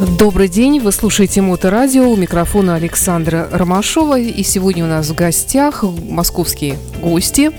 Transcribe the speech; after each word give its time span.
Добрый 0.00 0.48
день, 0.48 0.80
вы 0.80 0.90
слушаете 0.90 1.40
Моторадио, 1.40 2.10
у 2.10 2.16
микрофона 2.16 2.74
Александра 2.74 3.48
Ромашова. 3.52 4.18
И 4.18 4.42
сегодня 4.42 4.84
у 4.84 4.88
нас 4.88 5.08
в 5.08 5.14
гостях 5.14 5.84
московские 5.84 6.78
гости 7.00 7.52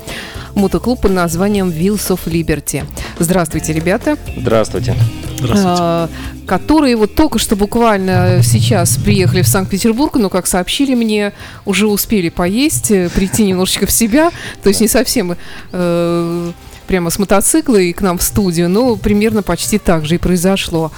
мотоклуб 0.54 1.00
под 1.00 1.12
названием 1.12 1.70
Wheels 1.70 2.10
of 2.10 2.20
Liberty. 2.26 2.84
Здравствуйте, 3.20 3.72
ребята. 3.72 4.18
Здравствуйте. 4.36 4.96
Здравствуйте. 5.38 5.80
А, 5.80 6.10
которые 6.46 6.98
вот 6.98 7.16
только 7.16 7.40
что 7.40 7.56
буквально 7.56 8.42
сейчас 8.44 8.98
приехали 8.98 9.42
в 9.42 9.48
Санкт-Петербург, 9.48 10.16
но, 10.16 10.30
как 10.30 10.46
сообщили 10.46 10.94
мне, 10.94 11.32
уже 11.64 11.88
успели 11.88 12.28
поесть, 12.28 12.92
э, 12.92 13.10
прийти 13.10 13.46
немножечко 13.46 13.86
в 13.86 13.92
себя, 13.92 14.32
то 14.62 14.68
есть 14.68 14.82
не 14.82 14.90
совсем 14.90 15.38
э, 15.72 16.52
прямо 16.88 17.10
с 17.10 17.18
мотоцикла 17.18 17.78
и 17.78 17.94
к 17.94 18.02
нам 18.02 18.18
в 18.18 18.24
студию, 18.24 18.70
но 18.70 18.98
примерно 18.98 19.42
почти 19.42 19.78
так 19.78 20.06
же 20.06 20.16
и 20.16 20.18
произошло. 20.18 20.92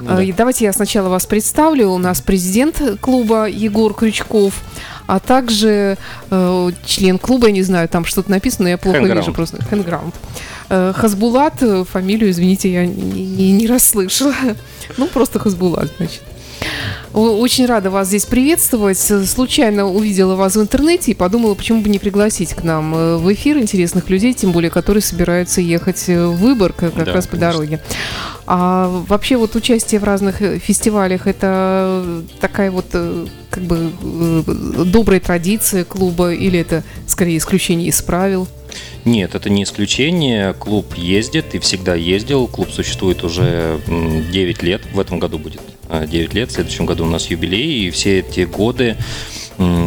Да. 0.00 0.18
А, 0.18 0.32
давайте 0.36 0.64
я 0.64 0.72
сначала 0.72 1.08
вас 1.08 1.26
представлю. 1.26 1.90
У 1.90 1.98
нас 1.98 2.20
президент 2.20 2.80
клуба 3.00 3.46
Егор 3.48 3.94
Крючков, 3.94 4.54
а 5.06 5.20
также 5.20 5.96
э, 6.30 6.70
член 6.84 7.18
клуба, 7.18 7.48
я 7.48 7.52
не 7.52 7.62
знаю, 7.62 7.88
там 7.88 8.04
что-то 8.04 8.30
написано, 8.30 8.64
но 8.64 8.68
я 8.70 8.78
плохо 8.78 8.98
Handground. 8.98 9.16
вижу 9.16 9.32
просто. 9.32 9.64
Хэндграунд. 9.64 10.14
Э, 10.70 10.92
Хазбулат, 10.94 11.62
э, 11.62 11.84
фамилию, 11.84 12.30
извините, 12.30 12.72
я 12.72 12.86
не, 12.86 12.94
не, 12.94 13.52
не 13.52 13.66
расслышала. 13.66 14.34
ну, 14.96 15.06
просто 15.06 15.38
Хазбулат, 15.38 15.90
значит. 15.98 16.22
Очень 17.12 17.66
рада 17.66 17.90
вас 17.90 18.08
здесь 18.08 18.24
приветствовать. 18.24 18.98
Случайно 18.98 19.86
увидела 19.88 20.34
вас 20.34 20.56
в 20.56 20.60
интернете 20.60 21.12
и 21.12 21.14
подумала, 21.14 21.54
почему 21.54 21.80
бы 21.80 21.88
не 21.88 21.98
пригласить 21.98 22.54
к 22.54 22.64
нам 22.64 22.94
э, 22.94 23.16
в 23.18 23.32
эфир 23.32 23.58
интересных 23.58 24.10
людей, 24.10 24.34
тем 24.34 24.50
более, 24.50 24.70
которые 24.70 25.02
собираются 25.02 25.60
ехать 25.60 26.08
в 26.08 26.32
Выборг 26.32 26.76
как 26.76 26.94
да, 26.94 27.04
раз 27.04 27.26
по 27.26 27.36
дороге. 27.36 27.80
А 28.46 28.88
вообще 29.08 29.36
вот 29.36 29.54
участие 29.54 30.00
в 30.00 30.04
разных 30.04 30.42
э, 30.42 30.58
фестивалях 30.58 31.26
это 31.26 32.22
такая 32.40 32.70
вот 32.70 32.86
э, 32.92 33.26
как 33.48 33.62
бы 33.62 33.92
добрая 34.86 35.20
традиция 35.20 35.84
клуба 35.84 36.32
или 36.32 36.58
это 36.58 36.82
скорее 37.06 37.38
исключение 37.38 37.88
из 37.88 38.02
правил? 38.02 38.48
Нет, 39.04 39.34
это 39.34 39.50
не 39.50 39.62
исключение. 39.62 40.52
Клуб 40.54 40.94
ездит 40.96 41.54
и 41.54 41.58
всегда 41.58 41.94
ездил. 41.94 42.48
Клуб 42.48 42.70
существует 42.70 43.22
уже 43.22 43.80
9 43.86 44.62
лет. 44.62 44.82
В 44.92 44.98
этом 44.98 45.18
году 45.18 45.38
будет 45.38 45.60
9 46.06 46.34
лет. 46.34 46.50
В 46.50 46.54
следующем 46.54 46.86
году 46.86 47.04
у 47.04 47.08
нас 47.08 47.26
юбилей. 47.26 47.86
И 47.86 47.90
все 47.90 48.20
эти 48.20 48.44
годы 48.44 48.96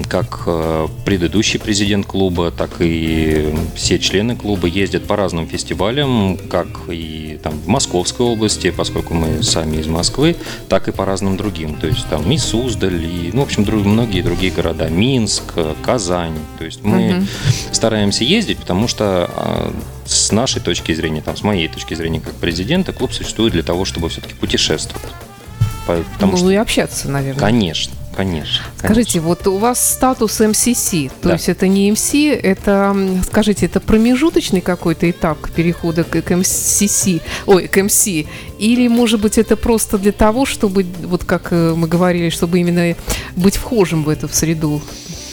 как 0.07 0.43
э, 0.45 0.87
предыдущий 1.05 1.59
президент 1.59 2.05
клуба, 2.05 2.51
так 2.51 2.77
и 2.79 3.53
все 3.75 3.99
члены 3.99 4.35
клуба 4.35 4.67
ездят 4.67 5.05
по 5.05 5.15
разным 5.15 5.47
фестивалям, 5.47 6.37
как 6.49 6.67
и 6.89 7.39
там, 7.43 7.53
в 7.53 7.67
Московской 7.67 8.25
области, 8.25 8.71
поскольку 8.71 9.13
мы 9.13 9.43
сами 9.43 9.77
из 9.77 9.87
Москвы, 9.87 10.37
так 10.69 10.87
и 10.87 10.91
по 10.91 11.05
разным 11.05 11.35
другим. 11.35 11.75
То 11.75 11.87
есть 11.87 12.07
там 12.07 12.31
и 12.31 12.37
Суздаль, 12.37 13.03
и, 13.03 13.31
ну, 13.33 13.41
в 13.41 13.43
общем, 13.43 13.65
друг, 13.65 13.85
многие 13.85 14.21
другие 14.21 14.53
города, 14.53 14.89
Минск, 14.89 15.53
Казань. 15.83 16.37
То 16.57 16.65
есть 16.65 16.83
мы 16.83 17.17
угу. 17.17 17.27
стараемся 17.71 18.23
ездить, 18.23 18.59
потому 18.59 18.87
что 18.87 19.29
а, 19.35 19.73
с 20.05 20.31
нашей 20.31 20.61
точки 20.61 20.93
зрения, 20.93 21.21
там, 21.21 21.35
с 21.35 21.43
моей 21.43 21.67
точки 21.67 21.93
зрения 21.93 22.21
как 22.21 22.33
президента, 22.35 22.93
клуб 22.93 23.11
существует 23.11 23.51
для 23.51 23.63
того, 23.63 23.83
чтобы 23.83 24.07
все-таки 24.07 24.33
путешествовать. 24.33 25.11
Потому 26.13 26.33
ну 26.33 26.37
что... 26.37 26.51
и 26.51 26.55
общаться, 26.55 27.09
наверное. 27.09 27.39
Конечно. 27.39 27.93
Конечно. 28.17 28.65
Скажите, 28.79 29.19
вот 29.19 29.45
у 29.45 29.57
вас 29.57 29.93
статус 29.93 30.39
МСС, 30.39 30.89
то 31.21 31.29
да. 31.29 31.33
есть 31.33 31.49
это 31.49 31.67
не 31.67 31.91
МС, 31.91 32.15
это, 32.15 32.97
скажите, 33.23 33.67
это 33.67 33.79
промежуточный 33.79 34.61
какой-то 34.61 35.07
этап 35.07 35.37
перехода 35.51 36.03
к, 36.03 36.19
к 36.23 36.35
МСС, 36.35 37.07
ой, 37.45 37.67
к 37.67 37.83
МС, 37.83 38.07
или, 38.07 38.87
может 38.87 39.21
быть, 39.21 39.37
это 39.37 39.55
просто 39.55 39.99
для 39.99 40.13
того, 40.13 40.47
чтобы, 40.47 40.83
вот 41.03 41.25
как 41.25 41.49
э, 41.51 41.75
мы 41.77 41.87
говорили, 41.87 42.31
чтобы 42.31 42.59
именно 42.59 42.95
быть 43.35 43.57
вхожим 43.57 44.03
в 44.03 44.09
эту 44.09 44.27
в 44.27 44.33
среду, 44.33 44.81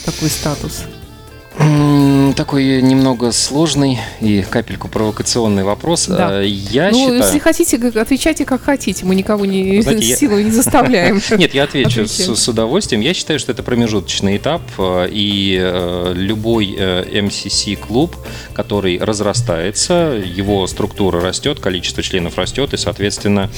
такой 0.05 0.29
статус? 0.29 0.85
Такой 1.57 2.83
немного 2.83 3.31
сложный 3.31 4.01
и 4.21 4.43
капельку 4.43 4.89
провокационный 4.89 5.63
вопрос. 5.63 6.07
Да. 6.07 6.43
Э, 6.43 6.47
я 6.47 6.91
ну, 6.91 6.99
считаю... 6.99 7.17
если 7.17 7.39
хотите, 7.39 7.77
отвечайте 7.77 8.45
как 8.45 8.63
хотите. 8.63 9.05
Мы 9.05 9.15
никого 9.15 9.47
не 9.47 9.81
Знаете, 9.81 10.17
силой 10.17 10.41
я... 10.41 10.45
не 10.47 10.51
заставляем. 10.51 11.21
Нет, 11.39 11.55
я 11.55 11.63
отвечу 11.63 12.09
с, 12.09 12.35
с 12.35 12.49
удовольствием. 12.49 13.03
Я 13.03 13.15
считаю, 13.15 13.39
что 13.39 13.53
это 13.53 13.63
промежуточный 13.63 14.37
этап, 14.37 14.63
э, 14.79 15.09
и 15.13 15.57
э, 15.61 16.13
любой 16.17 16.77
МСС-клуб, 17.23 18.17
который 18.53 18.99
разрастается, 18.99 20.21
его 20.25 20.67
структура 20.67 21.21
растет, 21.21 21.61
количество 21.61 22.03
членов 22.03 22.37
растет, 22.37 22.75
и, 22.75 22.77
соответственно, 22.77 23.49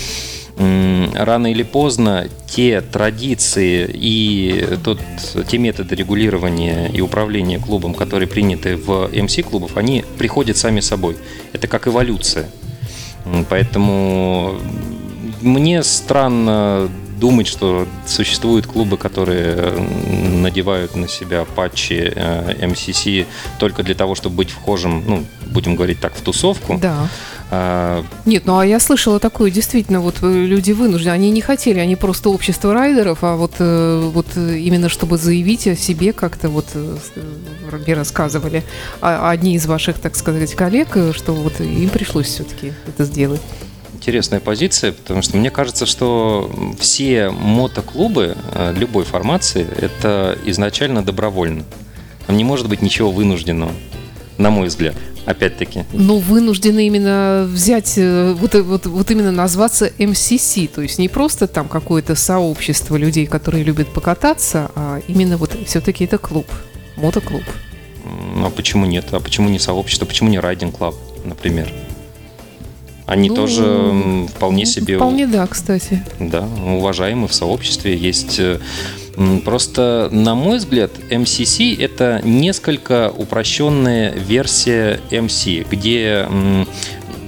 рано 0.58 1.50
или 1.50 1.62
поздно 1.62 2.28
те 2.46 2.80
традиции 2.80 3.88
и 3.92 4.78
тот, 4.82 5.00
те 5.48 5.58
методы 5.58 5.94
регулирования 5.94 6.88
и 6.88 7.00
управления 7.00 7.58
клубом, 7.58 7.94
которые 7.94 8.28
приняты 8.28 8.76
в 8.76 9.10
МС-клубов, 9.12 9.76
они 9.76 10.04
приходят 10.18 10.56
сами 10.56 10.80
собой. 10.80 11.16
Это 11.52 11.68
как 11.68 11.88
эволюция. 11.88 12.48
Поэтому 13.50 14.58
мне 15.42 15.82
странно 15.82 16.88
думать, 17.18 17.46
что 17.46 17.86
существуют 18.06 18.66
клубы, 18.66 18.96
которые 18.96 19.72
надевают 19.72 20.94
на 20.96 21.08
себя 21.08 21.44
патчи 21.44 22.12
э, 22.14 22.66
МСС 22.66 23.26
только 23.58 23.82
для 23.82 23.94
того, 23.94 24.14
чтобы 24.14 24.36
быть 24.36 24.50
вхожим, 24.50 25.02
ну, 25.06 25.24
будем 25.46 25.76
говорить 25.76 25.98
так, 25.98 26.14
в 26.14 26.20
тусовку. 26.20 26.78
Да. 26.78 27.08
А... 27.50 28.04
Нет, 28.24 28.44
ну 28.44 28.58
а 28.58 28.66
я 28.66 28.80
слышала 28.80 29.20
такое, 29.20 29.50
действительно, 29.50 30.00
вот 30.00 30.16
э, 30.22 30.26
люди 30.26 30.72
вынуждены, 30.72 31.12
они 31.12 31.30
не 31.30 31.40
хотели, 31.40 31.78
они 31.78 31.94
просто 31.94 32.30
общество 32.30 32.74
райдеров, 32.74 33.18
а 33.22 33.36
вот, 33.36 33.52
э, 33.58 34.10
вот 34.12 34.26
именно 34.36 34.88
чтобы 34.88 35.16
заявить 35.16 35.66
о 35.68 35.76
себе 35.76 36.12
как-то 36.12 36.48
вот 36.48 36.66
мне 36.74 37.94
рассказывали 37.94 38.64
а 39.00 39.30
одни 39.30 39.54
из 39.54 39.66
ваших, 39.66 39.98
так 39.98 40.16
сказать, 40.16 40.54
коллег, 40.54 40.96
что 41.12 41.32
вот 41.34 41.60
им 41.60 41.88
пришлось 41.88 42.26
все-таки 42.26 42.72
это 42.86 43.04
сделать 43.04 43.40
интересная 44.06 44.40
позиция, 44.40 44.92
потому 44.92 45.22
что 45.22 45.36
мне 45.36 45.50
кажется, 45.50 45.84
что 45.84 46.48
все 46.78 47.30
мотоклубы 47.30 48.36
э, 48.52 48.72
любой 48.76 49.04
формации 49.04 49.66
это 49.66 50.38
изначально 50.44 51.02
добровольно. 51.02 51.64
Там 52.26 52.36
не 52.36 52.44
может 52.44 52.68
быть 52.68 52.82
ничего 52.82 53.10
вынужденного, 53.10 53.72
на 54.38 54.50
мой 54.50 54.68
взгляд. 54.68 54.94
Опять-таки. 55.24 55.84
Ну, 55.92 56.18
вынуждены 56.18 56.86
именно 56.86 57.48
взять, 57.50 57.94
э, 57.96 58.32
вот, 58.38 58.54
э, 58.54 58.62
вот, 58.62 58.86
вот 58.86 59.10
именно 59.10 59.32
назваться 59.32 59.90
МСС, 59.98 60.54
то 60.72 60.82
есть 60.82 60.98
не 60.98 61.08
просто 61.08 61.48
там 61.48 61.68
какое-то 61.68 62.14
сообщество 62.14 62.96
людей, 62.96 63.26
которые 63.26 63.64
любят 63.64 63.88
покататься, 63.88 64.70
а 64.76 65.00
именно 65.08 65.36
вот 65.36 65.56
все-таки 65.66 66.04
это 66.04 66.18
клуб, 66.18 66.46
мотоклуб. 66.96 67.42
А 68.36 68.50
почему 68.50 68.86
нет? 68.86 69.06
А 69.10 69.18
почему 69.18 69.48
не 69.48 69.58
сообщество? 69.58 70.06
Почему 70.06 70.30
не 70.30 70.38
райдинг 70.38 70.78
клуб, 70.78 70.94
например? 71.24 71.72
Они 73.06 73.28
ну, 73.28 73.34
тоже 73.34 73.62
вполне 74.34 74.64
ну, 74.64 74.70
себе... 74.70 74.96
Вполне 74.96 75.26
да, 75.26 75.46
кстати. 75.46 76.04
Да, 76.20 76.48
уважаемы 76.64 77.26
в 77.26 77.34
сообществе. 77.34 77.96
Есть... 77.96 78.40
Просто, 79.44 80.08
на 80.12 80.34
мой 80.34 80.58
взгляд, 80.58 80.90
MCC– 81.10 81.78
это 81.80 82.20
несколько 82.22 83.10
упрощенная 83.10 84.12
версия 84.12 85.00
MC, 85.10 85.66
где 85.70 86.26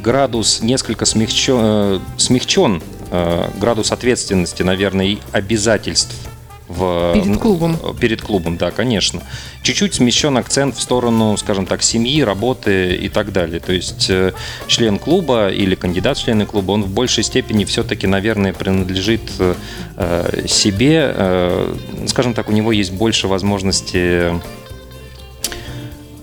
градус 0.03 0.63
несколько 0.63 1.05
смягчен, 1.05 1.59
э, 1.61 1.99
смягчен 2.17 2.83
э, 3.11 3.51
градус 3.59 3.93
ответственности, 3.93 4.63
наверное, 4.63 5.07
и 5.07 5.19
обязательств 5.33 6.28
в, 6.69 7.15
перед 7.15 7.39
клубом. 7.39 7.77
Перед 7.99 8.23
клубом, 8.23 8.57
да, 8.57 8.71
конечно. 8.71 9.23
Чуть-чуть 9.63 9.95
смещен 9.95 10.37
акцент 10.37 10.77
в 10.77 10.81
сторону, 10.81 11.37
скажем 11.37 11.67
так, 11.67 11.83
семьи, 11.83 12.23
работы 12.23 12.95
и 12.95 13.09
так 13.09 13.33
далее. 13.33 13.61
То 13.61 13.73
есть 13.73 14.09
э, 14.11 14.33
член 14.67 14.99
клуба 14.99 15.49
или 15.49 15.75
кандидат 15.75 16.19
в 16.19 16.25
члены 16.25 16.47
клуба, 16.47 16.73
он 16.73 16.85
в 16.85 16.91
большей 16.91 17.25
степени 17.25 17.65
все-таки, 17.65 18.07
наверное, 18.07 18.53
принадлежит 18.53 19.23
э, 19.39 20.47
себе. 20.47 21.13
Э, 21.15 21.75
скажем 22.07 22.35
так, 22.35 22.49
у 22.49 22.53
него 22.53 22.71
есть 22.73 22.93
больше 22.93 23.29
возможности 23.29 24.35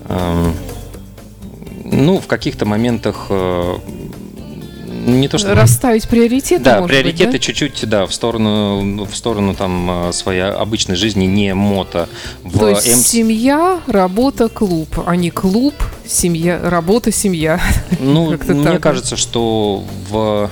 эм, 0.08 0.54
ну, 1.84 2.18
в 2.18 2.26
каких-то 2.26 2.64
моментах 2.66 3.30
не 5.06 5.28
то 5.28 5.38
что 5.38 5.54
расставить 5.54 6.08
приоритеты. 6.08 6.64
Да, 6.64 6.82
приоритеты 6.82 7.24
быть, 7.24 7.32
да? 7.32 7.38
чуть-чуть, 7.38 7.88
да, 7.88 8.06
в 8.06 8.14
сторону, 8.14 9.04
в 9.04 9.16
сторону 9.16 9.54
там 9.54 9.88
а, 9.90 10.12
своей 10.12 10.42
обычной 10.42 10.96
жизни, 10.96 11.24
не 11.26 11.54
мото. 11.54 12.08
В 12.42 12.58
то 12.58 12.68
есть 12.68 12.88
М... 12.88 12.94
семья, 12.94 13.80
работа, 13.86 14.48
клуб, 14.48 14.88
а 15.06 15.16
не 15.16 15.30
клуб, 15.30 15.74
семья, 16.06 16.60
работа, 16.62 17.12
семья. 17.12 17.60
Ну, 18.00 18.30
мне 18.30 18.64
так. 18.64 18.82
кажется, 18.82 19.16
что 19.16 19.84
в 20.10 20.50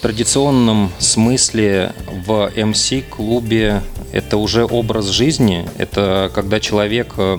традиционном 0.00 0.90
смысле 0.98 1.92
в 2.26 2.50
МС-клубе 2.56 3.82
это 4.12 4.36
уже 4.36 4.64
образ 4.64 5.06
жизни. 5.06 5.68
Это 5.78 6.30
когда 6.34 6.60
человек 6.60 7.14
э, 7.16 7.38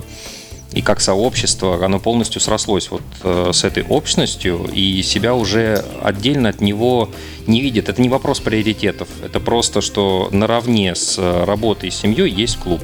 и 0.72 0.82
как 0.82 1.00
сообщество, 1.00 1.84
оно 1.84 1.98
полностью 1.98 2.40
срослось 2.40 2.90
вот 2.90 3.02
э, 3.22 3.50
с 3.52 3.64
этой 3.64 3.82
общностью 3.82 4.68
и 4.72 5.02
себя 5.02 5.34
уже 5.34 5.84
отдельно 6.02 6.48
от 6.48 6.60
него 6.60 7.10
не 7.46 7.60
видит. 7.60 7.88
Это 7.88 8.00
не 8.00 8.08
вопрос 8.08 8.40
приоритетов, 8.40 9.08
это 9.24 9.40
просто, 9.40 9.80
что 9.80 10.28
наравне 10.30 10.94
с 10.94 11.18
работой 11.18 11.88
и 11.88 11.92
семьей 11.92 12.30
есть 12.30 12.58
клуб. 12.58 12.80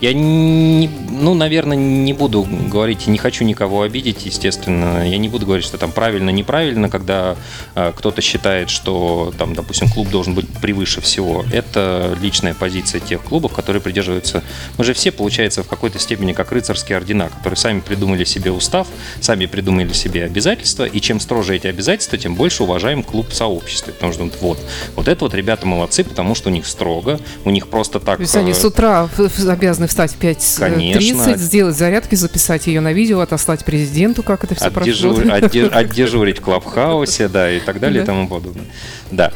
Я, 0.00 0.14
не, 0.14 0.88
ну, 1.10 1.34
наверное, 1.34 1.76
не 1.76 2.14
буду 2.14 2.46
говорить, 2.68 3.06
не 3.06 3.18
хочу 3.18 3.44
никого 3.44 3.82
обидеть, 3.82 4.24
естественно. 4.24 5.06
Я 5.06 5.18
не 5.18 5.28
буду 5.28 5.44
говорить, 5.44 5.66
что 5.66 5.76
там 5.76 5.92
правильно, 5.92 6.30
неправильно, 6.30 6.88
когда 6.88 7.36
э, 7.74 7.92
кто-то 7.94 8.22
считает, 8.22 8.70
что, 8.70 9.34
там, 9.36 9.54
допустим, 9.54 9.90
клуб 9.90 10.08
должен 10.08 10.34
быть 10.34 10.48
превыше 10.48 11.02
всего. 11.02 11.44
Это 11.52 12.16
личная 12.22 12.54
позиция 12.54 13.00
тех 13.00 13.22
клубов, 13.22 13.52
которые 13.52 13.82
придерживаются... 13.82 14.42
Мы 14.78 14.84
же 14.84 14.94
все, 14.94 15.12
получается, 15.12 15.62
в 15.62 15.68
какой-то 15.68 15.98
степени 15.98 16.32
как 16.32 16.50
рыцарские 16.50 16.96
ордена, 16.96 17.28
которые 17.28 17.58
сами 17.58 17.80
придумали 17.80 18.24
себе 18.24 18.52
устав, 18.52 18.86
сами 19.20 19.44
придумали 19.44 19.92
себе 19.92 20.24
обязательства, 20.24 20.84
и 20.84 20.98
чем 21.00 21.20
строже 21.20 21.56
эти 21.56 21.66
обязательства, 21.66 22.16
тем 22.16 22.36
больше 22.36 22.62
уважаем 22.62 23.02
клуб 23.02 23.28
в 23.28 23.34
сообществе. 23.34 23.92
Потому 23.92 24.14
что 24.14 24.30
вот, 24.40 24.58
вот 24.96 25.08
это 25.08 25.24
вот 25.26 25.34
ребята 25.34 25.66
молодцы, 25.66 26.04
потому 26.04 26.34
что 26.34 26.48
у 26.48 26.52
них 26.52 26.66
строго, 26.66 27.20
у 27.44 27.50
них 27.50 27.68
просто 27.68 28.00
так... 28.00 28.16
То 28.16 28.22
есть 28.22 28.36
они 28.36 28.52
э, 28.52 28.54
с 28.54 28.64
утра 28.64 29.10
обязаны 29.46 29.89
встать 29.90 30.12
в 30.12 30.18
5.30, 30.18 31.36
сделать 31.36 31.76
зарядки, 31.76 32.14
записать 32.14 32.66
ее 32.66 32.80
на 32.80 32.92
видео, 32.92 33.20
отослать 33.20 33.64
президенту, 33.64 34.22
как 34.22 34.44
это 34.44 34.54
все 34.54 34.66
Отдежур, 34.66 35.16
прошло. 35.16 35.34
Отдеж, 35.34 35.68
отдежурить 35.72 36.38
в 36.38 36.42
Клабхаусе, 36.42 37.28
да, 37.28 37.50
и 37.50 37.60
так 37.60 37.80
далее, 37.80 38.02
и 38.02 38.06
тому 38.06 38.28
подобное. 38.28 38.64
Да, 39.10 39.32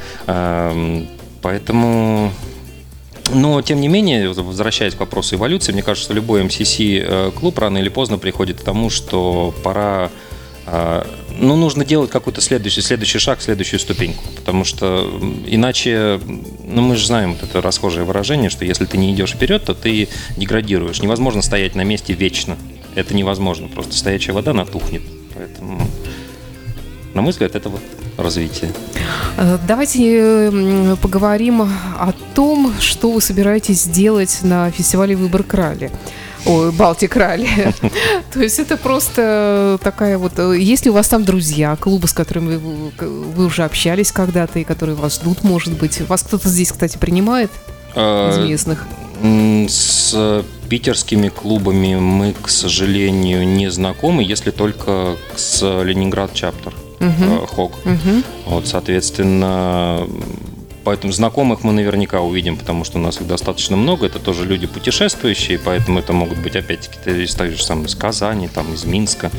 поэтому... 1.42 2.32
Но, 3.32 3.62
тем 3.62 3.80
не 3.80 3.88
менее, 3.88 4.28
возвращаясь 4.30 4.94
к 4.94 5.00
вопросу 5.00 5.36
эволюции, 5.36 5.72
мне 5.72 5.82
кажется, 5.82 6.04
что 6.04 6.14
любой 6.14 6.44
MCC-клуб 6.44 7.58
э, 7.58 7.60
рано 7.60 7.78
или 7.78 7.88
поздно 7.88 8.18
приходит 8.18 8.60
к 8.60 8.64
тому, 8.64 8.90
что 8.90 9.54
пора 9.64 10.10
а, 10.66 11.06
ну, 11.38 11.56
нужно 11.56 11.84
делать 11.84 12.10
какой-то 12.10 12.40
следующий, 12.40 12.80
следующий 12.80 13.18
шаг, 13.18 13.42
следующую 13.42 13.80
ступеньку. 13.80 14.24
Потому 14.36 14.64
что 14.64 15.10
иначе, 15.46 16.20
ну, 16.64 16.82
мы 16.82 16.96
же 16.96 17.06
знаем 17.06 17.34
вот 17.34 17.42
это 17.42 17.60
расхожее 17.60 18.04
выражение, 18.04 18.50
что 18.50 18.64
если 18.64 18.84
ты 18.84 18.96
не 18.96 19.12
идешь 19.12 19.32
вперед, 19.32 19.64
то 19.64 19.74
ты 19.74 20.08
деградируешь. 20.36 21.02
Невозможно 21.02 21.42
стоять 21.42 21.74
на 21.74 21.82
месте 21.82 22.12
вечно. 22.12 22.56
Это 22.94 23.14
невозможно. 23.14 23.68
Просто 23.68 23.94
стоячая 23.94 24.32
вода 24.32 24.52
натухнет. 24.52 25.02
Поэтому, 25.34 25.80
на 27.12 27.22
мой 27.22 27.32
взгляд, 27.32 27.54
это 27.56 27.68
вот 27.68 27.82
развитие. 28.16 28.72
Э, 29.36 29.58
давайте 29.66 30.96
поговорим 31.02 31.62
о 31.62 32.12
том, 32.34 32.72
что 32.80 33.10
вы 33.10 33.20
собираетесь 33.20 33.82
сделать 33.82 34.38
на 34.42 34.70
фестивале 34.70 35.16
«Выбор 35.16 35.42
Крали». 35.42 35.90
Ой, 36.46 36.72
Балтик 36.72 37.16
Ралли. 37.16 37.48
То 38.32 38.40
есть 38.40 38.58
это 38.58 38.76
просто 38.76 39.78
такая 39.82 40.18
вот... 40.18 40.38
Э, 40.38 40.56
есть 40.58 40.84
ли 40.84 40.90
у 40.90 40.94
вас 40.94 41.08
там 41.08 41.24
друзья, 41.24 41.76
клубы, 41.76 42.06
с 42.06 42.12
которыми 42.12 42.56
вы, 42.56 42.92
вы 42.98 43.46
уже 43.46 43.64
общались 43.64 44.12
когда-то 44.12 44.58
и 44.58 44.64
которые 44.64 44.94
вас 44.94 45.14
ждут, 45.16 45.42
может 45.42 45.78
быть? 45.78 46.00
Вас 46.02 46.22
кто-то 46.22 46.48
здесь, 46.48 46.72
кстати, 46.72 46.98
принимает 46.98 47.50
а, 47.94 48.30
из 48.30 48.38
местных? 48.46 48.86
С 49.68 50.44
питерскими 50.68 51.28
клубами 51.28 51.96
мы, 51.96 52.34
к 52.34 52.48
сожалению, 52.48 53.46
не 53.46 53.70
знакомы, 53.70 54.22
если 54.22 54.50
только 54.50 55.16
с 55.36 55.62
Ленинград 55.82 56.34
Чаптер, 56.34 56.74
uh 57.00 57.46
Хок. 57.46 57.72
Вот, 58.46 58.66
соответственно, 58.66 60.06
Поэтому 60.84 61.12
знакомых 61.12 61.64
мы 61.64 61.72
наверняка 61.72 62.20
увидим, 62.20 62.56
потому 62.56 62.84
что 62.84 62.98
у 62.98 63.00
нас 63.00 63.20
их 63.20 63.26
достаточно 63.26 63.76
много. 63.76 64.06
Это 64.06 64.18
тоже 64.18 64.44
люди 64.44 64.66
путешествующие, 64.66 65.58
поэтому 65.58 65.98
это 65.98 66.12
могут 66.12 66.38
быть 66.38 66.56
опять-таки 66.56 67.22
из 67.22 67.34
той 67.34 67.50
же 67.50 67.62
самой 67.62 67.86
из 67.86 67.94
Казани, 67.94 68.48
там, 68.48 68.72
из 68.74 68.84
Минска, 68.84 69.30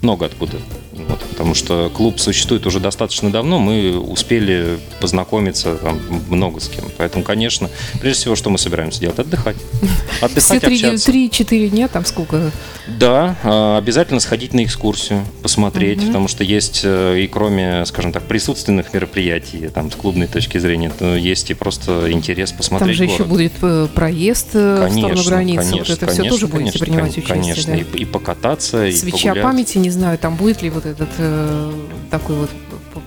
много 0.00 0.26
откуда. 0.26 0.58
Вот, 0.92 1.20
потому 1.32 1.54
что 1.54 1.90
клуб 1.94 2.20
существует 2.20 2.66
уже 2.66 2.80
достаточно 2.80 3.30
давно, 3.30 3.58
мы 3.58 3.98
успели 3.98 4.78
познакомиться 5.00 5.76
там, 5.76 6.00
много 6.28 6.60
с 6.60 6.68
кем. 6.68 6.84
Поэтому, 6.96 7.24
конечно, 7.24 7.70
прежде 8.00 8.20
всего, 8.20 8.36
что 8.36 8.50
мы 8.50 8.58
собираемся 8.58 9.00
делать? 9.00 9.18
Отдыхать. 9.18 9.56
Отдыхать, 10.20 10.62
Все 10.64 10.96
три-четыре 10.98 11.68
дня, 11.68 11.88
там 11.88 12.04
сколько? 12.04 12.50
Да, 12.86 13.36
а, 13.42 13.78
обязательно 13.78 14.20
сходить 14.20 14.54
на 14.54 14.64
экскурсию, 14.64 15.24
посмотреть, 15.42 15.98
угу. 15.98 16.06
потому 16.08 16.28
что 16.28 16.44
есть 16.44 16.82
э, 16.84 17.20
и 17.20 17.26
кроме, 17.26 17.84
скажем 17.86 18.12
так, 18.12 18.24
присутственных 18.24 18.92
мероприятий, 18.92 19.68
там, 19.68 19.90
с 19.90 19.94
клубной 19.94 20.26
точки 20.26 20.58
зрения, 20.58 20.92
есть 21.16 21.50
и 21.50 21.54
просто 21.54 22.10
интерес 22.12 22.52
посмотреть 22.52 22.98
Там 22.98 23.08
же 23.08 23.12
город. 23.12 23.20
еще 23.20 23.28
будет 23.28 23.52
э, 23.62 23.88
проезд 23.94 24.52
конечно, 24.52 24.88
в 24.88 24.92
сторону 24.92 25.22
границы. 25.24 25.56
Конечно, 25.56 25.78
вот 25.78 25.90
это 25.90 26.06
конечно, 26.06 26.22
все 26.22 26.30
тоже 26.30 26.46
будете 26.46 26.78
конечно, 26.78 26.86
принимать 26.86 27.18
участие. 27.18 27.34
Конечно, 27.34 27.74
да? 27.74 27.98
и, 27.98 28.02
и 28.02 28.04
покататься, 28.04 28.90
Свеча 28.90 29.16
и 29.16 29.22
погулять. 29.22 29.42
памяти, 29.42 29.78
не 29.78 29.90
знаю, 29.90 30.18
там 30.18 30.36
будет 30.36 30.62
ли 30.62 30.70
вот 30.70 30.86
этот 30.86 31.10
э, 31.18 31.21
такой 32.10 32.36
вот 32.36 32.50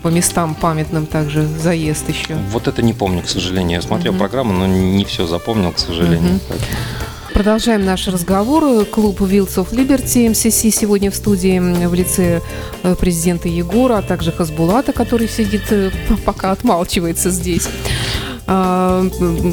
по 0.02 0.08
местам 0.08 0.56
памятным 0.56 1.06
также 1.06 1.46
заезд 1.46 2.10
еще? 2.10 2.36
Вот 2.52 2.68
это 2.68 2.82
не 2.82 2.94
помню, 2.94 3.22
к 3.22 3.30
сожалению. 3.30 3.78
Я 3.78 3.82
смотрел 3.82 4.14
угу. 4.14 4.20
программу, 4.20 4.54
но 4.54 4.68
не 4.68 5.06
все 5.06 5.28
запомнил, 5.28 5.72
к 5.72 5.80
сожалению. 5.80 6.36
Угу. 6.36 6.56
Продолжаем 7.36 7.84
наш 7.84 8.08
разговор. 8.08 8.86
Клуб 8.86 9.20
Wheels 9.20 9.56
of 9.58 9.72
Liberty 9.72 10.30
МСС 10.30 10.74
сегодня 10.74 11.12
в 11.12 11.16
студии 11.16 11.60
в 11.86 11.94
лице 11.94 12.42
э, 12.84 12.96
президента 12.96 13.50
Егора, 13.50 13.98
а 13.98 14.02
также 14.02 14.32
Хасбулата, 14.32 14.94
который 14.94 15.28
сидит, 15.28 15.64
э, 15.70 15.92
пока 16.26 16.52
отмалчивается 16.52 17.32
здесь. 17.32 17.68
А, 18.48 19.04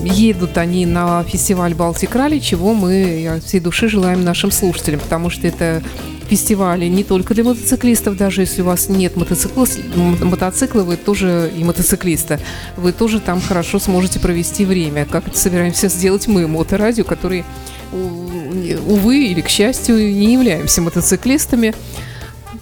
едут 0.04 0.58
они 0.58 0.84
на 0.84 1.24
фестиваль 1.24 1.74
Балтик 1.74 2.14
Ралли, 2.14 2.38
чего 2.38 2.74
мы 2.74 3.26
от 3.36 3.44
всей 3.44 3.60
души 3.60 3.88
желаем 3.88 4.22
нашим 4.22 4.50
слушателям, 4.50 5.00
потому 5.00 5.30
что 5.30 5.46
это 5.46 5.82
фестивали 6.28 6.86
не 6.86 7.04
только 7.04 7.34
для 7.34 7.44
мотоциклистов, 7.44 8.16
даже 8.16 8.42
если 8.42 8.62
у 8.62 8.66
вас 8.66 8.88
нет 8.88 9.16
мотоцикла, 9.16 9.66
мотоцикла, 9.96 10.82
вы 10.82 10.96
тоже 10.96 11.50
и 11.56 11.64
мотоциклиста, 11.64 12.40
вы 12.76 12.92
тоже 12.92 13.20
там 13.20 13.40
хорошо 13.40 13.78
сможете 13.78 14.18
провести 14.20 14.64
время, 14.64 15.06
как 15.06 15.28
это 15.28 15.38
собираемся 15.38 15.88
сделать 15.88 16.28
мы, 16.28 16.46
моторадио, 16.46 17.04
которые, 17.04 17.44
увы 17.92 19.26
или 19.26 19.40
к 19.40 19.48
счастью, 19.48 19.96
не 19.96 20.34
являемся 20.34 20.80
мотоциклистами, 20.82 21.74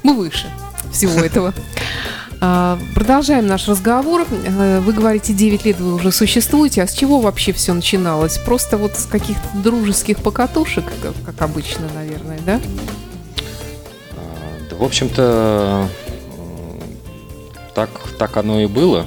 мы 0.02 0.14
выше 0.14 0.46
всего 0.92 1.20
этого. 1.24 1.54
А, 2.42 2.78
продолжаем 2.94 3.46
наш 3.46 3.68
разговор. 3.68 4.26
Э, 4.30 4.80
вы 4.80 4.92
говорите, 4.94 5.34
9 5.34 5.64
лет 5.66 5.78
вы 5.78 5.94
уже 5.94 6.10
существуете. 6.10 6.82
А 6.82 6.86
с 6.86 6.92
чего 6.92 7.20
вообще 7.20 7.52
все 7.52 7.74
начиналось? 7.74 8.38
Просто 8.38 8.78
вот 8.78 8.96
с 8.96 9.04
каких-то 9.04 9.46
дружеских 9.54 10.18
покатушек, 10.18 10.84
как 11.26 11.42
обычно, 11.42 11.86
наверное, 11.94 12.38
да? 12.46 12.60
А, 14.16 14.70
да, 14.70 14.76
в 14.76 14.82
общем-то, 14.82 15.88
так, 17.74 17.90
так 18.18 18.36
оно 18.38 18.60
и 18.60 18.66
было 18.66 19.06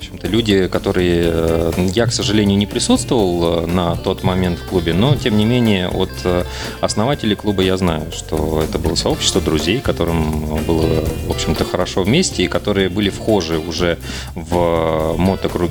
общем-то, 0.00 0.28
люди, 0.28 0.66
которые... 0.68 1.30
Э, 1.32 1.72
я, 1.94 2.06
к 2.06 2.12
сожалению, 2.12 2.56
не 2.56 2.66
присутствовал 2.66 3.64
э, 3.64 3.66
на 3.66 3.96
тот 3.96 4.22
момент 4.22 4.58
в 4.58 4.66
клубе, 4.66 4.94
но, 4.94 5.14
тем 5.14 5.36
не 5.36 5.44
менее, 5.44 5.88
от 5.88 6.10
э, 6.24 6.44
основателей 6.80 7.36
клуба 7.36 7.62
я 7.62 7.76
знаю, 7.76 8.10
что 8.10 8.62
это 8.62 8.78
было 8.78 8.94
сообщество 8.94 9.40
друзей, 9.40 9.80
которым 9.80 10.64
было, 10.64 11.04
в 11.26 11.30
общем-то, 11.30 11.64
хорошо 11.64 12.02
вместе, 12.02 12.44
и 12.44 12.48
которые 12.48 12.88
были 12.88 13.10
вхожи 13.10 13.58
уже 13.58 13.98
в 14.34 15.14
мотокруг... 15.18 15.70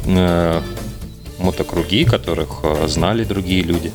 мотокруги, 1.40 2.04
которых 2.04 2.64
знали 2.88 3.24
другие 3.24 3.64
люди 3.64 3.92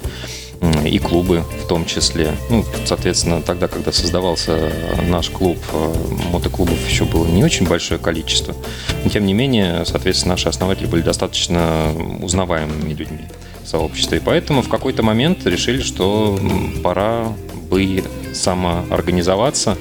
и 0.84 0.98
клубы 0.98 1.44
в 1.62 1.66
том 1.66 1.84
числе. 1.86 2.32
Ну, 2.50 2.64
соответственно, 2.84 3.42
тогда, 3.42 3.68
когда 3.68 3.92
создавался 3.92 4.72
наш 5.08 5.30
клуб, 5.30 5.58
э, 5.72 5.94
мотоклубов 6.32 6.88
еще 6.88 7.04
было 7.04 7.26
не 7.26 7.44
очень 7.44 7.66
большое 7.66 7.98
количество. 8.00 8.54
Но, 9.02 9.10
тем 9.10 9.26
не 9.26 9.34
менее, 9.34 9.84
соответственно, 9.84 10.34
наши 10.34 10.48
основатели 10.48 10.86
были 10.86 11.02
достаточно 11.02 11.92
узнаваемыми 12.20 12.92
людьми 12.92 13.28
в 13.62 13.68
сообществе. 13.68 14.18
И 14.18 14.20
поэтому 14.20 14.62
в 14.62 14.68
какой-то 14.68 15.02
момент 15.02 15.46
решили, 15.46 15.82
что 15.82 16.38
пора 16.82 17.32
бы 17.70 18.04
самоорганизоваться, 18.32 19.76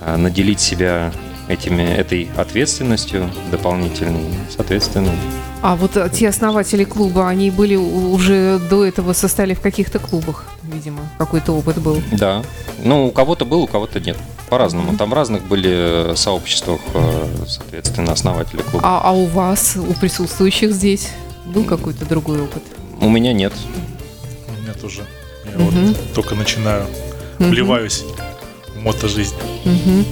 э, 0.00 0.16
наделить 0.16 0.60
себя 0.60 1.12
этими, 1.50 1.82
этой 1.82 2.28
ответственностью 2.36 3.30
дополнительной, 3.50 4.34
соответственно. 4.54 5.10
А 5.62 5.76
вот 5.76 5.96
э, 5.96 6.08
те 6.10 6.28
основатели 6.28 6.84
клуба, 6.84 7.28
они 7.28 7.50
были 7.50 7.76
уже 7.76 8.58
до 8.70 8.84
этого 8.84 9.12
состояли 9.12 9.54
в 9.54 9.60
каких-то 9.60 9.98
клубах, 9.98 10.46
видимо, 10.62 11.00
какой-то 11.18 11.52
опыт 11.52 11.78
был. 11.78 12.00
Да. 12.12 12.42
Ну, 12.82 13.08
у 13.08 13.10
кого-то 13.10 13.44
был, 13.44 13.62
у 13.62 13.66
кого-то 13.66 14.00
нет. 14.00 14.16
По-разному. 14.48 14.92
Mm-hmm. 14.92 14.96
Там 14.96 15.12
разных 15.12 15.44
были 15.44 16.14
сообществах, 16.14 16.80
э, 16.94 17.26
соответственно, 17.46 18.12
основатели 18.12 18.62
клуба. 18.62 18.80
А, 18.82 19.00
а 19.04 19.12
у 19.12 19.26
вас, 19.26 19.76
у 19.76 19.92
присутствующих 19.94 20.72
здесь, 20.72 21.10
был 21.46 21.64
какой-то 21.64 22.06
другой 22.06 22.42
опыт? 22.42 22.62
У 23.00 23.08
меня 23.08 23.32
нет. 23.32 23.52
У 24.48 24.62
меня 24.62 24.72
тоже. 24.74 25.04
Я 25.44 25.52
mm-hmm. 25.52 25.86
вот 25.86 26.14
только 26.14 26.34
начинаю, 26.36 26.86
вливаюсь 27.38 28.02
mm-hmm. 28.02 28.80
в 28.80 28.82
мотожизнь. 28.82 29.36
Mm-hmm. 29.64 30.04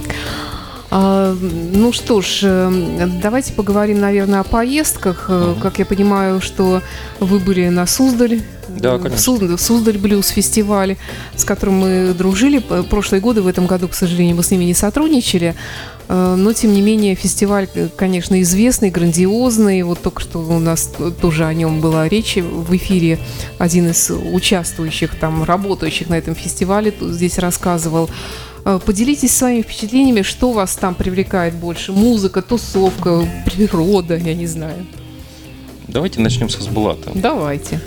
А, 0.91 1.35
ну 1.35 1.93
что 1.93 2.23
ж, 2.23 2.41
э, 2.45 3.09
давайте 3.21 3.53
поговорим, 3.53 4.01
наверное, 4.01 4.41
о 4.41 4.45
поездках. 4.45 5.29
Угу. 5.29 5.61
Как 5.61 5.79
я 5.79 5.87
понимаю, 5.87 6.41
что 6.41 6.83
вы 7.21 7.39
были 7.41 7.69
на 7.69 7.87
Суздаль. 7.87 8.41
Да, 8.69 8.97
конечно. 8.97 9.17
В 9.17 9.21
Суздаль, 9.21 9.59
Суздаль 9.59 9.99
Блюз 9.99 10.29
фестивале, 10.29 10.97
с 11.37 11.45
которым 11.45 11.79
мы 11.81 12.15
дружили. 12.17 12.59
Прошлые 12.59 13.21
годы, 13.21 13.43
в 13.43 13.47
этом 13.47 13.67
году, 13.67 13.89
к 13.89 13.95
сожалению, 13.95 14.37
мы 14.37 14.43
с 14.43 14.51
ними 14.51 14.65
не 14.65 14.75
сотрудничали. 14.75 15.55
Э, 16.09 16.37
но, 16.39 16.55
тем 16.55 16.73
не 16.73 16.81
менее, 16.81 17.15
фестиваль, 17.15 17.69
конечно, 17.97 18.41
известный, 18.41 18.91
грандиозный. 18.91 19.83
Вот 19.83 20.01
только 20.01 20.23
что 20.23 20.39
у 20.39 20.59
нас 20.59 20.91
тоже 21.21 21.45
о 21.45 21.53
нем 21.53 21.83
была 21.83 22.09
речь 22.09 22.37
в 22.37 22.75
эфире. 22.75 23.19
Один 23.59 23.91
из 23.91 24.11
участвующих, 24.11 25.19
там, 25.19 25.45
работающих 25.45 26.09
на 26.09 26.17
этом 26.17 26.35
фестивале 26.35 26.95
здесь 26.99 27.39
рассказывал. 27.39 28.09
Э, 28.65 28.79
поделитесь 28.85 29.37
своими 29.37 29.63
впечатлениями, 29.63 30.23
что 30.23 30.53
вас 30.53 30.77
там 30.77 30.95
привлекает 30.95 31.55
больше? 31.55 31.93
Музыка, 31.93 32.43
тусовка, 32.43 33.29
природа, 33.45 34.17
я 34.17 34.35
не 34.35 34.47
знаю. 34.47 34.87
Давайте 35.87 36.21
начнем 36.21 36.49
с 36.49 36.57
Хасбулата. 36.57 37.11
Давайте. 37.15 37.81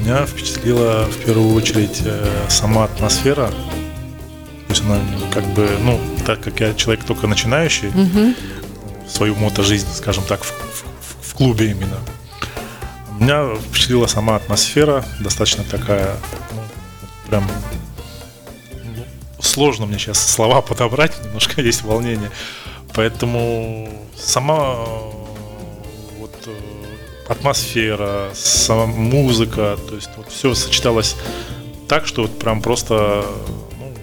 Меня 0.00 0.24
впечатлила 0.26 1.06
в 1.06 1.24
первую 1.24 1.54
очередь 1.54 2.02
э, 2.04 2.46
сама 2.48 2.84
атмосфера. 2.84 3.48
То 3.48 4.70
есть 4.70 4.82
она 4.84 4.98
как 5.32 5.44
бы, 5.54 5.68
ну, 5.82 6.00
так 6.24 6.40
как 6.40 6.60
я 6.60 6.74
человек 6.74 7.04
только 7.04 7.26
начинающий, 7.26 7.88
угу. 7.88 8.34
свою 9.08 9.34
мотожизнь, 9.34 9.88
скажем 9.94 10.24
так, 10.24 10.42
в, 10.42 10.50
в, 10.50 10.84
в 11.30 11.34
клубе 11.34 11.72
именно, 11.72 11.98
меня 13.18 13.54
впечатлила 13.54 14.06
сама 14.06 14.36
атмосфера, 14.36 15.04
достаточно 15.20 15.62
такая, 15.64 16.16
ну, 16.52 16.62
прям 17.28 17.48
сложно 19.52 19.84
мне 19.84 19.98
сейчас 19.98 20.18
слова 20.18 20.62
подобрать, 20.62 21.12
немножко 21.24 21.60
есть 21.60 21.82
волнение. 21.82 22.30
Поэтому 22.94 23.88
сама 24.16 24.76
вот 26.18 26.34
э, 26.46 26.52
атмосфера, 27.28 28.30
сама 28.34 28.86
музыка, 28.86 29.78
то 29.88 29.94
есть 29.94 30.10
вот 30.16 30.30
все 30.30 30.54
сочеталось 30.54 31.16
так, 31.86 32.06
что 32.06 32.22
вот 32.22 32.38
прям 32.38 32.62
просто 32.62 33.26
ну, 33.78 33.94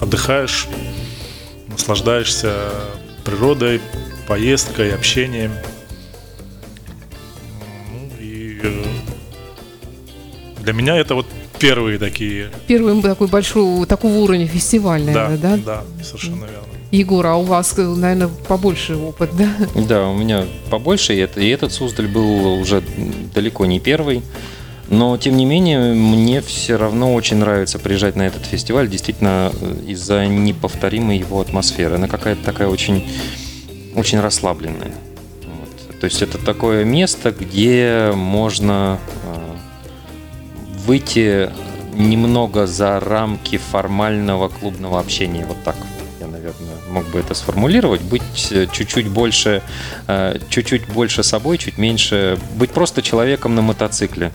отдыхаешь, 0.00 0.66
наслаждаешься 1.68 2.54
природой, 3.24 3.80
поездкой, 4.26 4.92
общением. 4.92 5.52
Ну, 7.92 8.10
и 8.18 8.60
э, 8.60 8.84
для 10.62 10.72
меня 10.72 10.96
это 10.96 11.14
вот 11.14 11.26
первые 11.58 11.98
такие. 11.98 12.50
Первый 12.66 13.00
такой 13.02 13.28
большой, 13.28 13.86
такого 13.86 14.14
уровня 14.14 14.46
фестиваль, 14.46 15.02
наверное, 15.02 15.38
да? 15.38 15.56
Да, 15.56 15.84
да 15.98 16.04
совершенно 16.04 16.44
верно. 16.44 16.66
Егор, 16.92 17.26
а 17.26 17.36
у 17.36 17.42
вас, 17.42 17.76
наверное, 17.76 18.28
побольше 18.28 18.96
опыт, 18.96 19.30
да? 19.36 19.50
Да, 19.74 20.08
у 20.08 20.16
меня 20.16 20.44
побольше, 20.70 21.14
и, 21.14 21.18
это, 21.18 21.40
и 21.40 21.48
этот 21.48 21.72
Суздаль 21.72 22.06
был 22.06 22.60
уже 22.60 22.82
далеко 23.34 23.66
не 23.66 23.80
первый. 23.80 24.22
Но, 24.88 25.16
тем 25.18 25.36
не 25.36 25.44
менее, 25.44 25.94
мне 25.94 26.40
все 26.40 26.76
равно 26.76 27.12
очень 27.12 27.38
нравится 27.38 27.80
приезжать 27.80 28.14
на 28.14 28.22
этот 28.22 28.46
фестиваль, 28.46 28.88
действительно, 28.88 29.52
из-за 29.84 30.26
неповторимой 30.26 31.18
его 31.18 31.40
атмосферы. 31.40 31.96
Она 31.96 32.06
какая-то 32.06 32.44
такая 32.44 32.68
очень, 32.68 33.04
очень 33.96 34.20
расслабленная. 34.20 34.92
Вот. 35.42 35.98
То 36.00 36.04
есть 36.04 36.22
это 36.22 36.38
такое 36.38 36.84
место, 36.84 37.32
где 37.32 38.12
можно 38.14 39.00
выйти 40.86 41.50
немного 41.94 42.66
за 42.66 43.00
рамки 43.00 43.58
формального 43.58 44.48
клубного 44.48 45.00
общения. 45.00 45.44
Вот 45.46 45.62
так 45.64 45.76
я, 46.20 46.26
наверное, 46.26 46.76
мог 46.90 47.04
бы 47.06 47.18
это 47.18 47.34
сформулировать. 47.34 48.02
Быть 48.02 48.52
э, 48.52 48.66
чуть-чуть 48.72 49.08
больше, 49.08 49.62
э, 50.06 50.38
чуть-чуть 50.48 50.86
больше 50.88 51.22
собой, 51.22 51.58
чуть 51.58 51.78
меньше, 51.78 52.38
быть 52.56 52.70
просто 52.70 53.02
человеком 53.02 53.54
на 53.54 53.62
мотоцикле. 53.62 54.30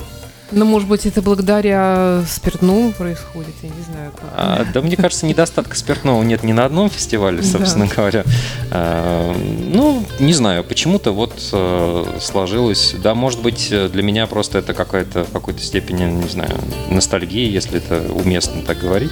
Ну, 0.51 0.65
может 0.65 0.87
быть, 0.87 1.05
это 1.05 1.21
благодаря 1.21 2.23
спиртному 2.27 2.91
происходит, 2.91 3.53
я 3.63 3.69
не 3.69 3.83
знаю. 3.83 4.11
Как. 4.11 4.29
А, 4.35 4.65
да, 4.73 4.81
мне 4.81 4.97
кажется, 4.97 5.25
недостатка 5.25 5.75
спиртного 5.75 6.21
нет 6.23 6.43
ни 6.43 6.51
на 6.51 6.65
одном 6.65 6.89
фестивале, 6.89 7.41
собственно 7.43 7.87
да. 7.87 7.95
говоря. 7.95 8.23
А, 8.69 9.33
ну, 9.33 10.05
не 10.19 10.33
знаю, 10.33 10.63
почему-то 10.63 11.11
вот 11.11 11.33
а, 11.53 12.17
сложилось. 12.19 12.95
Да, 13.01 13.15
может 13.15 13.41
быть, 13.41 13.69
для 13.69 14.03
меня 14.03 14.27
просто 14.27 14.59
это 14.59 14.73
какая-то 14.73 15.23
в 15.23 15.31
какой-то 15.31 15.61
степени, 15.61 16.03
не 16.03 16.27
знаю, 16.27 16.53
ностальгия, 16.89 17.49
если 17.49 17.77
это 17.77 18.11
уместно 18.11 18.61
так 18.61 18.79
говорить. 18.79 19.11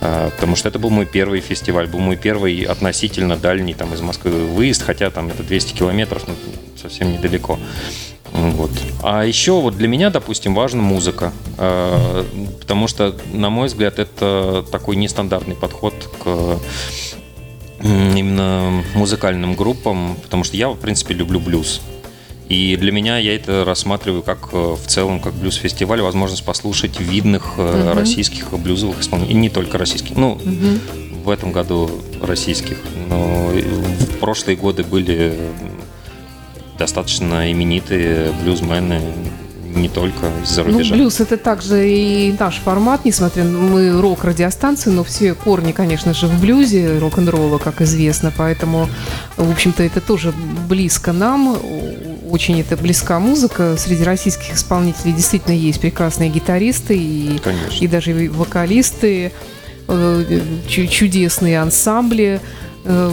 А, 0.00 0.30
потому 0.30 0.54
что 0.54 0.68
это 0.68 0.78
был 0.78 0.90
мой 0.90 1.06
первый 1.06 1.40
фестиваль, 1.40 1.86
был 1.86 2.00
мой 2.00 2.16
первый 2.16 2.62
относительно 2.62 3.36
дальний 3.36 3.74
там 3.74 3.94
из 3.94 4.00
Москвы 4.02 4.32
выезд, 4.32 4.82
хотя 4.82 5.10
там 5.10 5.28
это 5.28 5.42
200 5.42 5.72
километров, 5.72 6.24
ну, 6.28 6.34
совсем 6.80 7.12
недалеко. 7.12 7.58
Вот. 8.34 8.70
А 9.02 9.24
еще 9.24 9.60
вот 9.60 9.76
для 9.76 9.86
меня, 9.86 10.10
допустим, 10.10 10.54
важна 10.54 10.82
музыка, 10.82 11.32
э, 11.56 12.24
потому 12.60 12.88
что, 12.88 13.14
на 13.32 13.48
мой 13.48 13.68
взгляд, 13.68 13.98
это 13.98 14.64
такой 14.70 14.96
нестандартный 14.96 15.54
подход 15.54 15.94
к 16.22 16.58
именно 17.80 18.82
музыкальным 18.94 19.54
группам, 19.54 20.16
потому 20.22 20.42
что 20.42 20.56
я, 20.56 20.68
в 20.68 20.76
принципе, 20.76 21.14
люблю 21.14 21.38
блюз. 21.38 21.80
И 22.48 22.76
для 22.76 22.92
меня 22.92 23.18
я 23.18 23.34
это 23.36 23.64
рассматриваю 23.64 24.22
как 24.22 24.48
э, 24.52 24.56
в 24.74 24.86
целом 24.86 25.20
как 25.20 25.32
блюз-фестиваль, 25.34 26.02
возможность 26.02 26.44
послушать 26.44 27.00
видных 27.00 27.58
угу. 27.58 27.94
российских 27.94 28.52
блюзовых 28.58 29.00
исполнителей, 29.00 29.36
и 29.36 29.40
не 29.40 29.48
только 29.48 29.78
российских. 29.78 30.16
Ну, 30.16 30.32
угу. 30.32 31.22
в 31.24 31.30
этом 31.30 31.52
году 31.52 31.90
российских, 32.20 32.78
но 33.08 33.48
в 33.48 34.18
прошлые 34.18 34.56
годы 34.56 34.82
были 34.82 35.38
достаточно 36.78 37.50
именитые 37.50 38.32
блюзмены 38.42 39.00
не 39.74 39.88
только 39.88 40.26
из-за 40.42 40.62
ну, 40.62 40.72
рубежа. 40.72 40.94
Ну, 40.94 41.00
блюз 41.00 41.20
это 41.20 41.36
также 41.36 41.88
и 41.88 42.34
наш 42.38 42.56
формат, 42.56 43.04
несмотря 43.04 43.44
на 43.44 43.58
мы 43.58 44.00
рок-радиостанции, 44.00 44.90
но 44.90 45.04
все 45.04 45.34
корни, 45.34 45.72
конечно 45.72 46.14
же, 46.14 46.26
в 46.26 46.40
блюзе, 46.40 46.98
рок-н-ролла, 46.98 47.58
как 47.58 47.80
известно, 47.82 48.32
поэтому, 48.36 48.88
в 49.36 49.50
общем-то, 49.50 49.82
это 49.82 50.00
тоже 50.00 50.32
близко 50.68 51.12
нам, 51.12 51.56
очень 52.30 52.60
это 52.60 52.76
близка 52.76 53.18
музыка. 53.18 53.76
Среди 53.76 54.04
российских 54.04 54.54
исполнителей 54.54 55.12
действительно 55.12 55.54
есть 55.54 55.80
прекрасные 55.80 56.30
гитаристы 56.30 56.96
и, 56.96 57.40
и 57.80 57.88
даже 57.88 58.12
вокалисты, 58.30 59.32
э, 59.88 60.40
чудесные 60.68 61.60
ансамбли. 61.60 62.40
Э, 62.86 63.12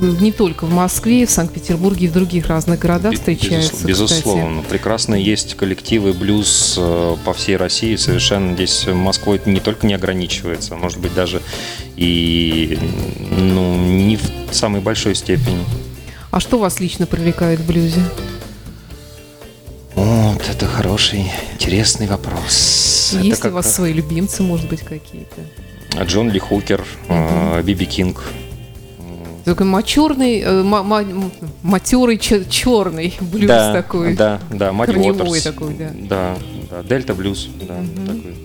не 0.00 0.32
только 0.32 0.64
в 0.64 0.72
Москве, 0.72 1.26
в 1.26 1.30
Санкт-Петербурге 1.30 2.06
и 2.06 2.08
в 2.08 2.12
других 2.12 2.48
разных 2.48 2.80
городах 2.80 3.14
встречаются. 3.14 3.86
Безусловно. 3.86 4.62
Кстати. 4.62 4.70
Прекрасно 4.70 5.14
есть 5.14 5.54
коллективы 5.54 6.12
блюз 6.12 6.74
э, 6.76 7.16
по 7.24 7.32
всей 7.32 7.56
России. 7.56 7.94
Совершенно 7.94 8.54
здесь 8.54 8.86
Москвой 8.88 9.40
не 9.46 9.60
только 9.60 9.86
не 9.86 9.94
ограничивается, 9.94 10.74
а 10.74 10.76
может 10.76 10.98
быть 10.98 11.14
даже 11.14 11.40
и 11.96 12.76
ну, 13.38 13.76
не 13.76 14.16
в 14.16 14.54
самой 14.54 14.80
большой 14.80 15.14
степени. 15.14 15.64
А 16.32 16.40
что 16.40 16.58
вас 16.58 16.80
лично 16.80 17.06
привлекает 17.06 17.60
в 17.60 17.66
блюзе? 17.66 18.00
Вот, 19.94 20.42
это 20.48 20.66
хороший, 20.66 21.30
интересный 21.54 22.08
вопрос. 22.08 23.14
Есть 23.20 23.38
это 23.38 23.48
ли 23.48 23.52
у 23.52 23.56
вас 23.56 23.72
свои 23.72 23.92
любимцы, 23.92 24.42
может 24.42 24.68
быть, 24.68 24.80
какие-то? 24.80 25.42
Джон 26.04 26.30
Ли 26.30 26.38
Хукер, 26.38 26.84
э, 27.08 27.62
Биби 27.62 27.84
Кинг. 27.84 28.24
Такой 29.44 29.66
матерный, 29.66 30.40
э, 30.40 30.62
матерый 31.62 32.18
черный 32.18 33.14
блюз 33.20 33.48
да, 33.48 33.72
такой. 33.72 34.14
Да, 34.14 34.40
да, 34.50 34.72
Мать 34.72 34.88
Корневой 34.88 35.40
такой, 35.40 35.74
да. 35.74 35.90
Да, 35.94 36.36
да, 36.70 36.82
Дельта 36.82 37.14
блюз, 37.14 37.48
да, 37.60 37.74
угу. 37.74 38.06
такой. 38.06 38.36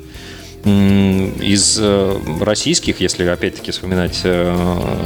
Из 1.39 1.77
э, 1.79 2.19
российских, 2.41 2.99
если 2.99 3.25
опять-таки 3.25 3.71
вспоминать 3.71 4.19
э, 4.23 4.97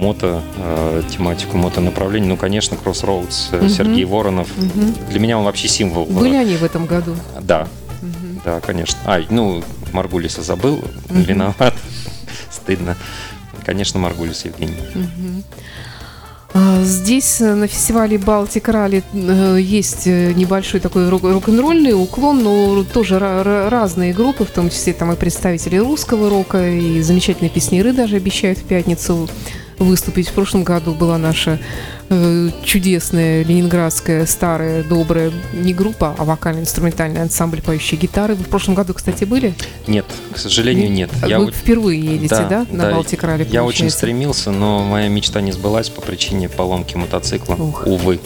мото 0.00 0.42
э, 0.56 1.02
тематику, 1.10 1.58
мото 1.58 1.80
направление, 1.80 2.30
ну, 2.30 2.36
конечно, 2.36 2.74
Crossroads, 2.74 3.56
угу. 3.56 3.68
Сергей 3.68 4.04
Воронов. 4.04 4.48
Угу. 4.56 5.10
Для 5.10 5.20
меня 5.20 5.38
он 5.38 5.44
вообще 5.44 5.68
символ. 5.68 6.06
Были 6.06 6.34
они 6.34 6.56
в 6.56 6.64
этом 6.64 6.86
году? 6.86 7.14
Да, 7.40 7.68
угу. 8.02 8.40
да, 8.44 8.60
конечно. 8.60 8.98
Ай, 9.04 9.26
ну, 9.30 9.62
Маргулиса 9.92 10.42
забыл, 10.42 10.76
угу. 10.76 10.84
виноват, 11.08 11.74
стыдно. 12.50 12.96
Конечно, 13.64 14.00
Маргулис 14.00 14.44
Евгений. 14.44 14.74
А, 16.52 16.82
здесь 16.82 17.40
э, 17.40 17.54
на 17.54 17.68
фестивале 17.68 18.18
Балтик 18.18 18.68
Ралли 18.68 19.04
э, 19.12 19.58
есть 19.60 20.08
э, 20.08 20.32
небольшой 20.32 20.80
такой 20.80 21.08
рок-н-ролльный 21.08 21.92
уклон, 21.92 22.42
но 22.42 22.82
тоже 22.82 23.20
разные 23.20 24.12
группы, 24.12 24.44
в 24.44 24.50
том 24.50 24.68
числе 24.68 24.92
там 24.92 25.12
и 25.12 25.16
представители 25.16 25.76
русского 25.76 26.28
рока, 26.28 26.68
и 26.68 27.02
замечательные 27.02 27.50
песнеры 27.50 27.92
даже 27.92 28.16
обещают 28.16 28.58
в 28.58 28.64
пятницу 28.64 29.28
выступить. 29.80 30.28
В 30.28 30.32
прошлом 30.32 30.62
году 30.62 30.94
была 30.94 31.18
наша 31.18 31.58
э, 32.08 32.50
чудесная 32.64 33.42
ленинградская 33.42 34.26
старая 34.26 34.84
добрая 34.84 35.32
не 35.52 35.74
группа, 35.74 36.14
а 36.16 36.24
вокально-инструментальный 36.24 37.22
ансамбль 37.22 37.62
поющие 37.62 37.98
гитары. 37.98 38.34
Вы 38.34 38.44
в 38.44 38.48
прошлом 38.48 38.74
году, 38.74 38.94
кстати, 38.94 39.24
были? 39.24 39.54
Нет, 39.86 40.06
к 40.32 40.38
сожалению, 40.38 40.90
нет. 40.90 41.10
Вы 41.22 41.28
Я, 41.28 41.46
впервые 41.50 42.00
едете, 42.00 42.36
да, 42.36 42.48
Да, 42.48 42.66
на 42.70 42.84
да. 42.84 42.92
Балтик 42.92 43.22
Ралли? 43.24 43.48
я 43.50 43.64
очень 43.64 43.90
стремился, 43.90 44.50
но 44.52 44.84
моя 44.84 45.08
мечта 45.08 45.40
не 45.40 45.52
сбылась 45.52 45.88
по 45.88 46.00
причине 46.00 46.48
поломки 46.48 46.96
мотоцикла. 46.96 47.54
Ух. 47.54 47.86
Увы. 47.86 48.20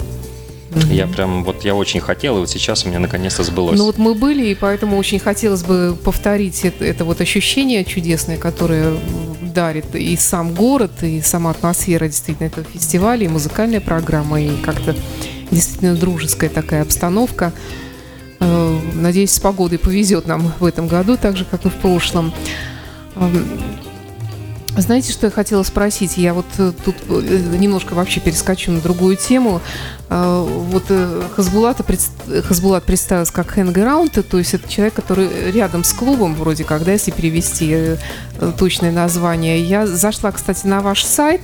Я 0.89 1.07
прям, 1.07 1.43
вот 1.43 1.63
я 1.63 1.75
очень 1.75 1.99
хотел, 1.99 2.37
и 2.37 2.39
вот 2.41 2.49
сейчас 2.49 2.85
у 2.85 2.89
меня 2.89 2.99
наконец-то 2.99 3.43
сбылось. 3.43 3.77
Ну 3.77 3.85
вот 3.85 3.97
мы 3.97 4.13
были, 4.13 4.47
и 4.47 4.55
поэтому 4.55 4.97
очень 4.97 5.19
хотелось 5.19 5.63
бы 5.63 5.95
повторить 6.03 6.65
это, 6.65 6.83
это 6.83 7.05
вот 7.05 7.21
ощущение 7.21 7.85
чудесное, 7.85 8.37
которое 8.37 8.97
дарит 9.41 9.95
и 9.95 10.15
сам 10.17 10.53
город, 10.53 10.91
и 11.01 11.21
сама 11.21 11.51
атмосфера 11.51 12.07
действительно 12.07 12.47
этого 12.47 12.65
фестиваля, 12.65 13.25
и 13.25 13.27
музыкальная 13.27 13.81
программа, 13.81 14.41
и 14.41 14.55
как-то 14.61 14.95
действительно 15.51 15.95
дружеская 15.95 16.49
такая 16.49 16.81
обстановка. 16.81 17.53
Э, 18.39 18.79
Надеюсь, 18.93 19.31
с 19.31 19.39
погодой 19.39 19.79
повезет 19.79 20.27
нам 20.27 20.51
в 20.59 20.65
этом 20.65 20.87
году, 20.87 21.17
так 21.17 21.37
же, 21.37 21.45
как 21.45 21.65
и 21.65 21.69
в 21.69 21.75
прошлом. 21.75 22.33
Знаете, 24.77 25.13
что 25.13 25.27
я 25.27 25.31
хотела 25.31 25.63
спросить? 25.63 26.17
Я 26.17 26.33
вот 26.33 26.45
э, 26.57 26.73
тут 26.83 26.95
э, 27.07 27.39
немножко 27.57 27.93
вообще 27.93 28.19
перескочу 28.19 28.71
на 28.71 28.81
другую 28.81 29.15
тему. 29.15 29.61
Э, 30.09 30.45
Вот 30.45 30.83
Хасбулата 31.35 31.83
предс- 31.83 32.41
Хасбулат 32.41 32.83
представился 32.83 33.31
как 33.31 33.51
хэнграунд, 33.51 34.17
то 34.29 34.37
есть 34.37 34.53
это 34.53 34.69
человек, 34.69 34.93
который 34.93 35.51
рядом 35.51 35.83
с 35.85 35.93
клубом, 35.93 36.35
вроде 36.35 36.65
как, 36.65 36.83
да, 36.83 36.91
если 36.91 37.11
перевести 37.11 37.95
точное 38.57 38.91
название. 38.91 39.63
Я 39.63 39.87
зашла, 39.87 40.31
кстати, 40.31 40.67
на 40.67 40.81
ваш 40.81 41.03
сайт. 41.05 41.41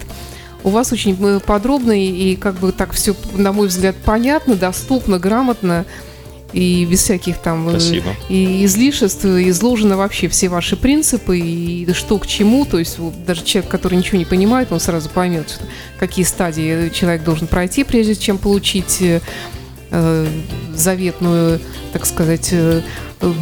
У 0.64 0.70
вас 0.70 0.92
очень 0.92 1.40
подробно 1.40 1.92
и 1.94 2.36
как 2.36 2.56
бы 2.56 2.72
так 2.72 2.92
все, 2.94 3.16
на 3.34 3.52
мой 3.52 3.68
взгляд, 3.68 3.96
понятно, 4.06 4.56
доступно, 4.56 5.18
грамотно 5.18 5.86
и 6.54 6.86
без 6.86 7.02
всяких 7.04 7.38
там 7.38 7.68
э, 7.70 7.80
Спасибо. 7.80 8.16
и 8.30 8.66
излишеств 8.66 9.26
изложены 9.26 9.96
вообще 9.96 10.28
все 10.28 10.50
ваши 10.50 10.76
принципы 10.76 11.40
и 11.40 11.92
что 11.94 12.18
к 12.18 12.28
чему. 12.28 12.66
То 12.66 12.80
есть 12.80 13.00
вот 13.00 13.14
даже 13.26 13.44
человек, 13.44 13.72
который 13.72 13.98
ничего 13.98 14.18
не 14.18 14.26
понимает, 14.26 14.72
он 14.72 14.80
сразу 14.80 15.10
поймет, 15.10 15.50
что- 15.50 15.66
какие 16.00 16.26
стадии 16.26 16.90
человек 16.90 17.24
должен 17.24 17.48
пройти, 17.48 17.84
прежде 17.84 18.16
чем 18.16 18.38
получить 18.38 19.02
э, 19.02 19.22
э, 19.92 20.28
заветную, 20.76 21.60
так 21.94 22.06
сказать, 22.06 22.50
э, 22.52 22.82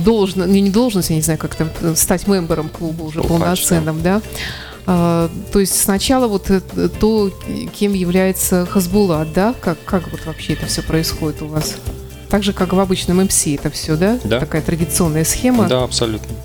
должность, 0.03 0.49
не, 0.49 0.61
не 0.61 0.69
должность, 0.69 1.09
я 1.09 1.15
не 1.15 1.21
знаю, 1.21 1.39
как 1.39 1.55
там, 1.55 1.69
э, 1.81 1.93
стать 1.95 2.27
мембером 2.27 2.69
клуба 2.69 3.03
уже 3.03 3.21
Трубач, 3.21 3.39
полноценным, 3.39 4.01
да. 4.01 4.21
А, 4.85 5.29
то 5.51 5.59
есть 5.59 5.79
сначала 5.79 6.27
вот 6.27 6.49
то, 6.99 7.31
кем 7.77 7.93
является 7.93 8.65
Хазбулат, 8.65 9.31
да? 9.33 9.53
Как, 9.61 9.77
как 9.85 10.11
вот 10.11 10.25
вообще 10.25 10.53
это 10.53 10.65
все 10.65 10.81
происходит 10.81 11.43
у 11.43 11.47
вас? 11.47 11.75
Так 12.29 12.43
же, 12.43 12.53
как 12.53 12.73
в 12.73 12.79
обычном 12.79 13.23
МС 13.23 13.47
это 13.47 13.69
все, 13.71 13.95
да? 13.95 14.19
Да. 14.23 14.39
Такая 14.39 14.61
традиционная 14.61 15.23
схема. 15.23 15.67
Да, 15.67 15.83
абсолютно. 15.83 16.35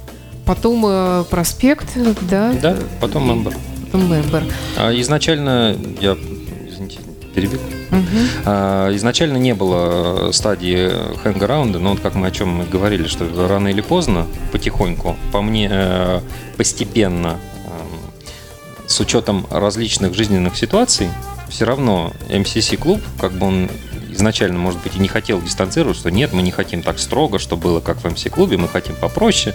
Потом 0.47 0.85
э, 0.87 1.25
проспект, 1.31 1.89
да? 2.23 2.53
Да, 2.53 2.77
потом 3.01 3.29
мембер. 3.29 3.55
Потом 3.87 4.11
мембер. 4.11 4.45
А 4.77 4.91
изначально, 5.01 5.77
я, 6.01 6.17
извините, 6.69 6.99
перебил. 7.35 7.61
А, 8.45 8.95
Изначально 8.97 9.37
не 9.37 9.55
было 9.55 10.33
стадии 10.33 10.91
хэнгараунда, 11.23 11.79
но 11.79 11.91
вот 11.91 12.01
как 12.01 12.15
мы 12.15 12.27
о 12.27 12.31
чем 12.31 12.49
мы 12.49 12.65
говорили, 12.65 13.07
что 13.07 13.27
рано 13.49 13.69
или 13.69 13.81
поздно, 13.81 14.27
потихоньку, 14.53 15.17
по 15.33 15.43
мне, 15.43 15.69
э, 15.71 16.21
постепенно, 16.57 17.39
эм, 17.67 18.87
с 18.89 19.01
учетом 19.01 19.47
различных 19.51 20.15
жизненных 20.15 20.57
ситуаций, 20.57 21.09
все 21.49 21.65
равно 21.65 22.13
MCC 22.29 22.77
клуб, 22.77 23.01
как 23.21 23.33
бы 23.33 23.47
он 23.47 23.71
изначально, 24.15 24.59
может 24.59 24.83
быть, 24.83 24.97
и 24.97 24.99
не 24.99 25.09
хотел 25.09 25.41
дистанцироваться, 25.41 26.01
что 26.01 26.11
нет, 26.11 26.33
мы 26.33 26.43
не 26.43 26.51
хотим 26.51 26.83
так 26.83 26.99
строго, 26.99 27.39
что 27.39 27.57
было 27.57 27.81
как 27.81 27.99
в 27.99 28.05
MC 28.05 28.31
клубе, 28.31 28.57
мы 28.57 28.69
хотим 28.69 28.97
попроще. 28.97 29.55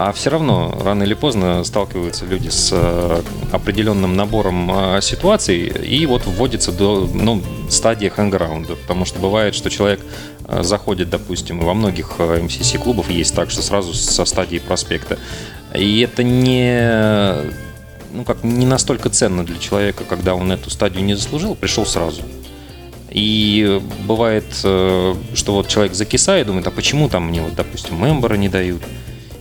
А 0.00 0.12
все 0.12 0.30
равно 0.30 0.78
рано 0.84 1.02
или 1.02 1.14
поздно 1.14 1.64
сталкиваются 1.64 2.24
люди 2.24 2.50
с 2.50 2.70
э, 2.72 3.22
определенным 3.50 4.14
набором 4.14 4.70
э, 4.70 5.00
ситуаций, 5.02 5.66
и 5.66 6.06
вот 6.06 6.24
вводится 6.24 6.70
до 6.70 7.10
ну, 7.12 7.42
стадии 7.68 8.06
хэнграунда. 8.06 8.76
Потому 8.76 9.04
что 9.04 9.18
бывает, 9.18 9.56
что 9.56 9.70
человек 9.70 10.00
э, 10.46 10.62
заходит, 10.62 11.10
допустим, 11.10 11.58
во 11.58 11.74
многих 11.74 12.20
MCC-клубов 12.20 13.10
есть 13.10 13.34
так, 13.34 13.50
что 13.50 13.60
сразу 13.60 13.92
со 13.92 14.24
стадии 14.24 14.58
проспекта. 14.58 15.18
И 15.74 16.00
это 16.00 16.22
не, 16.22 17.50
ну, 18.12 18.22
как, 18.22 18.44
не 18.44 18.66
настолько 18.66 19.10
ценно 19.10 19.44
для 19.44 19.58
человека, 19.58 20.04
когда 20.08 20.36
он 20.36 20.52
эту 20.52 20.70
стадию 20.70 21.04
не 21.04 21.14
заслужил, 21.14 21.56
пришел 21.56 21.84
сразу. 21.84 22.22
И 23.10 23.80
бывает, 24.06 24.44
э, 24.64 25.14
что 25.34 25.54
вот 25.54 25.68
человек 25.68 25.94
закисает, 25.94 26.46
думает, 26.46 26.66
а 26.66 26.70
почему 26.70 27.08
там 27.08 27.28
мне, 27.28 27.40
вот, 27.40 27.54
допустим, 27.54 28.02
мембера 28.02 28.34
не 28.34 28.48
дают? 28.48 28.82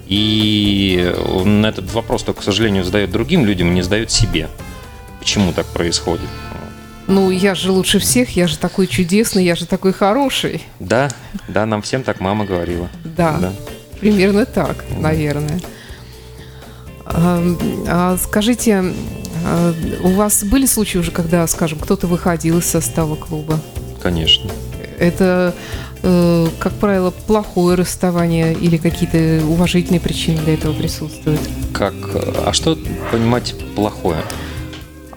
И 0.08 1.14
он 1.34 1.66
этот 1.66 1.92
вопрос, 1.94 2.24
только, 2.24 2.42
к 2.42 2.44
сожалению, 2.44 2.84
задает 2.86 3.12
другим 3.12 3.46
людям, 3.46 3.74
не 3.74 3.82
задает 3.82 4.10
себе. 4.10 4.48
Почему 5.20 5.52
так 5.52 5.66
происходит? 5.66 6.30
Ну, 7.08 7.30
я 7.32 7.56
же 7.56 7.72
лучше 7.72 8.00
всех, 8.00 8.36
я 8.36 8.48
же 8.48 8.58
такой 8.58 8.88
чудесный, 8.88 9.44
я 9.44 9.56
же 9.56 9.66
такой 9.66 9.94
хороший. 9.94 10.64
Да, 10.80 11.10
да, 11.48 11.66
нам 11.66 11.82
всем 11.82 12.04
так 12.04 12.20
мама 12.22 12.46
говорила. 12.46 12.90
Да, 13.04 13.38
Да. 13.40 13.54
примерно 14.00 14.46
так, 14.46 14.86
наверное. 14.98 15.60
А, 17.06 17.42
а 17.88 18.18
скажите, 18.18 18.94
у 20.04 20.10
вас 20.10 20.44
были 20.44 20.66
случаи 20.66 20.98
уже, 20.98 21.12
когда, 21.12 21.46
скажем, 21.48 21.80
кто-то 21.80 22.08
выходил 22.08 22.60
из 22.60 22.66
состава 22.66 23.16
клуба? 23.16 23.60
Конечно. 24.02 24.50
Это, 25.00 25.54
э, 26.04 26.48
как 26.60 26.74
правило, 26.74 27.12
плохое 27.12 27.76
расставание 27.76 28.54
или 28.54 28.78
какие-то 28.78 29.46
уважительные 29.46 30.00
причины 30.00 30.40
для 30.44 30.56
этого 30.56 30.74
присутствуют? 30.74 31.42
Как, 31.74 31.94
а 32.46 32.52
что 32.54 32.78
понимать 33.12 33.56
плохое? 33.76 34.24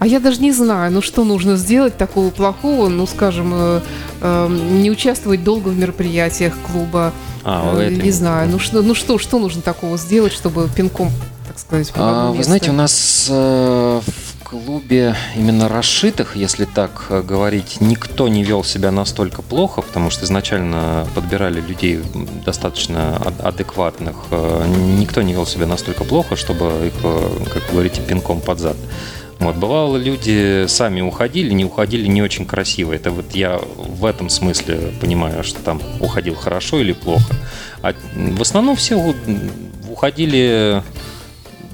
А 0.01 0.07
я 0.07 0.19
даже 0.19 0.41
не 0.41 0.51
знаю, 0.51 0.91
ну 0.91 1.03
что 1.03 1.23
нужно 1.23 1.57
сделать 1.57 1.95
такого 1.95 2.31
плохого, 2.31 2.89
ну, 2.89 3.05
скажем, 3.05 3.51
э, 3.53 3.81
э, 4.21 4.47
не 4.71 4.89
участвовать 4.89 5.43
долго 5.43 5.67
в 5.69 5.77
мероприятиях 5.77 6.53
клуба, 6.71 7.13
А, 7.43 7.77
э, 7.77 7.83
это 7.83 8.01
не 8.01 8.09
знаю, 8.09 8.49
ну 8.49 8.57
что, 8.57 8.81
ну 8.81 8.95
что, 8.95 9.19
что 9.19 9.37
нужно 9.37 9.61
такого 9.61 9.99
сделать, 9.99 10.33
чтобы 10.33 10.67
пинком, 10.75 11.11
так 11.51 11.59
сказать, 11.59 11.91
А, 11.95 12.31
Вы 12.31 12.43
знаете, 12.45 12.69
у 12.69 12.73
нас 12.73 13.27
э, 13.29 14.01
в 14.05 14.43
клубе 14.43 15.15
именно 15.35 15.67
расшитых, 15.67 16.37
если 16.37 16.63
так 16.63 17.07
э, 17.09 17.21
говорить, 17.21 17.81
никто 17.81 18.29
не 18.29 18.43
вел 18.43 18.63
себя 18.63 18.91
настолько 18.91 19.41
плохо, 19.41 19.81
потому 19.81 20.09
что 20.11 20.23
изначально 20.23 21.05
подбирали 21.13 21.59
людей 21.59 21.99
достаточно 22.45 23.17
ад- 23.17 23.41
адекватных. 23.41 24.15
Э, 24.31 24.65
Никто 24.97 25.21
не 25.21 25.33
вел 25.33 25.45
себя 25.45 25.65
настолько 25.67 26.05
плохо, 26.05 26.37
чтобы 26.37 26.87
их, 26.87 26.93
э, 27.03 27.29
как 27.53 27.63
говорите, 27.69 28.01
пинком 28.01 28.39
под 28.39 28.59
зад. 28.59 28.77
Вот, 29.39 29.55
бывало, 29.57 29.97
люди 29.97 30.65
сами 30.69 31.01
уходили, 31.01 31.51
не 31.51 31.65
уходили 31.65 32.07
не 32.07 32.21
очень 32.21 32.45
красиво. 32.45 32.93
Это 32.93 33.11
вот 33.11 33.33
я 33.35 33.59
в 33.77 34.05
этом 34.05 34.29
смысле 34.29 34.93
понимаю, 35.01 35.43
что 35.43 35.59
там 35.59 35.81
уходил 35.99 36.35
хорошо 36.35 36.79
или 36.79 36.93
плохо. 36.93 37.35
А 37.81 37.93
в 38.15 38.41
основном 38.41 38.75
все 38.77 38.95
уходили 39.89 40.81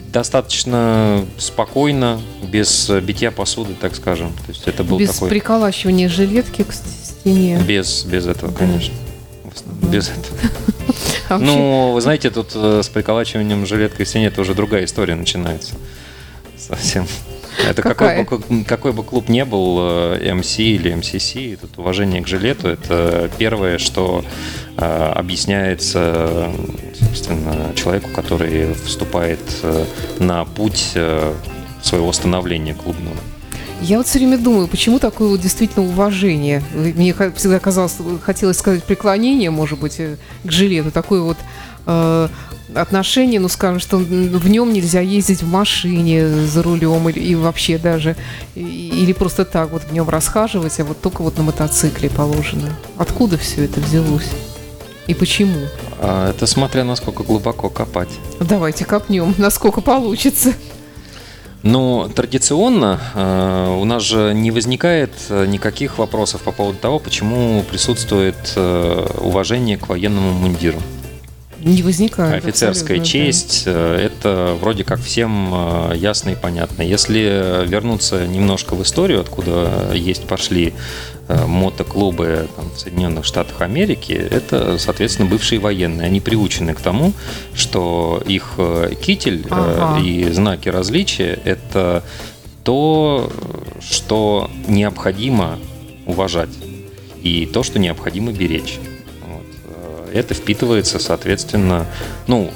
достаточно 0.08 1.26
спокойно, 1.38 2.22
без 2.43 2.89
битья 2.89 3.32
посуды, 3.32 3.74
так 3.80 3.96
скажем. 3.96 4.32
То 4.46 4.50
есть 4.50 4.67
это 4.67 4.84
был 4.84 4.98
Без 4.98 5.13
такой... 5.13 5.30
приколачивания 5.30 6.10
жилетки 6.10 6.63
к 6.63 6.74
стене. 6.74 7.62
Без, 7.67 8.04
без 8.04 8.28
этого, 8.28 8.52
конечно. 8.52 8.93
В 9.43 9.56
основном 9.56 9.91
Без 9.91 10.10
этого. 10.10 10.38
А 11.30 11.38
Ну, 11.38 11.91
вы 11.91 12.00
знаете, 12.00 12.30
тут 12.30 12.52
э, 12.56 12.82
с 12.82 12.88
приколачиванием 12.88 13.65
жилеткой 13.65 14.06
к 14.06 14.10
стене 14.10 14.28
это 14.28 14.39
уже 14.39 14.54
другая 14.54 14.86
история 14.86 15.15
начинается. 15.15 15.74
Совсем. 16.58 17.06
Это 17.65 17.82
какой 17.82 18.24
Какая? 18.24 18.26
бы, 18.26 18.63
какой 18.65 18.93
бы 18.93 19.04
клуб 19.04 19.30
не 19.30 19.46
был, 19.46 19.78
э, 19.80 20.32
MC 20.32 20.63
или 20.63 20.93
MCC, 20.93 21.58
тут 21.58 21.78
уважение 21.78 22.22
к 22.22 22.28
жилету 22.28 22.67
это 22.67 23.30
первое, 23.38 23.78
что 23.78 24.24
э, 24.78 25.12
объясняется, 25.15 26.52
собственно, 27.00 27.74
человеку, 27.76 28.10
который 28.15 28.74
вступает 28.74 29.39
э, 29.63 29.86
на 30.20 30.46
путь 30.46 30.91
э, 30.96 31.34
своего 31.82 32.12
становления 32.13 32.74
клубного. 32.74 33.17
Я 33.82 33.98
вот 33.98 34.08
все 34.08 34.17
время 34.17 34.38
думаю, 34.39 34.67
почему 34.67 34.98
такое 34.98 35.28
вот 35.28 35.39
действительно 35.39 35.86
уважение? 35.86 36.63
Мне 36.74 37.13
всегда 37.36 37.60
казалось, 37.60 37.96
хотелось 38.24 38.58
сказать 38.58 38.84
преклонение, 38.84 39.52
может 39.52 39.80
быть, 39.80 40.00
э, 40.00 40.17
к 40.43 40.52
жилету. 40.52 40.91
Такое 40.91 41.22
вот 41.22 41.38
э, 41.86 42.28
отношение, 42.73 43.39
ну, 43.39 43.47
скажем, 43.47 43.80
что 43.80 43.97
в 43.97 44.49
нем 44.49 44.73
нельзя 44.73 45.01
ездить 45.01 45.41
в 45.41 45.47
машине 45.47 46.27
за 46.27 46.63
рулем 46.63 47.10
или 47.10 47.19
и 47.19 47.36
вообще 47.36 47.77
даже, 47.77 48.15
или 48.56 49.13
просто 49.13 49.45
так 49.45 49.71
вот 49.71 49.84
в 49.84 49.91
нем 49.91 50.10
расхаживать, 50.10 50.80
а 50.80 50.86
вот 50.86 51.01
только 51.01 51.21
вот 51.21 51.38
на 51.38 51.43
мотоцикле 51.43 52.10
положено. 52.10 52.69
Откуда 52.97 53.38
все 53.38 53.65
это 53.65 53.80
взялось? 53.80 54.30
И 55.08 55.13
почему? 55.13 55.67
А 55.99 56.30
Это 56.30 56.45
смотря 56.45 56.84
насколько 56.84 57.23
глубоко 57.23 57.69
копать. 57.69 58.10
Давайте 58.39 58.86
копнем, 58.86 59.34
насколько 59.38 59.82
получится. 59.82 60.53
Ну, 61.63 62.10
традиционно 62.13 62.99
э, 63.15 63.77
у 63.80 63.84
нас 63.84 64.03
же 64.03 64.34
не 64.34 64.51
возникает 64.51 65.12
э, 65.30 65.45
никаких 65.47 65.97
вопросов 65.97 66.41
по 66.41 66.51
поводу 66.51 66.77
того, 66.77 66.99
почему 66.99 67.63
присутствует 67.63 68.53
э, 68.56 69.08
уважение 69.19 69.77
к 69.77 69.89
военному 69.89 70.34
мундиру. 70.34 70.80
Не 71.67 71.84
возникает. 71.84 72.45
Офицерская 72.45 72.99
честь 72.99 73.63
да. 73.65 73.95
это 73.95 74.58
вроде 74.60 74.84
как 74.84 74.99
всем 75.01 75.53
ясно 75.93 76.30
и 76.30 76.36
понятно. 76.36 76.82
Если 76.82 77.65
вернуться 77.67 78.25
немножко 78.25 78.73
в 78.75 78.82
историю, 78.84 79.21
откуда 79.21 79.91
есть 79.93 80.23
пошли 80.23 80.73
мотоклубы 81.27 82.47
там, 82.56 82.69
в 82.71 82.80
Соединенных 82.80 83.25
Штатах 83.25 83.62
Америки, 83.62 84.13
это, 84.13 84.77
соответственно, 84.77 85.30
бывшие 85.30 85.60
военные. 85.60 86.08
Они 86.08 86.21
приучены 86.21 86.73
к 86.73 86.80
тому, 86.80 87.12
что 87.53 88.23
их 88.25 88.53
китель 89.01 89.45
ага. 89.49 90.01
и 90.01 90.32
знаки 90.32 90.69
различия– 90.69 91.38
это 91.43 92.03
то, 92.63 93.30
что 93.82 94.49
необходимо 94.67 95.60
уважать 96.06 96.49
и 97.21 97.45
то, 97.45 97.63
что 97.63 97.77
необходимо 97.77 98.32
беречь 98.32 98.80
это 100.13 100.34
впитывается, 100.34 101.00
соответственно, 101.00 101.86
ну, 102.28 102.52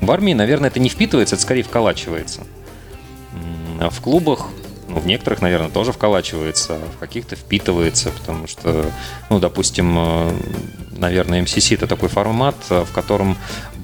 в 0.00 0.10
армии, 0.10 0.32
наверное, 0.32 0.70
это 0.70 0.80
не 0.80 0.88
впитывается, 0.88 1.34
это 1.34 1.42
скорее 1.42 1.62
вколачивается. 1.62 2.42
А 3.80 3.90
в 3.90 4.00
клубах, 4.00 4.46
ну, 4.88 4.98
в 4.98 5.06
некоторых, 5.06 5.40
наверное, 5.40 5.70
тоже 5.70 5.92
вколачивается, 5.92 6.76
а 6.76 6.90
в 6.96 6.98
каких-то 6.98 7.36
впитывается, 7.36 8.10
потому 8.10 8.46
что, 8.46 8.90
ну, 9.30 9.38
допустим, 9.38 9.96
э, 9.98 10.32
наверное, 10.96 11.42
MCC 11.42 11.74
это 11.74 11.86
такой 11.86 12.08
формат, 12.08 12.56
э, 12.70 12.84
в 12.84 12.92
котором 12.92 13.36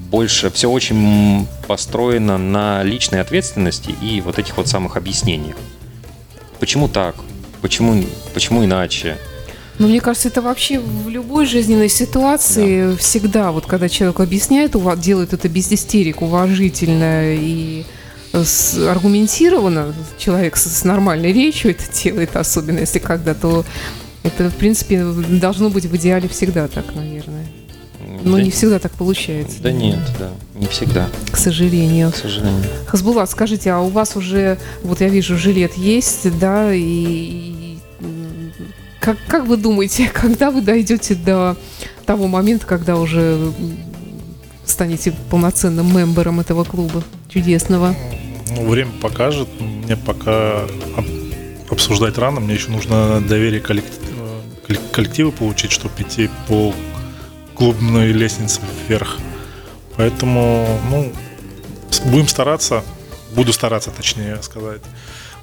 больше 0.09 0.51
все 0.51 0.69
очень 0.69 1.47
построено 1.67 2.37
на 2.37 2.83
личной 2.83 3.21
ответственности 3.21 3.95
и 4.01 4.21
вот 4.21 4.37
этих 4.37 4.57
вот 4.57 4.67
самых 4.67 4.97
объяснениях. 4.97 5.55
Почему 6.59 6.87
так? 6.87 7.15
Почему, 7.61 8.03
почему 8.33 8.63
иначе? 8.63 9.17
Ну, 9.77 9.87
мне 9.87 9.99
кажется, 9.99 10.29
это 10.29 10.41
вообще 10.41 10.79
в 10.79 11.09
любой 11.09 11.45
жизненной 11.45 11.89
ситуации 11.89 12.91
да. 12.91 12.97
всегда, 12.97 13.51
вот 13.51 13.65
когда 13.65 13.89
человек 13.89 14.19
объясняет, 14.19 14.75
делает 14.99 15.33
это 15.33 15.49
без 15.49 15.71
истерик, 15.71 16.21
уважительно 16.21 17.33
и 17.33 17.85
с, 18.31 18.77
аргументированно, 18.77 19.93
человек 20.17 20.55
с, 20.55 20.63
с 20.63 20.83
нормальной 20.83 21.33
речью 21.33 21.71
это 21.71 21.83
делает, 22.03 22.35
особенно 22.35 22.79
если 22.79 22.99
когда, 22.99 23.33
то 23.33 23.65
это, 24.23 24.49
в 24.49 24.55
принципе, 24.55 25.03
должно 25.03 25.69
быть 25.69 25.85
в 25.85 25.95
идеале 25.95 26.27
всегда 26.27 26.67
так, 26.67 26.95
наверное. 26.95 27.45
Но 28.23 28.37
да, 28.37 28.43
не 28.43 28.51
всегда 28.51 28.79
так 28.79 28.91
получается. 28.93 29.61
Да 29.61 29.71
нет, 29.71 29.99
да, 30.17 30.31
не 30.55 30.67
всегда. 30.67 31.07
К 31.31 31.37
сожалению. 31.37 32.11
К 32.11 32.15
сожалению. 32.15 32.63
Хасбулат, 32.87 33.29
скажите, 33.29 33.71
а 33.71 33.81
у 33.81 33.89
вас 33.89 34.15
уже, 34.15 34.57
вот 34.83 35.01
я 35.01 35.09
вижу, 35.09 35.37
жилет 35.37 35.75
есть, 35.75 36.37
да, 36.39 36.73
и 36.73 37.54
как, 39.05 39.17
как 39.27 39.45
вы 39.45 39.57
думаете, 39.57 40.09
когда 40.13 40.49
вы 40.49 40.61
дойдете 40.61 41.13
до 41.15 41.55
того 42.05 42.27
момента, 42.27 42.65
когда 42.65 42.97
уже 42.97 43.53
станете 44.65 45.13
полноценным 45.29 45.95
мембером 45.95 46.39
этого 46.39 46.63
клуба 46.63 47.03
чудесного? 47.29 47.95
Ну, 48.49 48.67
время 48.67 48.91
покажет. 49.01 49.47
Мне 49.59 49.95
пока 49.95 50.65
обсуждать 51.69 52.17
рано. 52.17 52.39
Мне 52.39 52.55
еще 52.55 52.71
нужно 52.71 53.21
доверие 53.21 53.61
коллектива 53.61 55.29
получить, 55.31 55.71
чтобы 55.71 55.93
идти 56.01 56.29
по 56.47 56.73
клубной 57.53 58.11
лестнице 58.11 58.59
вверх. 58.87 59.19
Поэтому, 59.97 60.79
ну, 60.89 61.11
будем 62.05 62.27
стараться. 62.27 62.83
Буду 63.35 63.53
стараться, 63.53 63.91
точнее 63.91 64.41
сказать. 64.41 64.81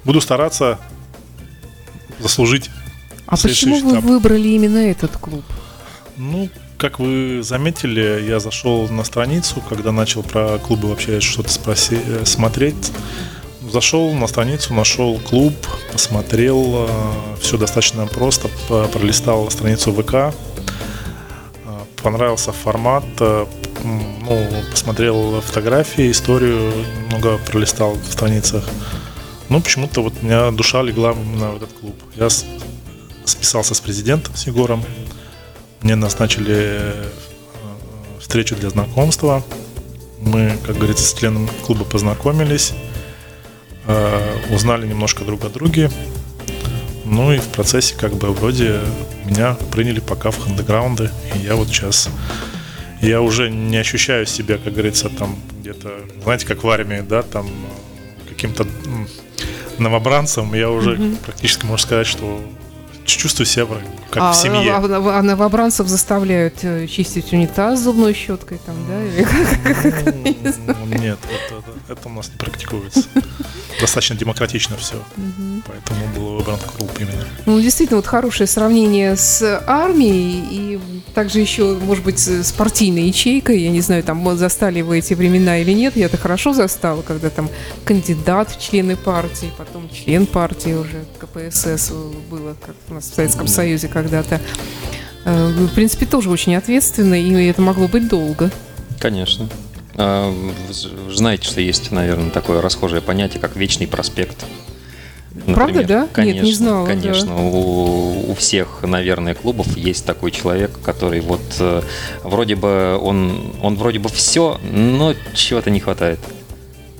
Буду 0.03 0.19
стараться 0.19 0.79
заслужить 2.19 2.69
а 3.25 3.37
почему 3.37 3.79
вы 3.79 3.91
этап. 3.91 4.03
выбрали 4.03 4.49
именно 4.49 4.77
этот 4.77 5.17
клуб? 5.17 5.43
Ну, 6.17 6.49
как 6.77 6.99
вы 6.99 7.41
заметили, 7.43 8.25
я 8.27 8.39
зашел 8.39 8.87
на 8.89 9.03
страницу, 9.03 9.63
когда 9.69 9.91
начал 9.91 10.21
про 10.23 10.57
клубы 10.59 10.89
вообще 10.89 11.21
что-то 11.21 11.49
спроси, 11.49 11.97
э, 12.05 12.25
смотреть. 12.25 12.91
Зашел 13.71 14.11
на 14.13 14.27
страницу, 14.27 14.73
нашел 14.73 15.17
клуб, 15.19 15.53
посмотрел, 15.91 16.87
э, 16.87 16.87
все 17.39 17.57
достаточно 17.57 18.05
просто, 18.05 18.49
пролистал 18.91 19.49
страницу 19.49 19.93
ВК, 19.93 20.13
э, 20.13 20.31
понравился 22.01 22.51
формат, 22.51 23.05
ну, 23.19 24.47
посмотрел 24.71 25.41
фотографии, 25.41 26.11
историю, 26.11 26.71
много 27.07 27.37
пролистал 27.37 27.93
в 27.93 28.11
страницах. 28.11 28.63
Ну, 29.49 29.61
почему-то 29.61 30.01
вот 30.01 30.13
у 30.21 30.25
меня 30.25 30.51
душа 30.51 30.81
легла 30.81 31.11
именно 31.11 31.51
в 31.51 31.55
этот 31.57 31.71
клуб. 31.73 31.95
Я 32.15 32.29
списался 33.25 33.73
с 33.73 33.79
президентом, 33.79 34.35
с 34.35 34.47
Егором. 34.47 34.83
Мне 35.81 35.95
назначили 35.95 36.79
э, 36.79 37.09
встречу 38.19 38.55
для 38.55 38.69
знакомства. 38.69 39.43
Мы, 40.19 40.57
как 40.65 40.77
говорится, 40.77 41.03
с 41.03 41.13
членом 41.13 41.49
клуба 41.65 41.83
познакомились, 41.83 42.73
э, 43.85 44.37
узнали 44.49 44.87
немножко 44.87 45.25
друг 45.25 45.43
о 45.45 45.49
друге. 45.49 45.91
Ну 47.05 47.33
и 47.33 47.37
в 47.37 47.47
процессе 47.49 47.95
как 47.95 48.13
бы 48.13 48.31
вроде 48.31 48.79
меня 49.25 49.55
приняли 49.71 49.99
пока 49.99 50.31
в 50.31 50.47
андеграунды. 50.47 51.11
И 51.35 51.39
я 51.39 51.55
вот 51.55 51.67
сейчас... 51.67 52.09
Я 53.01 53.21
уже 53.21 53.49
не 53.49 53.75
ощущаю 53.75 54.25
себя, 54.25 54.57
как 54.57 54.71
говорится, 54.71 55.09
там 55.09 55.37
где-то, 55.59 55.91
знаете, 56.23 56.45
как 56.45 56.63
в 56.63 56.69
армии, 56.69 57.01
да, 57.01 57.21
там 57.21 57.49
каким-то 58.29 58.65
новобранцем. 59.77 60.53
Я 60.53 60.69
уже 60.69 60.95
mm-hmm. 60.95 61.17
практически, 61.25 61.65
можно 61.65 61.85
сказать, 61.85 62.07
что 62.07 62.41
чувствую 63.05 63.45
себя 63.45 63.65
как 64.11 64.23
а, 64.23 64.31
в 64.31 64.35
семье. 64.35 64.73
А, 64.73 64.77
а, 64.77 65.19
а 65.19 65.21
новобранцев 65.21 65.87
заставляют 65.87 66.55
э, 66.61 66.87
чистить 66.87 67.33
унитаз 67.33 67.79
зубной 67.79 68.13
щеткой 68.13 68.59
там, 68.65 68.75
да? 68.87 69.03
Или 69.03 69.23
как? 69.23 70.77
Ну, 70.79 70.85
нет, 70.99 71.17
это, 71.23 71.63
это 71.91 72.09
у 72.09 72.11
нас 72.11 72.29
не 72.29 72.37
практикуется. 72.37 73.03
Достаточно 73.79 74.15
демократично 74.15 74.77
все. 74.77 74.95
Поэтому 75.67 76.07
был 76.15 76.37
выбран 76.37 76.59
клуб 76.77 76.91
именно. 76.99 77.25
Ну, 77.45 77.59
действительно, 77.59 77.97
вот 77.97 78.05
хорошее 78.05 78.47
сравнение 78.47 79.15
с 79.15 79.63
армией 79.65 80.45
и 80.51 80.79
также 81.13 81.39
еще, 81.39 81.75
может 81.75 82.03
быть, 82.03 82.19
с 82.19 82.51
партийной 82.51 83.07
ячейкой. 83.07 83.61
Я 83.61 83.71
не 83.71 83.81
знаю, 83.81 84.03
там 84.03 84.37
застали 84.37 84.81
вы 84.81 84.99
эти 84.99 85.13
времена 85.13 85.57
или 85.57 85.71
нет. 85.71 85.95
Я 85.95 86.05
это 86.05 86.17
хорошо 86.17 86.53
застала, 86.53 87.01
когда 87.01 87.29
там 87.29 87.49
кандидат 87.85 88.51
в 88.51 88.61
члены 88.61 88.95
партии, 88.95 89.51
потом 89.57 89.89
член 89.89 90.25
партии 90.25 90.73
уже, 90.73 91.05
КПСС 91.19 91.91
было, 92.29 92.55
как 92.65 92.75
у 92.93 92.95
нас 92.97 93.09
в 93.09 93.15
Советском 93.15 93.47
Союзе 93.47 93.87
когда-то. 93.87 94.39
Э, 95.25 95.47
в 95.47 95.73
принципе, 95.73 96.05
тоже 96.05 96.29
очень 96.29 96.55
ответственно, 96.55 97.15
и 97.15 97.47
это 97.47 97.61
могло 97.61 97.87
быть 97.87 98.07
долго. 98.07 98.51
Конечно. 98.99 99.49
А, 99.95 100.31
вы 100.31 101.15
знаете, 101.15 101.45
что 101.47 101.59
есть, 101.59 101.91
наверное, 101.91 102.29
такое 102.29 102.61
расхожее 102.61 103.01
понятие, 103.01 103.39
как 103.41 103.55
вечный 103.55 103.87
проспект. 103.87 104.45
Например. 105.31 105.55
Правда, 105.55 105.83
да? 105.83 106.07
Конечно, 106.13 106.35
Нет, 106.35 106.45
не 106.45 106.53
знала. 106.53 106.85
Конечно, 106.85 107.35
да. 107.35 107.41
у, 107.41 108.31
у 108.31 108.35
всех, 108.35 108.83
наверное, 108.83 109.33
клубов 109.33 109.75
есть 109.75 110.05
такой 110.05 110.29
человек, 110.29 110.79
который 110.83 111.21
вот 111.21 111.41
э, 111.59 111.81
вроде 112.23 112.55
бы 112.55 112.99
он, 113.01 113.55
он 113.61 113.75
вроде 113.75 113.97
бы 113.97 114.09
все, 114.09 114.59
но 114.71 115.15
чего-то 115.33 115.71
не 115.71 115.79
хватает. 115.79 116.19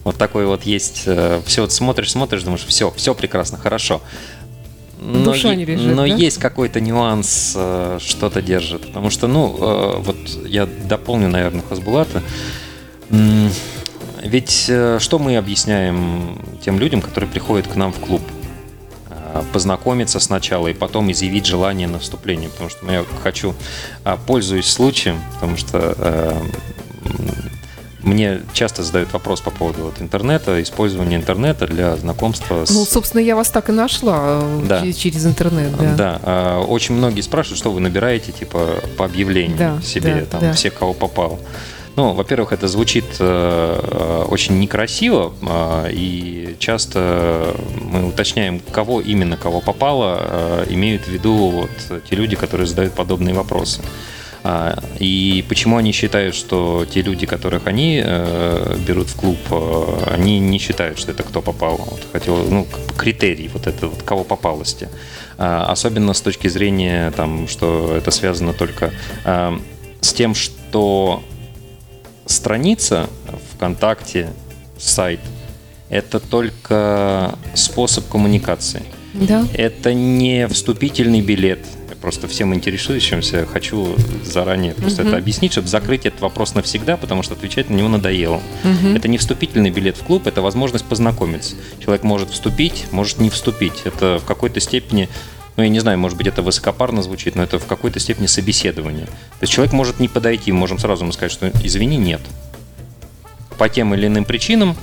Вот 0.03 0.17
такой 0.17 0.47
вот 0.47 0.63
есть. 0.63 1.03
Э, 1.06 1.41
все 1.45 1.62
вот 1.62 1.71
смотришь, 1.71 2.12
смотришь, 2.12 2.41
думаешь, 2.41 2.65
все, 2.65 2.91
все 2.95 3.13
прекрасно, 3.13 3.60
хорошо. 3.60 4.01
Но, 5.06 5.26
Душа 5.26 5.54
не 5.54 5.66
лежит, 5.66 5.96
но 5.96 6.08
да? 6.08 6.16
есть 6.16 6.38
какой-то 6.38 6.80
нюанс, 6.80 7.54
э, 7.56 7.98
что-то 8.00 8.42
держит. 8.42 8.88
Потому 8.88 9.10
что, 9.10 9.28
ну, 9.28 9.58
э, 9.60 10.00
вот 10.00 10.16
я 10.48 10.66
дополню, 10.66 11.28
наверное, 11.28 11.62
Хасбулата. 11.68 12.24
Ведь 13.10 14.66
э, 14.70 15.00
что 15.02 15.20
мы 15.20 15.36
объясняем 15.36 16.39
тем 16.63 16.80
людям, 16.80 17.02
которые 17.02 17.30
приходят 17.30 17.68
к 17.68 17.76
нам 17.76 17.92
в 17.92 18.00
клуб? 18.00 18.22
Познакомиться 19.52 20.20
сначала 20.20 20.68
и 20.68 20.74
потом 20.74 21.12
изъявить 21.12 21.48
желание 21.48 21.88
на 21.88 21.98
вступление. 21.98 22.50
Потому 22.50 22.70
что 22.70 22.92
я 22.92 23.04
хочу, 23.24 23.56
а, 24.04 24.16
пользуюсь 24.16 24.68
случаем, 24.68 25.20
потому 25.34 25.58
что 25.58 26.38
мне 28.04 28.42
часто 28.54 28.84
задают 28.84 29.12
вопрос 29.13 29.42
по 29.42 29.52
поводу 29.52 29.84
вот 29.84 30.02
интернета, 30.02 30.62
использования 30.62 31.16
интернета 31.16 31.68
для 31.68 31.96
знакомства 31.96 32.66
с... 32.66 32.70
Ну, 32.70 32.86
собственно, 32.86 33.22
я 33.22 33.36
вас 33.36 33.50
так 33.50 33.70
и 33.70 33.72
нашла 33.72 34.44
да. 34.68 34.82
через, 34.82 34.96
через 34.98 35.26
интернет, 35.26 35.76
да. 35.78 35.94
Да, 35.96 36.20
а, 36.24 36.62
очень 36.62 36.96
многие 36.96 37.22
спрашивают, 37.22 37.60
что 37.60 37.72
вы 37.72 37.80
набираете, 37.80 38.32
типа, 38.32 38.82
по 38.98 39.06
объявлению 39.06 39.58
да, 39.58 39.82
себе, 39.82 40.16
да, 40.16 40.26
там, 40.26 40.42
да. 40.42 40.54
все, 40.54 40.70
кого 40.70 40.94
попал. 40.94 41.39
Ну, 41.96 42.13
во-первых, 42.13 42.54
это 42.54 42.68
звучит 42.68 43.06
э, 43.20 43.80
э, 43.82 44.26
очень 44.28 44.60
некрасиво, 44.60 45.32
э, 45.42 45.92
и 45.92 46.56
часто 46.58 47.56
мы 47.80 48.08
уточняем, 48.08 48.60
кого 48.72 49.00
именно, 49.00 49.38
кого 49.38 49.62
попало, 49.62 50.18
э, 50.20 50.66
имеют 50.70 51.04
в 51.04 51.10
виду 51.10 51.34
вот 51.34 52.04
те 52.10 52.16
люди, 52.16 52.36
которые 52.36 52.66
задают 52.66 52.94
подобные 52.94 53.36
вопросы. 53.36 53.82
А, 54.43 54.77
и 54.99 55.45
почему 55.47 55.77
они 55.77 55.93
считают, 55.93 56.36
что 56.36 56.86
те 56.86 57.01
люди, 57.01 57.25
которых 57.25 57.65
они 57.65 58.01
э, 58.03 58.77
берут 58.86 59.08
в 59.08 59.15
клуб, 59.15 59.38
э, 59.49 60.13
они 60.13 60.39
не 60.39 60.60
считают, 60.60 60.99
что 60.99 61.12
это 61.12 61.23
кто 61.23 61.41
попал. 61.41 61.77
Вот 61.77 62.06
хотел, 62.12 62.36
ну, 62.49 62.67
критерий 62.97 63.49
вот 63.53 63.67
это 63.67 63.88
вот 63.88 64.03
кого 64.03 64.25
попалости. 64.25 64.89
А, 65.38 65.65
особенно 65.71 66.13
с 66.13 66.21
точки 66.21 66.49
зрения, 66.49 67.12
там, 67.12 67.47
что 67.47 67.95
это 67.95 68.12
связано 68.12 68.51
только 68.51 68.91
а, 69.23 69.58
с 70.01 70.12
тем, 70.12 70.36
что 70.36 71.23
страница 72.25 73.10
ВКонтакте, 73.56 74.29
сайт, 74.77 75.21
это 75.89 76.19
только 76.19 77.38
способ 77.53 78.08
коммуникации. 78.10 78.84
Да. 79.13 79.45
Это 79.53 79.93
не 79.93 80.47
вступительный 80.47 81.21
билет. 81.21 81.60
Просто 82.04 82.28
всем 82.28 82.54
интересующимся 82.54 83.46
хочу 83.46 83.96
заранее 84.26 84.74
просто 84.74 85.04
Мгм. 85.04 85.08
это 85.08 85.18
объяснить, 85.20 85.54
чтобы 85.54 85.70
закрыть 85.70 86.06
этот 86.06 86.20
вопрос 86.20 86.54
навсегда, 86.54 86.98
потому 86.98 87.24
что 87.24 87.34
отвечать 87.34 87.70
на 87.70 87.76
него 87.76 87.88
надоело. 87.88 88.42
Мгм. 88.66 88.98
Это 88.98 89.08
не 89.08 89.18
вступительный 89.18 89.70
билет 89.70 89.96
в 89.96 90.04
клуб, 90.04 90.28
это 90.28 90.42
возможность 90.42 90.84
познакомиться. 90.84 91.56
Человек 91.80 92.04
может 92.04 92.30
вступить, 92.32 92.88
может 92.92 93.20
не 93.20 93.30
вступить. 93.30 93.84
Это 93.86 94.20
в 94.20 94.26
какой-то 94.26 94.60
степени, 94.60 95.08
ну 95.56 95.63
я 95.63 95.70
не 95.70 95.80
знаю, 95.80 95.98
может 95.98 96.18
быть 96.18 96.28
это 96.28 96.42
высокопарно 96.42 97.02
звучит, 97.02 97.38
но 97.38 97.44
это 97.44 97.58
в 97.58 97.66
какой-то 97.68 98.02
степени 98.02 98.26
собеседование. 98.26 99.06
То 99.06 99.13
есть 99.39 99.54
человек 99.54 99.72
может 99.72 100.02
не 100.02 100.10
подойти, 100.10 100.52
мы 100.52 100.58
можем 100.58 100.80
сразу 100.80 101.04
ему 101.04 101.13
сказать, 101.13 101.32
что 101.32 101.54
извини, 101.63 101.96
нет. 101.96 102.20
По 103.58 103.70
тем 103.70 103.94
или 103.94 104.08
иным 104.08 104.26
причинам 104.26 104.76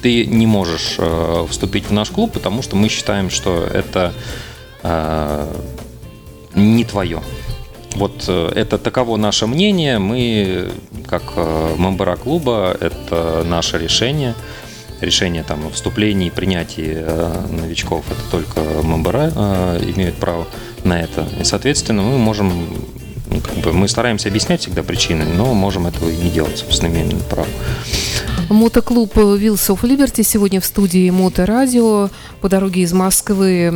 ты 0.00 0.24
не 0.24 0.46
можешь 0.46 0.94
э, 0.96 1.46
вступить 1.50 1.84
в 1.84 1.92
наш 1.92 2.08
клуб, 2.08 2.32
потому 2.32 2.62
что 2.62 2.76
мы 2.76 2.88
считаем, 2.88 3.28
что 3.28 3.68
это 3.70 4.14
не 6.54 6.84
твое. 6.84 7.20
Вот 7.94 8.24
э, 8.26 8.52
это 8.54 8.78
таково 8.78 9.16
наше 9.16 9.46
мнение. 9.46 9.98
Мы, 9.98 10.70
как 11.06 11.22
э, 11.36 11.74
мембера 11.78 12.16
клуба, 12.16 12.76
это 12.80 13.44
наше 13.46 13.78
решение. 13.78 14.34
Решение 15.00 15.42
там, 15.42 15.66
о 15.66 15.70
вступлении 15.70 16.28
и 16.28 16.30
принятии 16.30 16.94
э, 16.96 17.46
новичков 17.50 18.04
это 18.10 18.30
только 18.30 18.60
мембера 18.82 19.32
э, 19.34 19.92
имеют 19.94 20.16
право 20.16 20.46
на 20.82 21.00
это. 21.00 21.26
И, 21.40 21.44
соответственно, 21.44 22.02
мы 22.02 22.18
можем, 22.18 22.66
ну, 23.30 23.40
как 23.40 23.54
бы, 23.58 23.72
мы 23.72 23.86
стараемся 23.86 24.28
объяснять 24.28 24.62
всегда 24.62 24.82
причины, 24.82 25.24
но 25.24 25.54
можем 25.54 25.86
этого 25.86 26.08
и 26.08 26.16
не 26.16 26.30
делать, 26.30 26.58
собственно, 26.58 26.90
имеем 26.90 27.20
право. 27.30 27.48
Мотоклуб 28.50 29.16
Wheels 29.16 29.68
of 29.74 29.80
Liberty 29.82 30.22
сегодня 30.22 30.60
в 30.60 30.64
студии 30.64 31.08
Моторадио 31.10 32.10
по 32.40 32.48
дороге 32.48 32.82
из 32.82 32.92
Москвы 32.92 33.70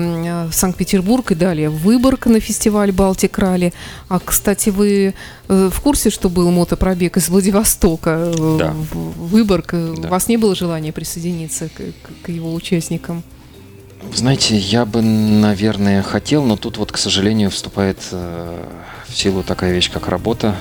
в 0.51 0.53
Санкт-Петербург 0.55 1.31
и 1.33 1.35
далее 1.35 1.71
в 1.71 1.79
Выборг 1.83 2.27
на 2.27 2.41
фестиваль 2.41 2.93
Балтик 2.93 3.39
Ралли. 3.39 3.73
А, 4.09 4.19
кстати, 4.19 4.71
вы 4.71 5.15
э, 5.49 5.71
в 5.73 5.81
курсе, 5.81 6.11
что 6.11 6.29
был 6.29 6.51
мотопробег 6.51 7.17
из 7.17 7.29
Владивостока 7.29 8.33
э, 8.37 8.57
Да. 8.59 8.75
в 8.93 9.29
Выборг? 9.29 9.71
Э, 9.73 9.95
Да. 9.99 10.09
У 10.09 10.11
вас 10.11 10.29
не 10.29 10.37
было 10.37 10.55
желания 10.55 10.93
присоединиться 10.93 11.69
к, 11.69 11.81
к- 12.25 12.29
его 12.29 12.53
участникам? 12.55 13.23
Знаете, 14.15 14.57
я 14.57 14.85
бы, 14.85 15.03
наверное, 15.03 16.03
хотел, 16.03 16.45
но 16.45 16.57
тут 16.57 16.77
вот, 16.79 16.93
к 16.93 16.99
сожалению, 16.99 17.51
вступает 17.51 17.99
э, 18.13 18.65
в 19.09 19.17
силу 19.17 19.43
такая 19.43 19.73
вещь, 19.73 19.91
как 19.91 20.09
работа. 20.09 20.55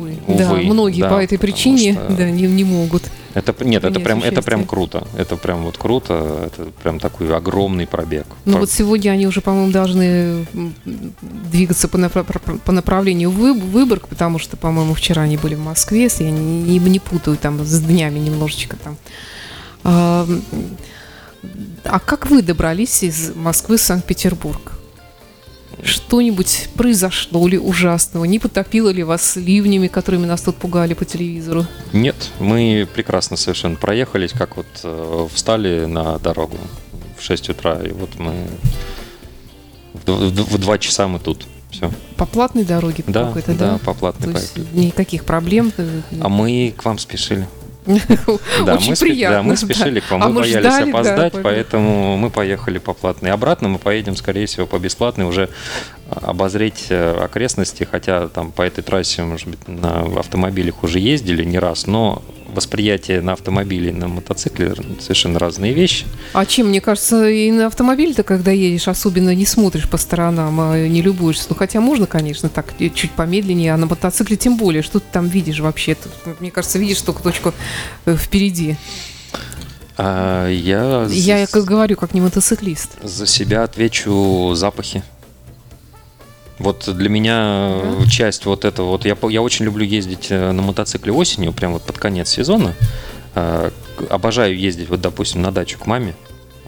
Увы. 0.00 0.18
Увы, 0.26 0.38
да, 0.38 0.54
многие 0.54 1.02
да, 1.02 1.08
по 1.10 1.22
этой 1.22 1.38
причине 1.38 1.92
что- 1.92 2.08
да, 2.16 2.30
не, 2.30 2.42
не 2.42 2.64
могут. 2.64 3.02
Это 3.32 3.54
нет, 3.64 3.84
это 3.84 4.00
прям, 4.00 4.22
это 4.22 4.42
прям 4.42 4.64
круто. 4.64 5.06
Это 5.16 5.36
прям 5.36 5.62
вот 5.62 5.78
круто. 5.78 6.50
Это 6.52 6.64
прям 6.82 6.98
такой 6.98 7.32
огромный 7.34 7.86
пробег. 7.86 8.26
Ну 8.44 8.52
Про- 8.52 8.60
вот 8.60 8.70
сегодня 8.70 9.10
они 9.10 9.26
уже, 9.26 9.40
по-моему, 9.40 9.70
должны 9.70 10.46
двигаться 11.52 11.86
по, 11.86 11.96
напра- 11.96 12.58
по 12.58 12.72
направлению 12.72 13.30
Вы- 13.30 13.54
Выборг, 13.54 14.08
потому 14.08 14.38
что, 14.40 14.56
по-моему, 14.56 14.94
вчера 14.94 15.22
они 15.22 15.36
были 15.36 15.54
в 15.54 15.60
Москве, 15.64 16.02
если 16.02 16.24
я 16.24 16.30
не, 16.32 16.78
не- 16.78 16.98
путаю 16.98 17.36
там 17.36 17.64
с 17.64 17.80
днями 17.80 18.18
немножечко 18.18 18.76
там. 18.76 18.96
А, 19.84 20.26
а 21.84 21.98
как 22.00 22.28
вы 22.30 22.42
добрались 22.42 23.02
из 23.02 23.34
Москвы 23.34 23.76
в 23.76 23.80
Санкт-Петербург? 23.80 24.79
Что-нибудь 25.84 26.68
произошло 26.74 27.46
ли 27.48 27.58
ужасного? 27.58 28.24
Не 28.24 28.38
потопило 28.38 28.90
ли 28.90 29.02
вас 29.02 29.36
ливнями, 29.36 29.88
которыми 29.88 30.26
нас 30.26 30.42
тут 30.42 30.56
пугали 30.56 30.94
по 30.94 31.04
телевизору? 31.04 31.66
Нет, 31.92 32.16
мы 32.38 32.86
прекрасно 32.94 33.36
совершенно 33.36 33.76
проехались, 33.76 34.32
как 34.32 34.56
вот 34.56 34.66
э, 34.84 35.26
встали 35.32 35.86
на 35.86 36.18
дорогу 36.18 36.56
в 37.18 37.22
6 37.22 37.50
утра, 37.50 37.78
и 37.82 37.92
вот 37.92 38.18
мы 38.18 38.46
в, 40.06 40.10
в 40.10 40.52
в 40.54 40.58
2 40.58 40.78
часа 40.78 41.08
мы 41.08 41.18
тут. 41.18 41.46
Все. 41.70 41.88
По 42.16 42.26
платной 42.26 42.64
дороге 42.64 43.04
Да, 43.06 43.26
какой-то, 43.28 43.54
да, 43.54 43.72
да? 43.74 43.78
по 43.78 43.94
платной 43.94 44.32
То 44.32 44.40
есть 44.40 44.56
никаких 44.72 45.24
проблем? 45.24 45.72
э, 45.76 46.00
А 46.20 46.28
мы 46.28 46.74
к 46.76 46.84
вам 46.84 46.98
спешили. 46.98 47.46
Да, 47.86 47.94
Да, 48.66 48.74
Очень 48.74 48.90
мы, 48.90 48.96
приятно. 48.96 49.36
да, 49.38 49.42
мы 49.42 49.56
спешили 49.56 50.00
к 50.00 50.10
вам, 50.10 50.22
А 50.22 50.28
мы 50.28 50.40
боялись 50.40 50.66
ждали, 50.66 50.84
да, 50.84 50.90
опоздать, 50.90 51.32
поэтому- 51.32 51.42
поэтому 51.42 52.16
мы 52.16 52.30
поехали 52.30 52.78
по 52.78 52.92
платной. 52.94 53.30
Обратно 53.30 53.68
мы 53.68 53.78
поедем, 53.78 54.16
скорее 54.16 54.46
всего, 54.46 54.66
по 54.66 54.78
бесплатной, 54.78 55.24
уже 55.24 55.48
а, 56.10 56.30
обозреть 56.30 56.86
э, 56.90 57.18
окрестности, 57.24 57.86
хотя 57.90 58.28
там 58.28 58.52
по 58.52 58.62
этой 58.62 58.82
трассе, 58.82 59.22
может 59.22 59.48
быть, 59.48 59.66
на 59.68 60.00
автомобилях 60.18 60.82
уже 60.82 60.98
ездили 60.98 61.44
не 61.44 61.58
раз, 61.58 61.86
но 61.86 62.22
восприятие 62.54 63.20
на 63.20 63.32
автомобиле 63.32 63.90
и 63.90 63.92
на 63.92 64.08
мотоцикле 64.08 64.74
совершенно 65.00 65.38
разные 65.38 65.72
вещи. 65.72 66.06
А 66.32 66.44
чем, 66.46 66.68
мне 66.68 66.80
кажется, 66.80 67.28
и 67.28 67.50
на 67.50 67.66
автомобиле-то, 67.66 68.22
когда 68.22 68.50
едешь, 68.50 68.88
особенно 68.88 69.34
не 69.34 69.46
смотришь 69.46 69.88
по 69.88 69.96
сторонам, 69.96 70.60
а 70.60 70.86
не 70.86 71.02
любуешься. 71.02 71.46
Ну, 71.48 71.56
хотя 71.56 71.80
можно, 71.80 72.06
конечно, 72.06 72.48
так 72.48 72.74
чуть 72.94 73.10
помедленнее, 73.12 73.74
а 73.74 73.76
на 73.76 73.86
мотоцикле 73.86 74.36
тем 74.36 74.56
более. 74.56 74.82
Что 74.82 75.00
ты 75.00 75.06
там 75.12 75.28
видишь 75.28 75.60
вообще? 75.60 75.94
Тут, 75.94 76.40
Мне 76.40 76.50
кажется, 76.50 76.78
видишь 76.78 77.00
только 77.02 77.22
точку 77.22 77.54
э, 78.06 78.16
впереди. 78.16 78.76
А 79.96 80.48
я, 80.48 81.06
Я 81.10 81.46
как 81.46 81.64
говорю, 81.64 81.96
как 81.96 82.14
не 82.14 82.20
мотоциклист. 82.20 82.90
за 83.02 83.26
себя 83.26 83.64
отвечу 83.64 84.52
запахи. 84.54 85.02
Вот 86.60 86.88
для 86.94 87.08
меня 87.08 87.80
Да? 87.98 88.08
часть 88.08 88.46
вот 88.46 88.64
этого, 88.64 88.90
вот 88.90 89.04
я, 89.04 89.16
я 89.28 89.42
очень 89.42 89.64
люблю 89.64 89.84
ездить 89.84 90.28
э, 90.30 90.52
на 90.52 90.62
мотоцикле 90.62 91.12
осенью, 91.12 91.52
прям 91.52 91.72
вот 91.72 91.82
под 91.82 91.98
конец 91.98 92.28
сезона. 92.28 92.74
Э, 93.34 93.70
Обожаю 94.08 94.56
ездить, 94.56 94.88
вот, 94.88 95.00
допустим, 95.00 95.42
на 95.42 95.50
дачу 95.50 95.78
к 95.78 95.86
маме. 95.86 96.14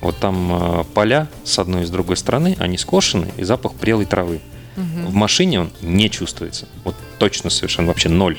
Вот 0.02 0.16
там 0.16 0.84
поля 0.94 1.28
с 1.44 1.58
одной 1.58 1.84
и 1.84 1.86
с 1.86 1.90
другой 1.90 2.16
стороны, 2.16 2.56
они 2.58 2.76
скошены, 2.76 3.32
и 3.38 3.44
запах 3.44 3.72
прелой 3.74 4.04
травы. 4.04 4.40
В 4.76 5.14
машине 5.14 5.60
он 5.60 5.70
не 5.80 6.10
чувствуется. 6.10 6.66
Вот 6.84 6.94
точно 7.18 7.50
совершенно 7.50 7.88
вообще 7.88 8.08
ноль. 8.08 8.38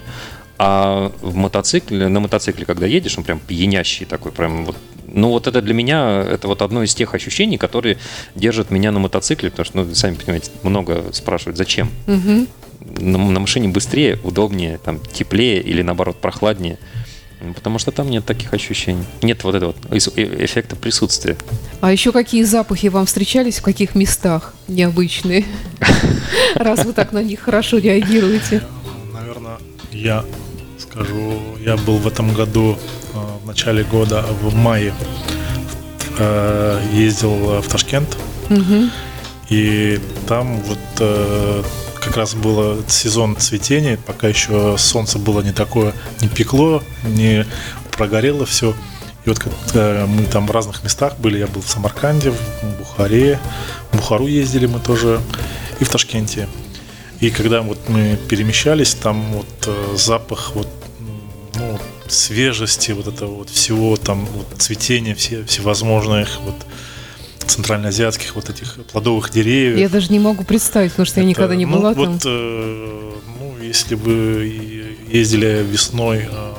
А 0.58 1.12
в 1.22 1.36
мотоцикле, 1.36 2.08
на 2.08 2.20
мотоцикле, 2.20 2.66
когда 2.66 2.86
едешь, 2.86 3.18
он 3.18 3.24
прям 3.24 3.40
пьянящий 3.40 4.06
такой, 4.06 4.32
прям 4.32 4.66
вот. 4.66 4.76
Ну 5.14 5.30
вот 5.30 5.46
это 5.46 5.62
для 5.62 5.76
меня, 5.76 6.22
это 6.22 6.48
вот 6.48 6.64
одно 6.64 6.82
из 6.84 6.96
тех 6.96 7.14
ощущений, 7.14 7.60
которые 7.60 7.98
держат 8.34 8.72
меня 8.72 8.92
на 8.92 9.00
мотоцикле, 9.00 9.52
потому 9.52 9.66
что, 9.66 9.78
ну, 9.78 9.96
сами 9.96 10.16
понимаете, 10.16 10.50
много 10.64 11.06
спрашивают, 11.14 11.56
зачем? 11.56 11.92
Мгм. 12.08 12.48
На, 13.00 13.18
на 13.20 13.40
машине 13.40 13.68
быстрее, 13.68 14.20
удобнее, 14.24 14.80
там, 14.84 15.00
теплее 15.00 15.62
или 15.62 15.84
наоборот 15.84 16.18
прохладнее. 16.18 16.80
Потому 17.56 17.78
что 17.78 17.92
там 17.92 18.10
нет 18.10 18.26
таких 18.26 18.54
ощущений. 18.54 19.04
Нет 19.22 19.44
вот 19.44 19.54
этого 19.54 19.76
э- 19.92 19.98
эффекта 20.46 20.76
присутствия. 20.76 21.38
А 21.82 21.92
еще 21.92 22.12
какие 22.12 22.44
запахи 22.44 22.88
вам 22.88 23.06
встречались, 23.06 23.60
в 23.60 23.62
каких 23.62 23.96
местах 23.96 24.56
необычные? 24.68 25.46
Раз 26.56 26.86
вы 26.86 26.94
так 26.94 27.12
на 27.12 27.22
них 27.22 27.42
хорошо 27.42 27.78
реагируете. 27.78 28.64
Наверное, 29.14 29.58
я 29.92 30.26
скажу, 30.80 31.34
я 31.60 31.76
был 31.78 31.98
в 31.98 32.08
этом 32.08 32.34
году, 32.34 32.78
в 33.44 33.46
начале 33.48 33.84
года, 33.84 34.24
в 34.42 34.56
мае, 34.56 34.94
э, 36.18 36.82
ездил 36.94 37.62
в 37.62 37.68
Ташкент, 37.68 38.18
Мгм. 38.50 38.90
и 39.50 40.00
там 40.28 40.62
вот 40.62 40.78
э, 41.00 41.64
как 42.00 42.18
раз 42.18 42.36
был 42.36 42.84
сезон 42.88 43.36
цветения, 43.38 43.98
пока 44.06 44.28
еще 44.30 44.76
солнце 44.78 45.20
было 45.20 45.42
не 45.42 45.52
такое, 45.52 45.94
не 46.22 46.30
пекло, 46.30 46.82
не 47.04 47.46
прогорело 47.92 48.46
все. 48.46 48.74
И 49.26 49.30
вот 49.30 49.40
как, 49.40 49.54
э, 49.74 50.06
мы 50.06 50.24
там 50.26 50.48
в 50.48 50.52
разных 50.52 50.84
местах 50.84 51.18
были, 51.18 51.38
я 51.40 51.48
был 51.48 51.62
в 51.62 51.70
Самарканде, 51.70 52.32
в 52.32 52.38
Бухаре, 52.80 53.40
в 53.92 53.98
Бухару 53.98 54.28
ездили 54.28 54.68
мы 54.68 54.80
тоже, 54.80 55.20
и 55.80 55.84
в 55.84 55.90
Ташкенте. 55.90 56.48
И 57.20 57.30
когда 57.30 57.62
вот 57.62 57.78
мы 57.90 58.18
перемещались, 58.30 58.94
там 58.94 59.34
вот 59.34 59.48
э, 59.68 59.96
запах 59.98 60.52
вот, 60.56 60.68
свежести, 62.14 62.92
вот 62.92 63.08
этого 63.08 63.36
вот 63.36 63.50
всего, 63.50 63.96
там 63.98 64.26
вот 64.26 64.62
цветения 64.62 65.16
все, 65.16 65.44
всевозможных 65.46 66.40
вот 66.42 66.56
центральноазиатских 67.46 68.36
вот 68.36 68.50
этих 68.50 68.78
плодовых 68.92 69.30
деревьев. 69.32 69.78
Я 69.78 69.90
даже 69.90 70.12
не 70.12 70.20
могу 70.20 70.44
представить, 70.44 70.92
потому 70.92 71.06
что 71.06 71.20
я 71.20 71.24
Это, 71.24 71.30
никогда 71.30 71.56
не 71.56 71.66
ну, 71.66 71.78
была 71.78 71.94
там. 71.94 72.14
вот, 72.14 72.22
э, 72.26 73.12
ну, 73.40 73.58
если 73.62 73.96
бы 73.96 74.96
ездили 75.12 75.66
весной 75.70 76.28
э, 76.30 76.54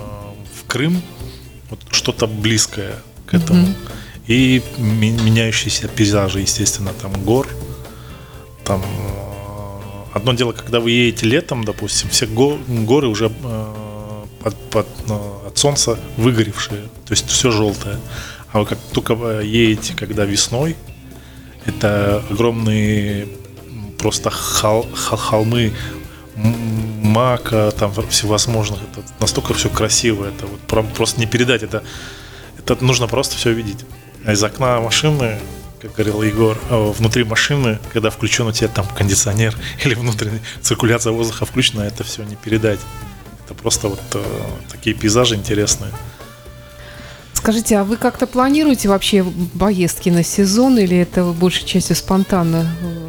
в 0.60 0.66
Крым, 0.66 1.02
вот 1.70 1.80
что-то 1.90 2.26
близкое 2.26 2.96
к 3.26 3.34
этому. 3.34 3.66
И 4.26 4.62
меняющиеся 4.78 5.88
пейзажи, 5.88 6.40
естественно, 6.40 6.92
там 7.00 7.12
гор, 7.24 7.48
там 8.64 8.82
э, 8.82 10.16
одно 10.16 10.32
дело, 10.34 10.52
когда 10.52 10.80
вы 10.80 10.90
едете 10.92 11.26
летом, 11.26 11.64
допустим, 11.64 12.08
все 12.10 12.26
го- 12.26 12.58
горы 12.68 13.08
уже 13.08 13.26
э, 13.42 13.66
под, 14.42 14.56
под, 14.70 14.86
э, 15.08 15.43
от 15.54 15.58
солнца 15.58 15.98
выгоревшие, 16.16 16.82
то 17.06 17.12
есть 17.12 17.28
все 17.28 17.50
желтое. 17.50 17.98
А 18.52 18.60
вы 18.60 18.66
как 18.66 18.78
только 18.92 19.14
едете, 19.40 19.94
когда 19.96 20.24
весной, 20.24 20.76
это 21.64 22.22
огромные 22.28 23.28
просто 23.98 24.30
хол, 24.30 24.86
хол, 24.94 25.18
холмы 25.18 25.72
мака, 26.36 27.72
там 27.78 27.92
всевозможных. 28.08 28.80
Это 28.82 29.02
настолько 29.20 29.54
все 29.54 29.68
красиво, 29.68 30.26
это 30.26 30.46
вот 30.46 30.92
просто 30.94 31.20
не 31.20 31.26
передать. 31.26 31.62
Это, 31.62 31.84
это 32.58 32.84
нужно 32.84 33.06
просто 33.06 33.36
все 33.36 33.52
видеть. 33.52 33.84
А 34.24 34.32
из 34.32 34.42
окна 34.42 34.80
машины, 34.80 35.38
как 35.80 35.92
говорил 35.92 36.22
Егор, 36.22 36.58
а 36.70 36.92
внутри 36.92 37.22
машины, 37.22 37.78
когда 37.92 38.10
включен 38.10 38.46
у 38.48 38.52
тебя 38.52 38.68
там 38.68 38.86
кондиционер 38.88 39.56
или 39.84 39.94
внутренняя 39.94 40.42
циркуляция 40.62 41.12
воздуха 41.12 41.44
включена, 41.44 41.82
это 41.82 42.02
все 42.02 42.24
не 42.24 42.34
передать. 42.34 42.80
Это 43.44 43.54
просто 43.54 43.88
вот 43.88 44.00
э, 44.14 44.22
такие 44.70 44.96
пейзажи 44.96 45.34
интересные. 45.34 45.90
Скажите, 47.34 47.76
а 47.76 47.84
вы 47.84 47.98
как-то 47.98 48.26
планируете 48.26 48.88
вообще 48.88 49.24
поездки 49.58 50.08
на 50.08 50.22
сезон 50.22 50.78
или 50.78 50.96
это 50.96 51.24
большей 51.24 51.66
частью 51.66 51.94
спонтанно 51.94 52.66
э, 52.80 53.08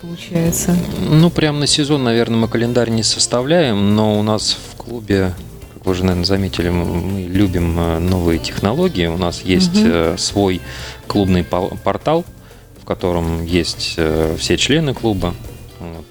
получается? 0.00 0.76
Ну, 1.00 1.28
прям 1.30 1.58
на 1.58 1.66
сезон, 1.66 2.04
наверное, 2.04 2.38
мы 2.38 2.46
календарь 2.46 2.90
не 2.90 3.02
составляем, 3.02 3.96
но 3.96 4.20
у 4.20 4.22
нас 4.22 4.56
в 4.72 4.76
клубе, 4.76 5.34
как 5.74 5.86
вы 5.86 5.92
уже, 5.92 6.04
наверное, 6.04 6.24
заметили, 6.24 6.68
мы 6.68 7.22
любим 7.22 7.80
э, 7.80 7.98
новые 7.98 8.38
технологии. 8.38 9.06
У 9.06 9.18
нас 9.18 9.42
есть 9.42 9.76
угу. 9.76 10.16
свой 10.18 10.60
клубный 11.08 11.42
портал, 11.42 12.24
в 12.80 12.84
котором 12.84 13.44
есть 13.44 13.98
все 14.38 14.56
члены 14.56 14.94
клуба, 14.94 15.34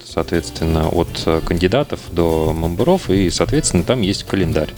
соответственно, 0.08 0.88
от 0.88 1.44
кандидатов 1.44 2.00
до 2.12 2.54
мемберов, 2.56 3.10
и, 3.10 3.30
соответственно, 3.30 3.84
там 3.84 4.00
есть 4.00 4.24
календарь. 4.24 4.72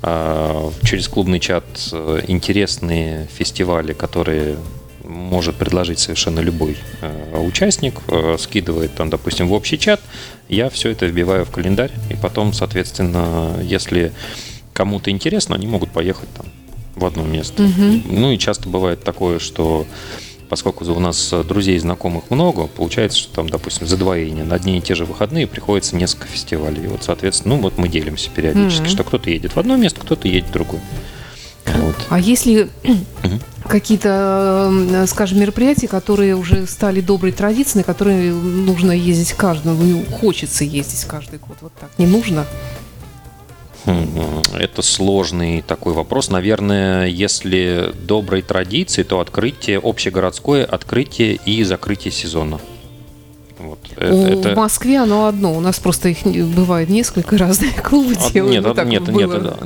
А, 0.00 0.70
через 0.84 1.08
клубный 1.08 1.40
чат 1.40 1.64
э, 1.92 2.20
интересные 2.28 3.26
фестивали, 3.34 3.92
которые 3.92 4.56
может 5.02 5.56
предложить 5.56 5.98
совершенно 5.98 6.38
любой 6.40 6.76
э, 7.00 7.38
участник, 7.40 7.94
э, 8.08 8.36
скидывает 8.38 8.94
там, 8.94 9.10
допустим, 9.10 9.48
в 9.48 9.52
общий 9.52 9.78
чат, 9.78 10.00
я 10.48 10.70
все 10.70 10.90
это 10.90 11.06
вбиваю 11.06 11.44
в 11.44 11.50
календарь, 11.50 11.90
и 12.10 12.14
потом, 12.14 12.52
соответственно, 12.52 13.58
если 13.62 14.12
кому-то 14.72 15.10
интересно, 15.10 15.56
они 15.56 15.66
могут 15.66 15.90
поехать 15.90 16.28
там 16.36 16.46
в 16.94 17.04
одно 17.04 17.24
место. 17.24 17.64
Угу. 17.64 18.02
Ну 18.10 18.30
и 18.30 18.38
часто 18.38 18.68
бывает 18.68 19.02
такое, 19.02 19.40
что 19.40 19.84
поскольку 20.48 20.84
у 20.84 21.00
нас 21.00 21.32
друзей 21.46 21.76
и 21.76 21.78
знакомых 21.78 22.30
много, 22.30 22.66
получается, 22.66 23.18
что 23.18 23.34
там, 23.34 23.48
допустим, 23.48 23.86
за 23.86 23.96
двоение 23.96 24.44
на 24.44 24.56
одни 24.56 24.78
и 24.78 24.80
те 24.80 24.94
же 24.94 25.04
выходные 25.04 25.46
приходится 25.46 25.96
несколько 25.96 26.26
фестивалей. 26.26 26.84
И 26.84 26.86
вот, 26.86 27.04
соответственно, 27.04 27.56
ну 27.56 27.62
вот 27.62 27.78
мы 27.78 27.88
делимся 27.88 28.30
периодически, 28.30 28.84
mm-hmm. 28.84 28.88
что 28.88 29.04
кто-то 29.04 29.30
едет 29.30 29.54
в 29.54 29.58
одно 29.58 29.76
место, 29.76 30.00
кто-то 30.00 30.26
едет 30.28 30.48
в 30.48 30.52
другое. 30.52 30.80
Вот. 31.66 31.96
А 32.08 32.18
если 32.18 32.70
какие-то, 33.68 35.04
скажем, 35.06 35.40
мероприятия, 35.40 35.86
которые 35.86 36.34
уже 36.34 36.66
стали 36.66 37.02
доброй 37.02 37.32
традицией, 37.32 37.84
которые 37.84 38.32
нужно 38.32 38.92
ездить 38.92 39.32
каждому, 39.34 39.82
ну, 39.82 40.02
хочется 40.06 40.64
ездить 40.64 41.04
каждый 41.04 41.38
год, 41.38 41.58
вот 41.60 41.72
так, 41.78 41.90
не 41.98 42.06
нужно? 42.06 42.46
Это 44.54 44.82
сложный 44.82 45.62
такой 45.62 45.92
вопрос. 45.92 46.30
Наверное, 46.30 47.06
если 47.06 47.92
доброй 48.06 48.42
традиции, 48.42 49.02
то 49.02 49.20
открытие, 49.20 49.80
общегородское 49.82 50.64
открытие 50.64 51.38
и 51.44 51.64
закрытие 51.64 52.12
сезона. 52.12 52.60
Вот. 53.58 53.78
Это, 53.96 54.14
у, 54.14 54.26
это... 54.26 54.54
В 54.54 54.56
Москве 54.56 54.98
оно 54.98 55.26
одно. 55.26 55.56
У 55.56 55.60
нас 55.60 55.78
просто 55.80 56.10
их 56.10 56.24
бывает 56.24 56.88
несколько 56.88 57.36
разных 57.38 57.82
клубы 57.82 58.14
а, 58.18 58.32
делают. 58.32 58.54
Нет, 58.54 58.64
ну, 58.64 58.84
нет, 58.84 59.08
нет, 59.08 59.28
было, 59.28 59.56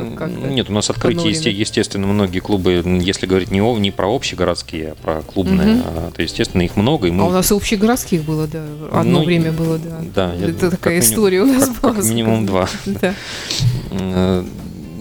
нет, 0.49 0.71
у 0.71 0.73
нас 0.73 0.89
открытие, 0.89 1.29
есте, 1.29 1.51
естественно, 1.51 2.07
многие 2.07 2.41
клубы, 2.41 2.83
если 3.03 3.27
говорить 3.27 3.51
не, 3.51 3.61
о, 3.61 3.77
не 3.79 3.91
про 3.91 4.15
общегородские, 4.15 4.93
а 4.93 4.95
про 4.95 5.23
клубные, 5.23 5.77
угу. 5.77 5.83
а, 5.87 6.11
то, 6.15 6.23
естественно, 6.23 6.63
их 6.63 6.77
много. 6.77 7.09
И 7.09 7.11
мы... 7.11 7.25
А 7.25 7.27
у 7.27 7.31
нас 7.31 7.51
и 7.51 7.55
общегородских 7.55 8.25
было, 8.25 8.47
да. 8.47 8.65
Одно 8.93 9.21
ну, 9.21 9.25
время 9.25 9.53
было, 9.53 9.79
да. 9.79 10.01
Да. 10.15 10.35
Это 10.35 10.67
я, 10.67 10.71
такая 10.71 11.01
история 11.01 11.43
у 11.43 11.47
нас 11.47 11.69
как, 11.69 11.81
была. 11.83 11.95
Как 11.95 12.05
минимум 12.05 12.47
два. 12.47 12.69
Да. 12.87 13.15
Э, 13.93 14.45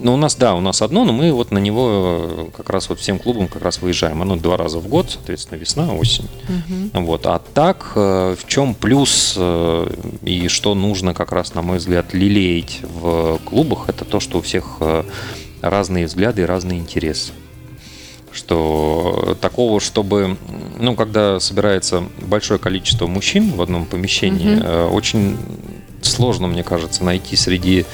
ну, 0.02 0.14
у 0.14 0.16
нас, 0.16 0.34
да, 0.34 0.54
у 0.54 0.60
нас 0.60 0.82
одно, 0.82 1.04
но 1.04 1.12
мы 1.12 1.32
вот 1.32 1.52
на 1.52 1.58
него 1.58 2.50
как 2.56 2.70
раз 2.70 2.88
вот 2.88 2.98
всем 2.98 3.18
клубам 3.18 3.46
как 3.46 3.62
раз 3.62 3.80
выезжаем. 3.80 4.20
Оно 4.20 4.36
два 4.36 4.56
раза 4.56 4.78
в 4.80 4.88
год, 4.88 5.10
соответственно, 5.10 5.58
весна, 5.58 5.94
осень. 5.94 6.28
Угу. 6.48 7.04
Вот. 7.04 7.26
А 7.26 7.38
так, 7.38 7.92
э, 7.94 8.34
в 8.38 8.46
чем 8.48 8.74
плюс 8.74 9.34
э, 9.36 9.94
и 10.22 10.48
что 10.48 10.74
нужно 10.74 11.14
как 11.14 11.30
раз, 11.30 11.54
на 11.54 11.62
мой 11.62 11.78
взгляд, 11.78 12.14
лелеять 12.14 12.80
в 12.82 13.38
клубах, 13.44 13.88
это 13.88 14.04
то, 14.04 14.18
что 14.18 14.38
у 14.38 14.42
всех 14.42 14.78
э, 14.80 15.04
разные 15.60 16.06
взгляды 16.06 16.42
и 16.42 16.44
разные 16.44 16.80
интересы 16.80 17.32
что 18.34 19.36
такого, 19.42 19.78
чтобы, 19.78 20.38
ну, 20.78 20.96
когда 20.96 21.38
собирается 21.38 22.02
большое 22.18 22.58
количество 22.58 23.06
мужчин 23.06 23.52
в 23.52 23.60
одном 23.60 23.84
помещении, 23.84 24.56
mm 24.56 24.88
очень 24.88 25.36
сложно, 26.00 26.46
мне 26.46 26.62
кажется, 26.62 27.04
найти 27.04 27.36
среди 27.36 27.84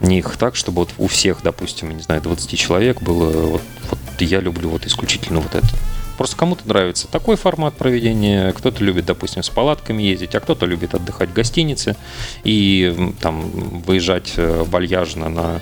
них 0.00 0.36
так, 0.36 0.56
чтобы 0.56 0.80
вот 0.80 0.90
у 0.98 1.06
всех, 1.06 1.42
допустим, 1.42 1.96
не 1.96 2.02
знаю, 2.02 2.22
20 2.22 2.58
человек 2.58 3.02
было 3.02 3.30
вот, 3.30 3.62
вот 3.90 3.98
я 4.20 4.40
люблю 4.40 4.68
вот 4.68 4.86
исключительно 4.86 5.40
вот 5.40 5.54
это. 5.54 5.68
Просто 6.16 6.36
кому-то 6.36 6.66
нравится 6.66 7.08
такой 7.08 7.36
формат 7.36 7.74
проведения, 7.74 8.52
кто-то 8.52 8.82
любит, 8.82 9.04
допустим, 9.04 9.42
с 9.42 9.50
палатками 9.50 10.02
ездить, 10.02 10.34
а 10.34 10.40
кто-то 10.40 10.64
любит 10.66 10.94
отдыхать 10.94 11.30
в 11.30 11.32
гостинице 11.34 11.96
и 12.42 13.12
там 13.20 13.50
выезжать 13.86 14.32
э, 14.36 14.64
вальяжно 14.66 15.28
на 15.28 15.60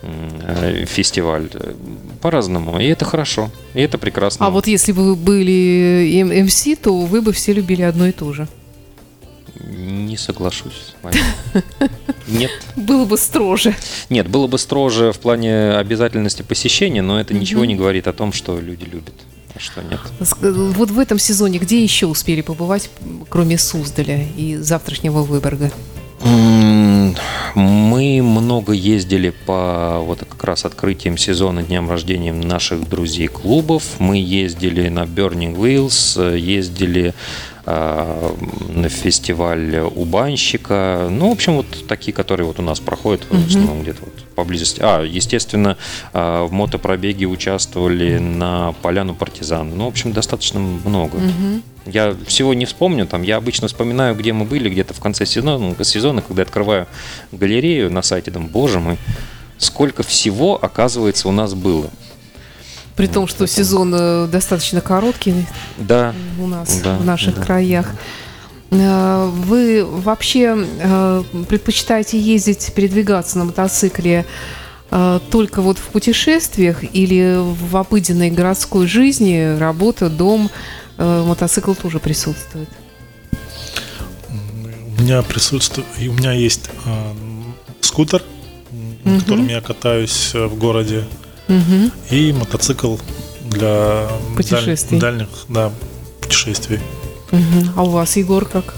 э, 0.00 0.86
фестиваль 0.86 1.50
по-разному. 2.22 2.80
И 2.80 2.86
это 2.86 3.04
хорошо, 3.04 3.50
и 3.74 3.82
это 3.82 3.98
прекрасно. 3.98 4.46
А 4.46 4.50
вот 4.50 4.66
если 4.66 4.92
бы 4.92 5.04
вы 5.04 5.14
были 5.14 6.22
МС, 6.22 6.66
то 6.80 6.98
вы 6.98 7.20
бы 7.20 7.32
все 7.32 7.52
любили 7.52 7.82
одно 7.82 8.06
и 8.06 8.12
то 8.12 8.32
же. 8.32 8.48
Не 9.72 10.16
соглашусь 10.16 10.72
с 10.72 11.02
вами. 11.02 11.16
Нет. 12.28 12.50
Было 12.76 13.04
бы 13.04 13.16
строже. 13.16 13.74
Нет, 14.10 14.28
было 14.28 14.46
бы 14.46 14.58
строже 14.58 15.12
в 15.12 15.18
плане 15.18 15.72
обязательности 15.72 16.42
посещения, 16.42 17.02
но 17.02 17.20
это 17.20 17.34
ничего 17.34 17.64
не 17.64 17.74
говорит 17.74 18.06
о 18.06 18.12
том, 18.12 18.32
что 18.32 18.58
люди 18.60 18.84
любят. 18.84 19.14
А 19.54 19.58
что 19.58 19.82
нет. 19.82 20.00
Вот 20.40 20.90
в 20.90 20.98
этом 20.98 21.18
сезоне 21.18 21.58
где 21.58 21.82
еще 21.82 22.06
успели 22.06 22.40
побывать, 22.40 22.88
кроме 23.28 23.58
Суздаля 23.58 24.26
и 24.34 24.56
завтрашнего 24.56 25.22
Выборга? 25.22 25.70
Мы 27.54 28.22
много 28.22 28.72
ездили 28.72 29.34
по 29.44 29.98
вот 30.00 30.20
как 30.20 30.42
раз 30.44 30.64
открытием 30.64 31.18
сезона, 31.18 31.62
дням 31.62 31.90
рождения 31.90 32.32
наших 32.32 32.88
друзей 32.88 33.28
клубов. 33.28 33.82
Мы 33.98 34.16
ездили 34.16 34.88
на 34.88 35.00
Burning 35.02 35.54
Wheels, 35.54 36.38
ездили 36.38 37.08
Э, 37.08 37.51
на 37.64 38.88
фестиваль 38.88 39.78
у 39.94 40.04
банщика. 40.04 41.08
Ну, 41.10 41.28
в 41.28 41.32
общем, 41.32 41.54
вот 41.54 41.66
такие, 41.86 42.12
которые 42.12 42.46
вот 42.46 42.58
у 42.58 42.62
нас 42.62 42.80
проходят 42.80 43.22
в 43.30 43.46
основном 43.46 43.82
где-то 43.82 44.00
вот 44.02 44.24
поблизости. 44.34 44.80
А, 44.82 45.02
естественно, 45.02 45.76
э, 46.12 46.42
в 46.42 46.52
мотопробеге 46.52 47.26
участвовали 47.26 48.18
на 48.18 48.74
Поляну 48.82 49.14
Партизан. 49.14 49.76
Ну, 49.76 49.84
в 49.84 49.88
общем, 49.88 50.12
достаточно 50.12 50.58
много. 50.60 51.18
Я 51.84 52.16
всего 52.26 52.54
не 52.54 52.64
вспомню, 52.64 53.06
там, 53.06 53.22
я 53.22 53.36
обычно 53.36 53.66
вспоминаю, 53.66 54.14
где 54.14 54.32
мы 54.32 54.44
были, 54.44 54.68
где-то 54.68 54.94
в 54.94 55.00
конце 55.00 55.26
сезона, 55.26 55.74
сезона, 55.84 56.22
когда 56.22 56.42
открываю 56.42 56.86
галерею 57.32 57.90
на 57.90 58.02
сайте, 58.02 58.30
думаю, 58.30 58.50
боже 58.50 58.78
мой, 58.78 58.98
сколько 59.58 60.04
всего, 60.04 60.62
оказывается, 60.62 61.28
у 61.28 61.32
нас 61.32 61.54
было. 61.54 61.90
При 62.96 63.06
том, 63.06 63.26
что 63.26 63.46
сезон 63.46 63.94
э, 63.94 64.26
достаточно 64.30 64.80
короткий 64.80 65.46
да, 65.78 66.14
у 66.38 66.46
нас 66.46 66.80
да, 66.82 66.98
в 66.98 67.04
наших 67.04 67.36
да. 67.36 67.42
краях. 67.42 67.90
Э, 68.70 69.30
вы 69.32 69.84
вообще 69.84 70.66
э, 70.78 71.22
предпочитаете 71.48 72.20
ездить, 72.20 72.72
передвигаться 72.74 73.38
на 73.38 73.44
мотоцикле 73.44 74.26
только 75.30 75.62
вот 75.62 75.78
в 75.78 75.84
путешествиях 75.84 76.84
или 76.92 77.38
в 77.40 77.78
обыденной 77.78 78.30
городской 78.30 78.86
жизни, 78.86 79.56
работа, 79.58 80.10
дом, 80.10 80.50
мотоцикл 80.98 81.72
тоже 81.72 81.98
присутствует? 81.98 82.68
У 84.28 85.00
меня 85.00 85.22
присутствует, 85.22 85.86
и 85.98 86.08
у 86.08 86.12
меня 86.12 86.32
есть 86.32 86.68
скутер, 87.80 88.22
на 89.04 89.18
котором 89.20 89.48
я 89.48 89.62
катаюсь 89.62 90.34
в 90.34 90.58
городе 90.58 91.06
Угу. 91.48 91.90
И 92.10 92.32
мотоцикл 92.32 92.96
для 93.44 94.08
путешествий. 94.36 94.98
Даль, 94.98 95.18
дальних 95.18 95.28
да, 95.48 95.72
путешествий. 96.20 96.80
Угу. 97.30 97.70
А 97.76 97.82
у 97.84 97.90
вас, 97.90 98.16
Егор, 98.16 98.44
как? 98.46 98.74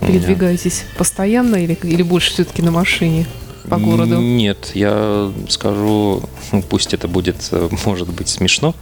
Передвигаетесь 0.00 0.84
постоянно 0.96 1.56
или, 1.56 1.78
или 1.82 2.02
больше 2.02 2.30
все-таки 2.32 2.62
на 2.62 2.70
машине? 2.70 3.26
по 3.68 3.78
городу? 3.78 4.20
Нет, 4.20 4.72
я 4.74 5.32
скажу, 5.48 6.22
пусть 6.68 6.92
это 6.92 7.08
будет, 7.08 7.50
может 7.84 8.08
быть, 8.08 8.28
смешно, 8.28 8.74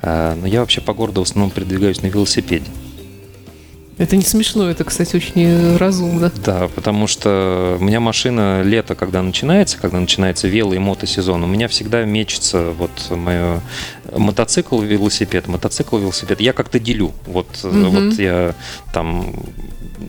а, 0.00 0.34
но 0.34 0.46
я 0.46 0.60
вообще 0.60 0.80
по 0.80 0.92
городу 0.92 1.24
в 1.24 1.28
основном 1.28 1.50
передвигаюсь 1.50 2.02
на 2.02 2.08
велосипеде. 2.08 2.66
Это 4.02 4.16
не 4.16 4.22
смешно, 4.22 4.68
это, 4.68 4.82
кстати, 4.82 5.14
очень 5.14 5.76
разумно. 5.76 6.32
Да, 6.44 6.66
потому 6.74 7.06
что 7.06 7.76
у 7.78 7.84
меня 7.84 8.00
машина 8.00 8.62
лето, 8.62 8.96
когда 8.96 9.22
начинается, 9.22 9.78
когда 9.78 10.00
начинается 10.00 10.48
вело- 10.48 10.74
и 10.74 10.78
мотосезон, 10.78 11.44
у 11.44 11.46
меня 11.46 11.68
всегда 11.68 12.04
мечется 12.04 12.72
вот 12.72 12.90
мое 13.10 13.60
мотоцикл, 14.10 14.80
велосипед, 14.80 15.46
мотоцикл, 15.46 15.98
велосипед. 15.98 16.40
Я 16.40 16.52
как-то 16.52 16.80
делю. 16.80 17.12
Вот, 17.26 17.46
угу. 17.62 17.90
вот 17.90 18.18
я 18.18 18.56
там 18.92 19.36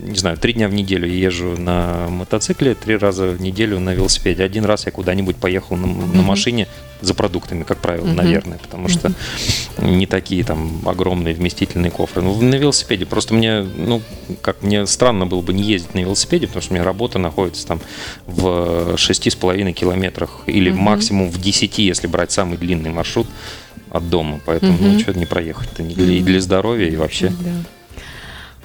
не 0.01 0.17
знаю, 0.17 0.37
три 0.37 0.53
дня 0.53 0.67
в 0.67 0.73
неделю 0.73 1.07
езжу 1.07 1.55
на 1.55 2.07
мотоцикле, 2.09 2.73
три 2.73 2.97
раза 2.97 3.27
в 3.27 3.41
неделю 3.41 3.79
на 3.79 3.93
велосипеде. 3.93 4.43
Один 4.43 4.65
раз 4.65 4.87
я 4.87 4.91
куда-нибудь 4.91 5.35
поехал 5.35 5.75
на, 5.75 5.85
на 5.85 6.23
машине 6.23 6.67
за 7.03 7.13
продуктами, 7.13 7.63
как 7.63 7.79
правило, 7.79 8.07
mm-hmm. 8.07 8.15
наверное, 8.15 8.57
потому 8.57 8.87
что 8.87 9.09
mm-hmm. 9.09 9.95
не 9.95 10.05
такие 10.05 10.43
там 10.43 10.81
огромные 10.85 11.33
вместительные 11.33 11.91
кофры. 11.91 12.21
Ну, 12.21 12.39
на 12.41 12.55
велосипеде 12.55 13.05
просто 13.05 13.33
мне, 13.33 13.61
ну, 13.61 14.01
как 14.41 14.61
мне 14.63 14.85
странно 14.87 15.25
было 15.25 15.41
бы 15.41 15.53
не 15.53 15.63
ездить 15.63 15.93
на 15.93 15.99
велосипеде, 15.99 16.47
потому 16.47 16.61
что 16.61 16.71
у 16.71 16.75
меня 16.75 16.83
работа 16.83 17.19
находится 17.19 17.67
там 17.67 17.81
в 18.25 18.97
шести 18.97 19.29
с 19.29 19.35
половиной 19.35 19.73
километрах 19.73 20.41
или 20.45 20.71
mm-hmm. 20.71 20.75
максимум 20.75 21.29
в 21.29 21.41
десяти, 21.41 21.83
если 21.83 22.07
брать 22.07 22.31
самый 22.31 22.57
длинный 22.57 22.89
маршрут 22.89 23.27
от 23.89 24.09
дома. 24.09 24.39
Поэтому 24.45 24.77
mm-hmm. 24.77 24.93
ну, 24.93 24.99
что 24.99 25.13
не 25.13 25.25
проехать-то 25.25 25.83
и 25.83 25.93
для, 25.93 26.13
и 26.15 26.21
для 26.21 26.41
здоровья, 26.41 26.87
и 26.87 26.95
вообще. 26.95 27.27
Mm-hmm. 27.27 27.65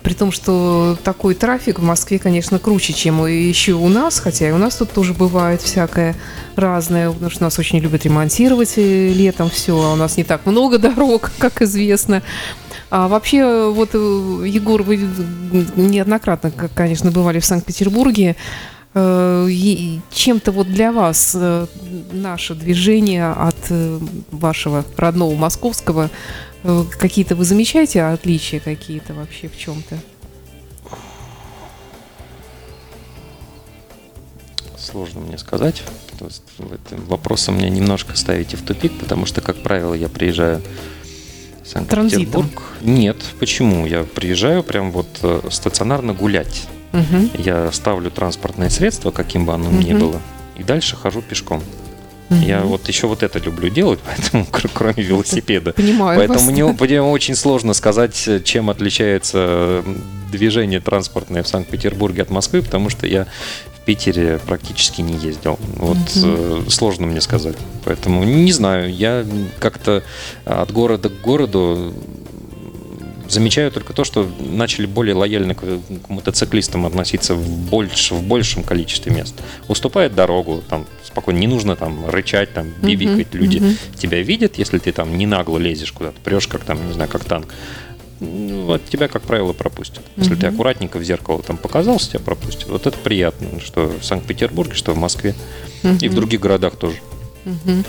При 0.09 0.14
том, 0.14 0.32
что 0.32 0.96
такой 1.04 1.34
трафик 1.34 1.80
в 1.80 1.82
Москве, 1.82 2.18
конечно, 2.18 2.59
круче, 2.59 2.94
чем 2.94 3.26
еще 3.26 3.74
у 3.74 3.88
нас, 3.88 4.20
хотя 4.20 4.48
и 4.48 4.52
у 4.52 4.56
нас 4.56 4.76
тут 4.76 4.90
тоже 4.90 5.12
бывает 5.12 5.61
всякое 5.61 6.16
разное, 6.56 7.11
потому 7.12 7.30
что 7.30 7.42
нас 7.42 7.59
очень 7.59 7.78
любят 7.80 8.06
ремонтировать 8.06 8.72
э, 8.78 9.12
летом 9.12 9.50
все, 9.50 9.78
а 9.78 9.92
у 9.92 9.96
нас 9.96 10.16
не 10.16 10.24
так 10.24 10.46
много 10.46 10.78
дорог, 10.78 11.30
как 11.36 11.61
известно. 11.61 12.22
А 12.88 13.06
вообще, 13.06 13.70
вот, 13.70 13.90
э, 13.92 14.44
Егор, 14.46 14.82
вы 14.82 14.96
неоднократно, 15.76 16.52
конечно, 16.74 17.11
бывали 17.11 17.38
в 17.38 17.44
Санкт-Петербурге. 17.44 18.34
Э, 18.94 19.46
чем-то 20.11 20.52
вот 20.52 20.68
для 20.68 20.90
вас 20.90 21.36
наше 22.12 22.54
движение 22.54 23.30
от 23.30 23.59
вашего 24.30 24.86
родного 24.96 25.34
московского 25.34 26.09
какие-то 26.98 27.36
вы 27.36 27.44
замечаете 27.44 28.02
отличия 28.02 28.61
какие-то 28.61 29.14
вообще 29.14 29.48
в 29.48 29.56
чем-то? 29.56 29.98
Сложно 34.76 35.20
мне 35.20 35.38
сказать. 35.38 35.82
То 36.18 36.24
есть 36.24 36.42
в 36.56 36.72
этом 36.72 37.04
вопросе 37.06 37.52
меня 37.52 37.68
немножко 37.68 38.16
ставите 38.16 38.56
в 38.56 38.62
тупик, 38.62 38.98
потому 38.98 39.26
что, 39.26 39.40
как 39.40 39.62
правило, 39.62 39.94
я 39.94 40.09
приезжаю 40.09 40.62
в 41.62 41.68
Санкт-Петербург. 41.68 42.62
Нет, 42.80 43.16
почему? 43.38 43.86
Я 43.86 44.04
приезжаю 44.04 44.62
прям 44.62 44.90
вот 44.90 45.09
э, 45.22 45.42
стационарно 45.50 46.14
гулять. 46.14 46.66
Угу. 46.92 47.42
Я 47.42 47.70
ставлю 47.72 48.11
транспортное 48.11 48.70
средство, 48.70 49.11
каким 49.11 49.44
бы 49.44 49.52
оно 49.52 49.68
угу. 49.68 49.76
ни 49.76 49.92
было, 49.92 50.20
и 50.56 50.62
дальше 50.62 50.96
хожу 50.96 51.20
пешком. 51.20 51.62
Угу. 52.31 52.41
Я 52.41 52.61
вот 52.61 52.87
еще 52.89 53.07
вот 53.07 53.22
это 53.22 53.39
люблю 53.39 53.70
делать, 53.70 54.01
поэтому 54.05 54.47
кроме 54.72 55.03
велосипеда. 55.03 55.72
Понимаю. 55.72 56.18
Поэтому 56.18 56.41
вас. 56.41 56.51
мне, 56.51 56.64
мне 56.64 57.03
очень 57.03 57.35
сложно 57.35 57.74
сказать, 57.74 58.29
чем 58.45 58.70
отличается 58.70 59.83
движение 60.31 60.81
транспортное 60.81 61.43
в 61.43 61.49
Санкт-Петербурге 61.49 62.22
от 62.22 62.31
Москвы, 62.31 62.62
потому 62.62 62.91
что 62.91 63.07
я 63.07 63.26
в 63.74 63.81
Питере 63.87 64.39
практически 64.47 65.01
не 65.01 65.14
ездил. 65.14 65.59
Вот 65.76 65.97
угу. 66.16 66.70
сложно 66.70 67.07
мне 67.07 67.22
сказать. 67.22 67.57
Поэтому 67.85 68.24
не 68.24 68.53
знаю, 68.53 68.93
я 68.93 69.24
как-то 69.59 70.03
от 70.45 70.70
города 70.70 71.09
к 71.09 71.20
городу 71.22 71.95
Замечаю 73.29 73.70
только 73.70 73.93
то, 73.93 74.05
что 74.05 74.26
начали 74.41 74.87
более 74.87 75.14
лояльно 75.14 75.55
к, 75.55 75.61
к 75.61 76.09
мотоциклистам 76.09 76.87
относиться 76.87 77.35
в, 77.35 77.47
больш, 77.68 78.11
в 78.11 78.22
большем 78.22 78.62
количестве 78.62 79.12
мест. 79.12 79.35
Уступает 79.68 80.14
дорогу, 80.14 80.62
там 80.66 80.87
спокойно, 81.05 81.39
не 81.39 81.47
нужно 81.47 81.76
там 81.76 82.09
рычать, 82.09 82.55
там 82.55 82.68
бибикать. 82.83 83.35
Uh-huh, 83.35 83.39
Люди 83.39 83.59
uh-huh. 83.59 83.99
тебя 83.99 84.22
видят, 84.22 84.57
если 84.57 84.79
ты 84.79 84.93
там 84.93 85.18
не 85.18 85.26
нагло 85.26 85.59
лезешь 85.59 85.93
куда-то, 85.93 86.18
прешь 86.24 86.47
как 86.47 86.64
там, 86.64 86.87
не 86.87 86.95
знаю, 86.95 87.11
как 87.11 87.24
танк. 87.24 87.55
Ну, 88.20 88.64
вот 88.64 88.85
тебя, 88.87 89.09
как 89.09 89.22
правило, 89.22 89.53
пропустят. 89.53 90.05
Если 90.16 90.35
uh-huh. 90.35 90.41
ты 90.41 90.47
аккуратненько 90.47 90.99
в 90.99 91.05
зеркало 91.05 91.43
там 91.43 91.59
показался, 91.59 92.11
тебя 92.11 92.20
пропустят. 92.20 92.68
Вот 92.68 92.87
это 92.87 92.97
приятно, 92.97 93.61
что 93.61 93.93
в 94.01 94.05
Санкт-Петербурге, 94.05 94.74
что 94.74 94.93
в 94.93 94.97
Москве 94.97 95.35
uh-huh. 95.83 95.99
и 96.01 96.09
в 96.09 96.14
других 96.14 96.41
городах 96.41 96.76
тоже. 96.76 96.97
Uh-huh. 97.45 97.85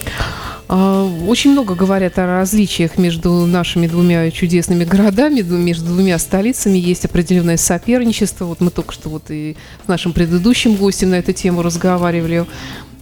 Очень 0.69 1.53
много 1.53 1.73
говорят 1.73 2.19
о 2.19 2.27
различиях 2.27 2.99
между 2.99 3.47
нашими 3.47 3.87
двумя 3.87 4.29
чудесными 4.29 4.83
городами, 4.83 5.41
между 5.41 5.85
двумя 5.85 6.19
столицами. 6.19 6.77
Есть 6.77 7.05
определенное 7.05 7.57
соперничество. 7.57 8.45
Вот 8.45 8.61
мы 8.61 8.69
только 8.69 8.93
что 8.93 9.09
вот 9.09 9.31
и 9.31 9.57
с 9.83 9.87
нашим 9.87 10.13
предыдущим 10.13 10.75
гостем 10.75 11.09
на 11.09 11.15
эту 11.15 11.33
тему 11.33 11.63
разговаривали. 11.63 12.45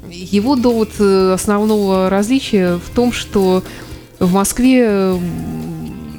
Его 0.10 0.56
довод 0.56 0.92
э, 1.00 1.34
основного 1.34 2.10
различия 2.10 2.78
в 2.78 2.90
том, 2.96 3.12
что 3.12 3.62
в 4.20 4.32
Москве 4.32 5.20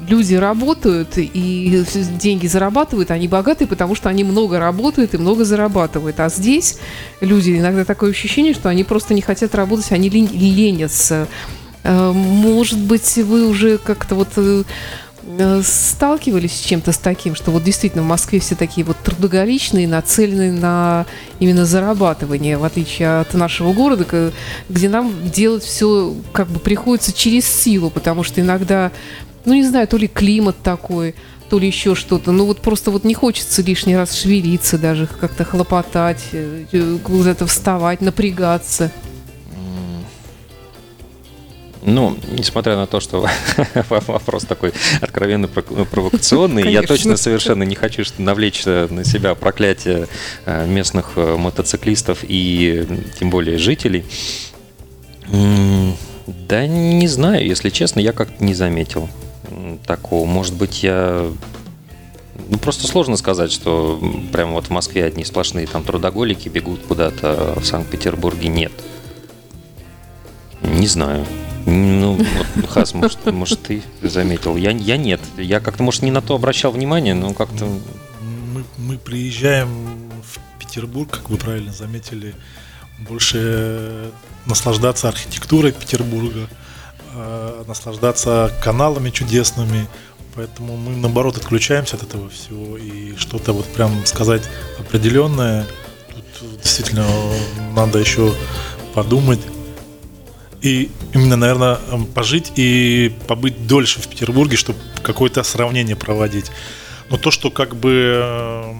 люди 0.09 0.35
работают 0.35 1.13
и 1.17 1.85
деньги 2.17 2.47
зарабатывают, 2.47 3.11
они 3.11 3.27
богатые, 3.27 3.67
потому 3.67 3.95
что 3.95 4.09
они 4.09 4.23
много 4.23 4.59
работают 4.59 5.13
и 5.13 5.17
много 5.17 5.45
зарабатывают. 5.45 6.19
А 6.19 6.29
здесь 6.29 6.79
люди, 7.21 7.57
иногда 7.57 7.85
такое 7.85 8.11
ощущение, 8.11 8.53
что 8.53 8.69
они 8.69 8.83
просто 8.83 9.13
не 9.13 9.21
хотят 9.21 9.55
работать, 9.55 9.91
они 9.91 10.09
ленятся. 10.09 11.27
Э, 11.83 12.11
может 12.11 12.79
быть, 12.79 13.17
вы 13.17 13.47
уже 13.47 13.77
как-то 13.77 14.15
вот 14.15 14.29
э, 14.35 14.63
э, 15.37 15.61
сталкивались 15.63 16.55
с 16.55 16.61
чем-то 16.61 16.91
с 16.91 16.97
таким, 16.97 17.35
что 17.35 17.51
вот 17.51 17.63
действительно 17.63 18.03
в 18.03 18.07
Москве 18.07 18.39
все 18.39 18.55
такие 18.55 18.85
вот 18.85 18.97
трудоголичные, 18.97 19.87
нацеленные 19.87 20.51
на 20.51 21.05
именно 21.39 21.65
зарабатывание, 21.65 22.57
в 22.57 22.63
отличие 22.63 23.19
от 23.19 23.33
нашего 23.35 23.73
города, 23.73 24.33
где 24.69 24.89
нам 24.89 25.13
делать 25.29 25.63
все 25.63 26.15
как 26.33 26.47
бы 26.47 26.59
приходится 26.59 27.13
через 27.13 27.45
силу, 27.45 27.89
потому 27.89 28.23
что 28.23 28.41
иногда 28.41 28.91
ну 29.49 29.55
не 29.55 29.63
знаю, 29.63 29.87
то 29.87 29.97
ли 29.97 30.07
климат 30.07 30.57
такой, 30.61 31.15
то 31.49 31.57
ли 31.59 31.67
еще 31.67 31.95
что-то. 31.95 32.31
Ну 32.31 32.45
вот 32.45 32.61
просто 32.61 32.91
вот 32.91 33.03
не 33.03 33.15
хочется 33.15 33.61
лишний 33.63 33.97
раз 33.97 34.13
шевелиться 34.13 34.77
даже, 34.77 35.07
как-то 35.07 35.43
хлопотать, 35.43 36.23
э, 36.31 36.65
э, 36.71 36.97
куда-то 37.03 37.47
вставать, 37.47 38.01
напрягаться. 38.01 38.91
Ну, 41.81 42.17
несмотря 42.37 42.75
на 42.75 42.85
то, 42.85 42.99
что 42.99 43.25
вопрос 43.89 44.43
такой 44.43 44.73
откровенно 45.01 45.47
провокационный, 45.47 46.71
я 46.71 46.83
точно 46.83 47.17
совершенно 47.17 47.63
не 47.63 47.73
хочу 47.73 48.03
навлечь 48.17 48.65
на 48.65 49.03
себя 49.03 49.33
проклятие 49.33 50.07
э, 50.45 50.67
местных 50.67 51.15
мотоциклистов 51.15 52.19
и 52.21 52.85
тем 53.17 53.31
более 53.31 53.57
жителей. 53.57 54.05
Да 56.27 56.67
не 56.67 57.07
знаю, 57.07 57.43
если 57.47 57.69
честно, 57.69 57.99
я 58.01 58.11
как-то 58.11 58.43
не 58.43 58.53
заметил 58.53 59.09
такого. 59.89 60.27
Может 60.27 60.53
быть, 60.53 60.83
я... 60.83 61.31
Ну, 62.47 62.57
просто 62.59 62.87
сложно 62.87 63.17
сказать, 63.17 63.51
что 63.51 63.99
прямо 64.31 64.53
вот 64.53 64.67
в 64.67 64.69
Москве 64.69 65.03
одни 65.03 65.25
сплошные 65.25 65.65
там 65.65 65.83
трудоголики 65.83 66.47
бегут 66.47 66.81
куда-то, 66.87 67.53
а 67.55 67.59
в 67.59 67.65
Санкт-Петербурге 67.65 68.49
нет. 68.49 68.71
Не 70.61 70.87
знаю. 70.87 71.25
Ну, 71.65 72.13
вот, 72.13 72.69
Хас, 72.69 72.93
может, 72.93 73.25
может, 73.25 73.63
ты 73.63 73.81
заметил. 74.03 74.55
Я, 74.57 74.71
я 74.71 74.97
нет. 74.97 75.21
Я 75.37 75.59
как-то, 75.59 75.81
может, 75.81 76.03
не 76.03 76.11
на 76.11 76.21
то 76.21 76.35
обращал 76.35 76.71
внимание, 76.71 77.15
но 77.15 77.33
как-то... 77.33 77.65
Мы, 78.53 78.63
мы 78.77 78.97
приезжаем 78.99 79.67
в 80.21 80.59
Петербург, 80.59 81.09
как 81.09 81.31
вы 81.31 81.37
правильно 81.37 81.73
заметили, 81.73 82.35
больше 82.99 84.11
наслаждаться 84.45 85.07
архитектурой 85.07 85.71
Петербурга, 85.71 86.47
э, 87.13 87.63
наслаждаться 87.67 88.51
каналами 88.63 89.09
чудесными. 89.09 89.87
Поэтому 90.35 90.77
мы, 90.77 90.95
наоборот, 90.95 91.37
отключаемся 91.37 91.95
от 91.95 92.03
этого 92.03 92.29
всего. 92.29 92.77
И 92.77 93.15
что-то 93.17 93.53
вот 93.53 93.65
прям 93.73 94.05
сказать 94.05 94.43
определенное, 94.79 95.65
тут 96.39 96.61
действительно 96.61 97.05
надо 97.73 97.99
еще 97.99 98.33
подумать. 98.93 99.41
И 100.61 100.91
именно, 101.13 101.35
наверное, 101.35 101.77
пожить 102.13 102.51
и 102.55 103.15
побыть 103.27 103.65
дольше 103.65 104.01
в 104.01 104.07
Петербурге, 104.07 104.57
чтобы 104.57 104.79
какое-то 105.01 105.43
сравнение 105.43 105.95
проводить. 105.95 106.51
Но 107.09 107.17
то, 107.17 107.31
что 107.31 107.49
как 107.49 107.75
бы 107.75 108.75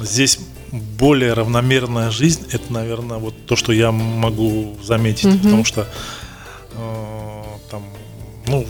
здесь 0.00 0.38
более 0.72 1.34
равномерная 1.34 2.10
жизнь, 2.10 2.46
это, 2.50 2.72
наверное, 2.72 3.18
вот 3.18 3.34
то, 3.46 3.54
что 3.54 3.72
я 3.72 3.92
могу 3.92 4.76
заметить, 4.82 5.26
mm-hmm. 5.26 5.42
потому 5.42 5.64
что 5.64 5.86
э, 6.72 7.13
ну, 8.46 8.66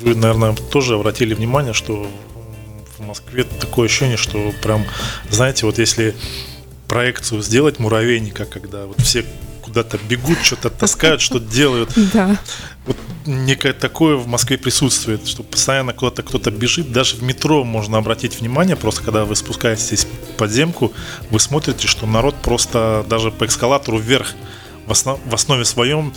вы, 0.00 0.14
наверное, 0.14 0.54
тоже 0.54 0.94
обратили 0.94 1.34
внимание, 1.34 1.72
что 1.72 2.10
в 2.98 3.02
Москве 3.02 3.44
такое 3.44 3.86
ощущение, 3.86 4.16
что 4.16 4.52
прям, 4.62 4.84
знаете, 5.30 5.66
вот 5.66 5.78
если 5.78 6.14
проекцию 6.88 7.42
сделать 7.42 7.78
муравейника, 7.78 8.44
когда 8.44 8.86
вот 8.86 9.00
все 9.00 9.24
куда-то 9.62 9.98
бегут, 10.08 10.38
что-то 10.42 10.70
таскают, 10.70 11.20
что-то 11.20 11.46
делают. 11.46 11.90
Да. 12.12 12.36
Вот 12.86 12.96
некое 13.26 13.72
такое 13.72 14.16
в 14.16 14.26
Москве 14.26 14.58
присутствует, 14.58 15.28
что 15.28 15.44
постоянно 15.44 15.92
куда-то 15.92 16.22
кто-то 16.24 16.50
бежит. 16.50 16.90
Даже 16.90 17.16
в 17.16 17.22
метро 17.22 17.62
можно 17.62 17.98
обратить 17.98 18.40
внимание, 18.40 18.74
просто 18.74 19.02
когда 19.02 19.24
вы 19.24 19.36
спускаетесь 19.36 20.04
в 20.04 20.36
подземку, 20.36 20.92
вы 21.30 21.38
смотрите, 21.38 21.86
что 21.86 22.06
народ 22.06 22.34
просто 22.42 23.04
даже 23.08 23.30
по 23.30 23.46
эскалатору 23.46 23.98
вверх 23.98 24.34
в, 24.86 24.90
основ, 24.90 25.20
в 25.24 25.34
основе 25.34 25.64
своем 25.64 26.12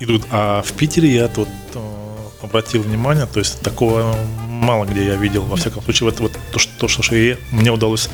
идут. 0.00 0.24
А 0.30 0.62
в 0.62 0.72
Питере 0.72 1.12
я 1.14 1.28
тут 1.28 1.48
э, 1.74 1.78
обратил 2.42 2.82
внимание, 2.82 3.26
то 3.26 3.38
есть 3.38 3.60
такого 3.60 4.16
мало 4.48 4.84
где 4.84 5.04
я 5.04 5.16
видел. 5.16 5.42
Во 5.42 5.56
всяком 5.56 5.82
случае, 5.82 6.08
это 6.10 6.22
вот 6.22 6.32
то, 6.52 6.58
что, 6.58 6.72
то, 6.78 6.88
что 6.88 7.14
я, 7.14 7.36
мне 7.52 7.70
удалось 7.70 8.08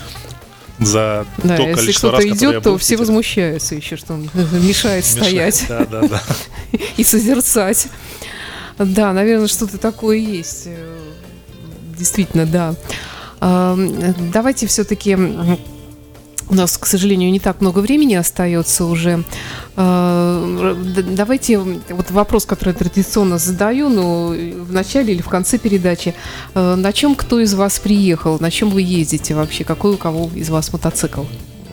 за 0.79 1.27
да, 1.43 1.57
то 1.57 1.63
если 1.69 1.93
кто-то 1.93 2.29
идет, 2.29 2.63
то 2.65 2.77
все 2.79 2.97
возмущаются 2.97 3.75
еще, 3.75 3.97
что 3.97 4.15
он 4.15 4.29
мешает 4.35 5.05
стоять 5.05 5.65
да, 5.69 5.85
да, 5.85 6.09
да. 6.09 6.23
и 6.97 7.05
созерцать. 7.05 7.89
Да, 8.79 9.13
наверное, 9.13 9.47
что-то 9.47 9.79
такое 9.79 10.17
есть. 10.17 10.69
Действительно, 11.97 12.45
да. 12.45 12.75
Давайте 14.33 14.67
все-таки 14.67 15.17
у 16.49 16.55
нас, 16.55 16.77
к 16.77 16.87
сожалению, 16.87 17.31
не 17.31 17.41
так 17.41 17.61
много 17.61 17.81
времени 17.81 18.15
остается 18.15 18.85
уже. 18.85 19.25
А, 19.77 20.77
давайте 21.17 21.59
вот 21.59 22.11
вопрос, 22.11 22.47
который 22.47 22.71
я 22.71 22.75
традиционно 22.75 23.39
задаю, 23.39 23.89
но 23.89 24.29
в 24.29 24.73
начале 24.73 25.15
или 25.15 25.23
в 25.23 25.29
конце 25.29 25.59
передачи. 25.59 26.15
А, 26.55 26.77
на 26.77 26.93
чем 26.93 27.15
кто 27.15 27.41
из 27.41 27.55
вас 27.55 27.79
приехал? 27.79 28.39
На 28.41 28.51
чем 28.51 28.71
вы 28.71 28.83
ездите 28.83 29.35
вообще? 29.35 29.65
Какой 29.65 29.95
у 29.95 29.97
кого 29.97 30.31
из 30.35 30.51
вас 30.51 30.73
мотоцикл? 30.73 31.25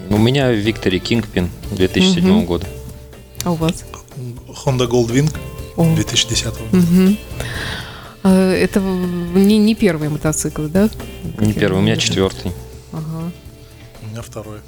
У 0.10 0.18
меня 0.18 0.52
Виктори 0.52 1.00
Кингпин 1.00 1.50
2007 1.72 2.30
угу. 2.30 2.42
года. 2.46 2.68
А 3.44 3.52
у 3.52 3.56
вас? 3.56 3.86
Honda 4.66 4.88
Goldwing 4.88 5.32
2010 5.96 6.46
года. 6.46 6.60
Угу. 6.74 7.18
Это 8.24 8.80
не, 8.80 9.58
не 9.58 9.74
первый 9.74 10.10
мотоцикл, 10.10 10.64
да? 10.68 10.90
Не 11.40 11.54
первый, 11.54 11.80
у 11.80 11.82
меня 11.82 11.98
четвертый. 11.98 12.52
Меня 14.22 14.30
второй. 14.30 14.60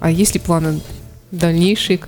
А 0.00 0.10
есть 0.10 0.34
ли 0.34 0.40
планы 0.40 0.80
дальнейшие 1.30 2.00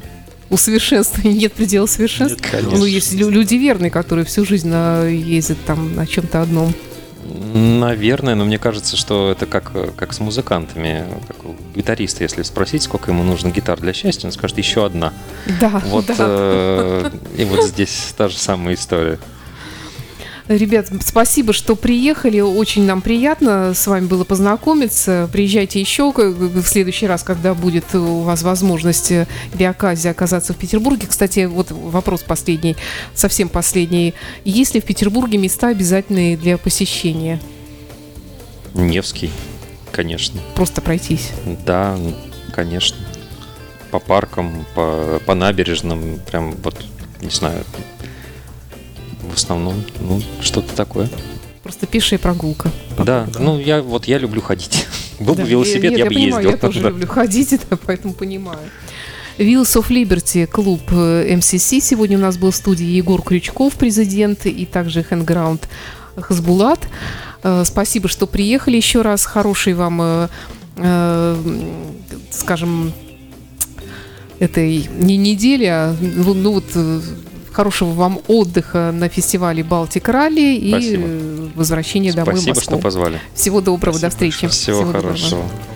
усовершенствования? 0.50 1.32
Нет 1.32 1.52
предела 1.52 1.86
совершенства? 1.86 2.36
Нет, 2.42 2.50
конечно. 2.50 2.78
Ну, 2.78 2.84
есть 2.84 3.12
люди 3.12 3.54
верные, 3.56 3.90
которые 3.90 4.24
всю 4.24 4.44
жизнь 4.44 4.68
на, 4.68 5.04
ездят 5.04 5.58
там 5.66 5.94
на 5.94 6.06
чем-то 6.06 6.42
одном. 6.42 6.72
Наверное, 7.24 8.36
но 8.36 8.44
мне 8.44 8.58
кажется, 8.58 8.96
что 8.96 9.32
это 9.32 9.46
как, 9.46 9.72
как 9.96 10.12
с 10.12 10.20
музыкантами. 10.20 11.04
Как 11.26 11.44
у 11.44 11.56
гитариста, 11.74 12.22
если 12.22 12.42
спросить, 12.42 12.84
сколько 12.84 13.10
ему 13.10 13.24
нужно 13.24 13.48
гитар 13.50 13.80
для 13.80 13.92
счастья, 13.92 14.28
он 14.28 14.32
скажет 14.32 14.58
еще 14.58 14.86
одна. 14.86 15.12
Да. 15.60 15.82
Вот, 15.86 16.06
да. 16.06 16.14
Э, 16.18 17.10
и 17.36 17.44
вот 17.44 17.64
здесь 17.64 18.14
та 18.16 18.28
же 18.28 18.36
самая 18.36 18.76
история. 18.76 19.18
Ребят, 20.48 20.86
спасибо, 21.04 21.52
что 21.52 21.74
приехали. 21.74 22.38
Очень 22.40 22.84
нам 22.84 23.02
приятно 23.02 23.74
с 23.74 23.86
вами 23.88 24.06
было 24.06 24.22
познакомиться. 24.22 25.28
Приезжайте 25.32 25.80
еще 25.80 26.12
в 26.12 26.64
следующий 26.64 27.08
раз, 27.08 27.24
когда 27.24 27.52
будет 27.52 27.92
у 27.96 28.20
вас 28.20 28.42
возможность 28.42 29.10
или 29.10 29.64
оказия 29.64 30.12
оказаться 30.12 30.52
в 30.52 30.56
Петербурге. 30.56 31.08
Кстати, 31.08 31.46
вот 31.46 31.72
вопрос 31.72 32.22
последний, 32.22 32.76
совсем 33.12 33.48
последний. 33.48 34.14
Есть 34.44 34.74
ли 34.74 34.80
в 34.80 34.84
Петербурге 34.84 35.36
места 35.36 35.68
обязательные 35.68 36.36
для 36.36 36.58
посещения? 36.58 37.40
Невский, 38.72 39.30
конечно. 39.90 40.40
Просто 40.54 40.80
пройтись? 40.80 41.30
Да, 41.66 41.98
конечно. 42.54 42.98
По 43.90 43.98
паркам, 43.98 44.64
по, 44.76 45.20
по 45.26 45.34
набережным, 45.34 46.20
прям 46.30 46.52
вот, 46.62 46.76
не 47.20 47.30
знаю, 47.30 47.64
в 49.36 49.38
основном, 49.38 49.84
ну, 50.00 50.22
что-то 50.40 50.74
такое. 50.74 51.10
Просто 51.62 51.86
пешая 51.86 52.18
прогулка. 52.18 52.70
Да, 52.96 53.26
да, 53.26 53.38
ну 53.38 53.58
я 53.58 53.82
вот 53.82 54.06
я 54.06 54.16
люблю 54.18 54.40
ходить. 54.40 54.86
Был 55.20 55.34
да, 55.34 55.42
бы 55.42 55.48
велосипед, 55.48 55.92
я, 55.92 55.98
я, 55.98 55.98
я 55.98 56.04
бы 56.06 56.14
понимаю, 56.14 56.44
ездил. 56.44 56.50
Я 56.52 56.56
тоже 56.56 56.80
да. 56.82 56.88
люблю 56.88 57.06
ходить, 57.06 57.60
да, 57.70 57.76
поэтому 57.84 58.14
понимаю. 58.14 58.60
Wheels 59.36 59.76
of 59.78 59.88
Liberty, 59.90 60.46
клуб 60.46 60.80
MCC. 60.90 61.78
Э, 61.78 61.80
Сегодня 61.82 62.16
у 62.16 62.20
нас 62.20 62.38
был 62.38 62.50
в 62.50 62.56
студии 62.56 62.86
Егор 62.86 63.20
Крючков, 63.20 63.74
президент, 63.74 64.46
и 64.46 64.64
также 64.64 65.00
Handground 65.00 65.64
Хасбулат. 66.16 66.88
Э, 67.42 67.64
спасибо, 67.66 68.08
что 68.08 68.26
приехали 68.26 68.76
еще 68.76 69.02
раз. 69.02 69.26
Хорошей 69.26 69.74
вам, 69.74 70.28
э, 70.76 71.36
скажем, 72.30 72.92
этой 74.38 74.88
не 74.98 75.18
недели, 75.18 75.66
а 75.66 75.94
ну, 76.00 76.32
ну 76.32 76.52
вот 76.52 76.64
Хорошего 77.56 77.92
вам 77.92 78.20
отдыха 78.28 78.90
на 78.92 79.08
фестивале 79.08 79.64
Балтик 79.64 80.10
Ралли 80.10 80.56
и 80.56 81.50
возвращения 81.54 82.12
домой 82.12 82.34
Спасибо, 82.34 82.52
в 82.52 82.56
Москву. 82.58 82.74
что 82.74 82.82
позвали. 82.82 83.20
Всего 83.34 83.62
доброго, 83.62 83.96
Спасибо. 83.96 84.10
до 84.10 84.10
встречи. 84.10 84.48
Всего, 84.48 84.80
Всего 84.80 84.92
хорошего. 84.92 85.42
Доброго. 85.42 85.75